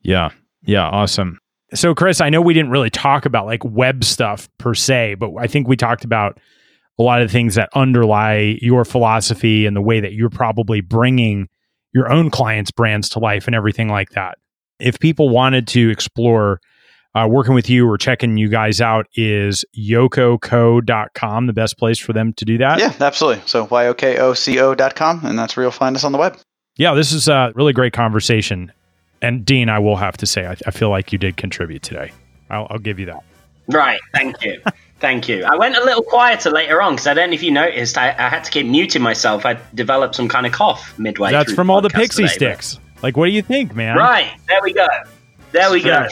Yeah. 0.02 0.32
Yeah. 0.64 0.88
Awesome. 0.88 1.40
So 1.74 1.96
Chris, 1.96 2.20
I 2.20 2.30
know 2.30 2.42
we 2.42 2.54
didn't 2.54 2.72
really 2.72 2.90
talk 2.90 3.26
about 3.26 3.46
like 3.46 3.64
web 3.64 4.04
stuff 4.04 4.50
per 4.58 4.74
se, 4.74 5.16
but 5.16 5.32
I 5.40 5.48
think 5.48 5.68
we 5.68 5.78
talked 5.78 6.04
about 6.04 6.40
a 7.00 7.04
lot 7.04 7.22
of 7.22 7.28
the 7.28 7.32
things 7.32 7.56
that 7.56 7.70
underlie 7.74 8.58
your 8.62 8.86
philosophy 8.86 9.66
and 9.66 9.76
the 9.76 9.82
way 9.82 10.00
that 10.00 10.14
you're 10.14 10.30
probably 10.30 10.82
bringing 10.82 11.48
your 11.94 12.12
own 12.12 12.30
clients' 12.30 12.72
brands 12.72 13.10
to 13.10 13.20
life 13.20 13.48
and 13.48 13.56
everything 13.56 13.90
like 13.90 14.12
that. 14.12 14.38
If 14.80 15.00
people 15.00 15.30
wanted 15.30 15.68
to 15.70 15.90
explore 15.90 16.60
uh, 17.16 17.28
working 17.28 17.56
with 17.56 17.70
you 17.70 17.90
or 17.90 17.98
checking 17.98 18.38
you 18.38 18.50
guys 18.50 18.80
out, 18.82 19.08
is 19.16 19.66
yokoco.com 19.78 21.48
the 21.48 21.54
best 21.54 21.78
place 21.78 21.98
for 21.98 22.14
them 22.14 22.34
to 22.34 22.46
do 22.46 22.58
that? 22.60 22.80
Yeah, 22.80 22.94
absolutely. 23.00 23.42
So 23.48 23.66
yokoco.com, 23.66 25.26
and 25.26 25.40
that's 25.40 25.56
where 25.56 25.64
you'll 25.64 25.72
find 25.72 25.96
us 25.96 26.04
on 26.04 26.12
the 26.12 26.18
web. 26.18 26.38
Yeah, 26.78 26.94
this 26.94 27.12
is 27.12 27.28
a 27.28 27.52
really 27.56 27.74
great 27.74 27.94
conversation. 27.94 28.72
And 29.22 29.44
Dean, 29.44 29.68
I 29.70 29.80
will 29.80 29.96
have 29.96 30.18
to 30.18 30.28
say, 30.28 30.46
I, 30.46 30.56
I 30.68 30.72
feel 30.72 30.90
like 30.90 31.12
you 31.12 31.18
did 31.18 31.38
contribute 31.38 31.82
today. 31.82 32.12
I'll, 32.52 32.68
I'll 32.70 32.78
give 32.78 33.00
you 33.00 33.08
that. 33.08 33.24
Right. 33.68 34.00
Thank 34.14 34.44
you. 34.44 34.62
Thank 35.00 35.28
you. 35.30 35.44
I 35.44 35.56
went 35.56 35.76
a 35.76 35.84
little 35.84 36.02
quieter 36.02 36.50
later 36.50 36.82
on 36.82 36.94
because 36.94 37.08
I 37.08 37.14
don't 37.14 37.30
know 37.30 37.36
if 37.36 37.44
you 37.44 37.52
noticed. 37.52 37.98
I, 37.98 38.10
I, 38.18 38.30
had 38.30 38.44
to 38.46 38.52
keep 38.52 38.66
muting 38.66 39.02
myself. 39.02 39.46
I 39.46 39.60
developed 39.76 40.16
some 40.16 40.28
kind 40.28 40.46
of 40.48 40.54
cough 40.54 40.98
midway. 40.98 41.32
That's 41.32 41.54
from 41.54 41.70
all 41.70 41.82
the 41.82 41.90
pixie 41.90 42.24
today, 42.24 42.34
sticks. 42.34 42.76
But... 42.96 43.04
Like, 43.04 43.18
what 43.18 43.28
do 43.28 43.32
you 43.32 43.44
think, 43.44 43.76
man? 43.76 43.96
Right. 43.96 44.32
There 44.48 44.60
we 44.64 44.74
go. 44.74 44.88
There 45.52 45.72
we 45.72 45.82
go. 45.82 46.08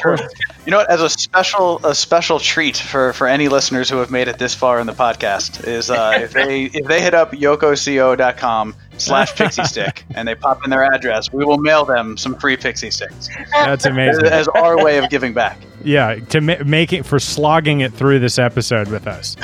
You 0.65 0.71
know 0.71 0.77
what? 0.77 0.89
As 0.89 1.01
a 1.01 1.09
special 1.09 1.85
a 1.85 1.93
special 1.93 2.39
treat 2.39 2.77
for 2.77 3.11
for 3.13 3.27
any 3.27 3.47
listeners 3.47 3.89
who 3.89 3.97
have 3.97 4.09
made 4.09 4.27
it 4.27 4.39
this 4.39 4.55
far 4.55 4.79
in 4.79 4.87
the 4.87 4.93
podcast 4.93 5.67
is 5.67 5.89
uh, 5.89 6.17
if 6.21 6.31
they 6.31 6.63
if 6.73 6.87
they 6.87 7.01
hit 7.01 7.13
up 7.13 7.31
yokoco.com 7.31 8.75
slash 8.97 9.35
pixie 9.35 9.65
stick 9.65 10.05
and 10.15 10.27
they 10.27 10.35
pop 10.35 10.63
in 10.63 10.69
their 10.69 10.83
address, 10.83 11.33
we 11.33 11.43
will 11.43 11.57
mail 11.57 11.85
them 11.85 12.17
some 12.17 12.35
free 12.35 12.55
pixie 12.55 12.91
sticks. 12.91 13.29
That's 13.51 13.85
amazing. 13.85 14.25
As, 14.25 14.31
as 14.31 14.47
our 14.47 14.83
way 14.83 14.97
of 14.99 15.09
giving 15.09 15.33
back. 15.33 15.57
Yeah, 15.85 16.15
to 16.15 16.41
ma- 16.41 16.63
make 16.65 16.93
it 16.93 17.05
for 17.05 17.19
slogging 17.19 17.81
it 17.81 17.93
through 17.93 18.19
this 18.19 18.39
episode 18.39 18.87
with 18.89 19.05
us. 19.05 19.35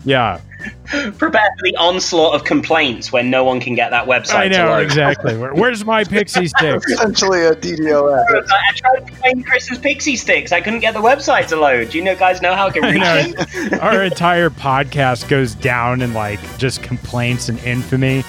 yeah. 0.04 0.40
Prepare 0.84 1.16
for 1.18 1.62
the 1.62 1.74
onslaught 1.78 2.34
of 2.34 2.44
complaints 2.44 3.10
when 3.10 3.30
no 3.30 3.42
one 3.42 3.60
can 3.60 3.74
get 3.74 3.90
that 3.90 4.06
website. 4.06 4.34
I 4.34 4.48
know, 4.48 4.66
to 4.66 4.70
load. 4.72 4.82
exactly. 4.82 5.36
Where, 5.38 5.54
where's 5.54 5.86
my 5.86 6.04
pixie 6.04 6.48
sticks? 6.58 6.86
Essentially 6.90 7.46
a 7.46 7.54
DDoS. 7.54 8.46
I 8.50 8.72
tried 8.74 9.06
to 9.06 9.12
claim 9.14 9.42
Chris's 9.42 9.78
pixie 9.78 10.16
sticks. 10.16 10.52
I 10.52 10.60
couldn't 10.60 10.80
get 10.80 10.92
the 10.92 11.00
website 11.00 11.46
to 11.48 11.56
load. 11.56 11.90
Do 11.90 11.98
you 11.98 12.04
know 12.04 12.14
guys 12.14 12.42
know 12.42 12.54
how 12.54 12.66
I 12.66 12.70
can 12.70 12.84
I 12.84 12.90
reach 13.24 13.70
know. 13.70 13.78
Our 13.78 14.02
entire 14.02 14.50
podcast 14.50 15.28
goes 15.28 15.54
down 15.54 16.02
in 16.02 16.12
like 16.12 16.40
just 16.58 16.82
complaints 16.82 17.48
and 17.48 17.58
infamy 17.60 18.22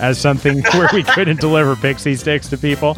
as 0.00 0.18
something 0.18 0.62
where 0.72 0.88
we 0.94 1.02
couldn't 1.02 1.40
deliver 1.40 1.76
pixie 1.76 2.16
sticks 2.16 2.48
to 2.48 2.56
people. 2.56 2.96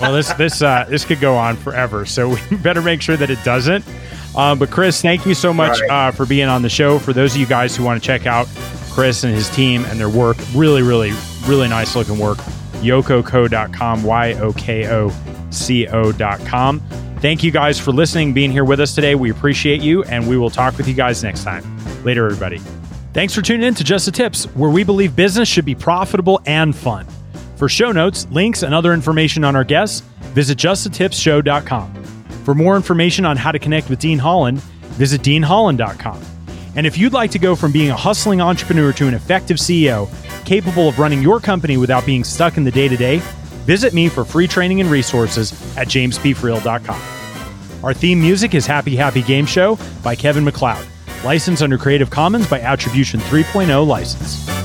Well, 0.00 0.12
this 0.12 0.32
this 0.34 0.62
uh, 0.62 0.86
this 0.88 1.04
could 1.04 1.20
go 1.20 1.36
on 1.36 1.56
forever, 1.56 2.04
so 2.06 2.30
we 2.50 2.56
better 2.62 2.82
make 2.82 3.00
sure 3.02 3.16
that 3.16 3.30
it 3.30 3.42
doesn't. 3.44 3.84
Um, 4.36 4.58
but 4.58 4.70
Chris, 4.70 5.00
thank 5.00 5.24
you 5.24 5.34
so 5.34 5.52
much 5.54 5.80
Right. 5.80 6.08
uh, 6.08 6.10
for 6.10 6.26
being 6.26 6.48
on 6.48 6.60
the 6.62 6.68
show. 6.68 6.98
For 6.98 7.12
those 7.12 7.34
of 7.34 7.40
you 7.40 7.46
guys 7.46 7.74
who 7.76 7.84
want 7.84 8.02
to 8.02 8.06
check 8.06 8.26
out 8.26 8.46
Chris 8.90 9.24
and 9.24 9.34
his 9.34 9.48
team 9.50 9.84
and 9.86 9.98
their 9.98 10.08
work, 10.10 10.36
really, 10.54 10.82
really, 10.82 11.12
really 11.46 11.68
nice 11.68 11.96
looking 11.96 12.18
work. 12.18 12.38
Yokoco.com, 12.82 14.02
Y 14.04 14.32
O 14.34 14.52
K 14.52 14.86
O 14.88 15.10
C 15.50 15.86
O.com. 15.88 16.80
Thank 17.20 17.42
you 17.42 17.50
guys 17.50 17.80
for 17.80 17.92
listening, 17.92 18.34
being 18.34 18.52
here 18.52 18.64
with 18.64 18.78
us 18.78 18.94
today. 18.94 19.14
We 19.14 19.30
appreciate 19.30 19.80
you, 19.80 20.02
and 20.04 20.28
we 20.28 20.36
will 20.36 20.50
talk 20.50 20.76
with 20.76 20.86
you 20.86 20.94
guys 20.94 21.22
next 21.22 21.44
time. 21.44 21.64
Later, 22.04 22.26
everybody. 22.26 22.58
Thanks 23.14 23.34
for 23.34 23.40
tuning 23.40 23.66
in 23.66 23.74
to 23.76 23.84
Just 23.84 24.04
the 24.04 24.12
Tips, 24.12 24.44
where 24.54 24.70
we 24.70 24.84
believe 24.84 25.16
business 25.16 25.48
should 25.48 25.64
be 25.64 25.74
profitable 25.74 26.40
and 26.44 26.76
fun. 26.76 27.06
For 27.56 27.68
show 27.68 27.90
notes, 27.90 28.26
links, 28.30 28.62
and 28.62 28.74
other 28.74 28.92
information 28.92 29.42
on 29.42 29.56
our 29.56 29.64
guests, 29.64 30.00
visit 30.34 30.58
justthetipsshow.com. 30.58 32.04
For 32.44 32.54
more 32.54 32.76
information 32.76 33.24
on 33.24 33.36
how 33.36 33.50
to 33.50 33.58
connect 33.58 33.88
with 33.88 33.98
Dean 33.98 34.18
Holland, 34.18 34.60
visit 34.98 35.22
deanholland.com. 35.22 36.22
And 36.76 36.86
if 36.86 36.98
you'd 36.98 37.14
like 37.14 37.30
to 37.30 37.38
go 37.38 37.56
from 37.56 37.72
being 37.72 37.90
a 37.90 37.96
hustling 37.96 38.42
entrepreneur 38.42 38.92
to 38.92 39.08
an 39.08 39.14
effective 39.14 39.56
CEO 39.56 40.08
capable 40.44 40.88
of 40.88 40.98
running 40.98 41.22
your 41.22 41.40
company 41.40 41.78
without 41.78 42.04
being 42.04 42.22
stuck 42.22 42.58
in 42.58 42.64
the 42.64 42.70
day 42.70 42.88
to 42.88 42.96
day, 42.96 43.18
visit 43.64 43.94
me 43.94 44.08
for 44.10 44.24
free 44.24 44.46
training 44.46 44.80
and 44.80 44.90
resources 44.90 45.52
at 45.76 45.88
jamespfriel.com. 45.88 47.02
Our 47.82 47.94
theme 47.94 48.20
music 48.20 48.54
is 48.54 48.66
Happy 48.66 48.94
Happy 48.96 49.22
Game 49.22 49.46
Show 49.46 49.78
by 50.02 50.14
Kevin 50.14 50.44
MacLeod, 50.44 50.86
licensed 51.24 51.62
under 51.62 51.78
Creative 51.78 52.10
Commons 52.10 52.46
by 52.48 52.60
Attribution 52.60 53.20
3.0 53.20 53.86
license. 53.86 54.55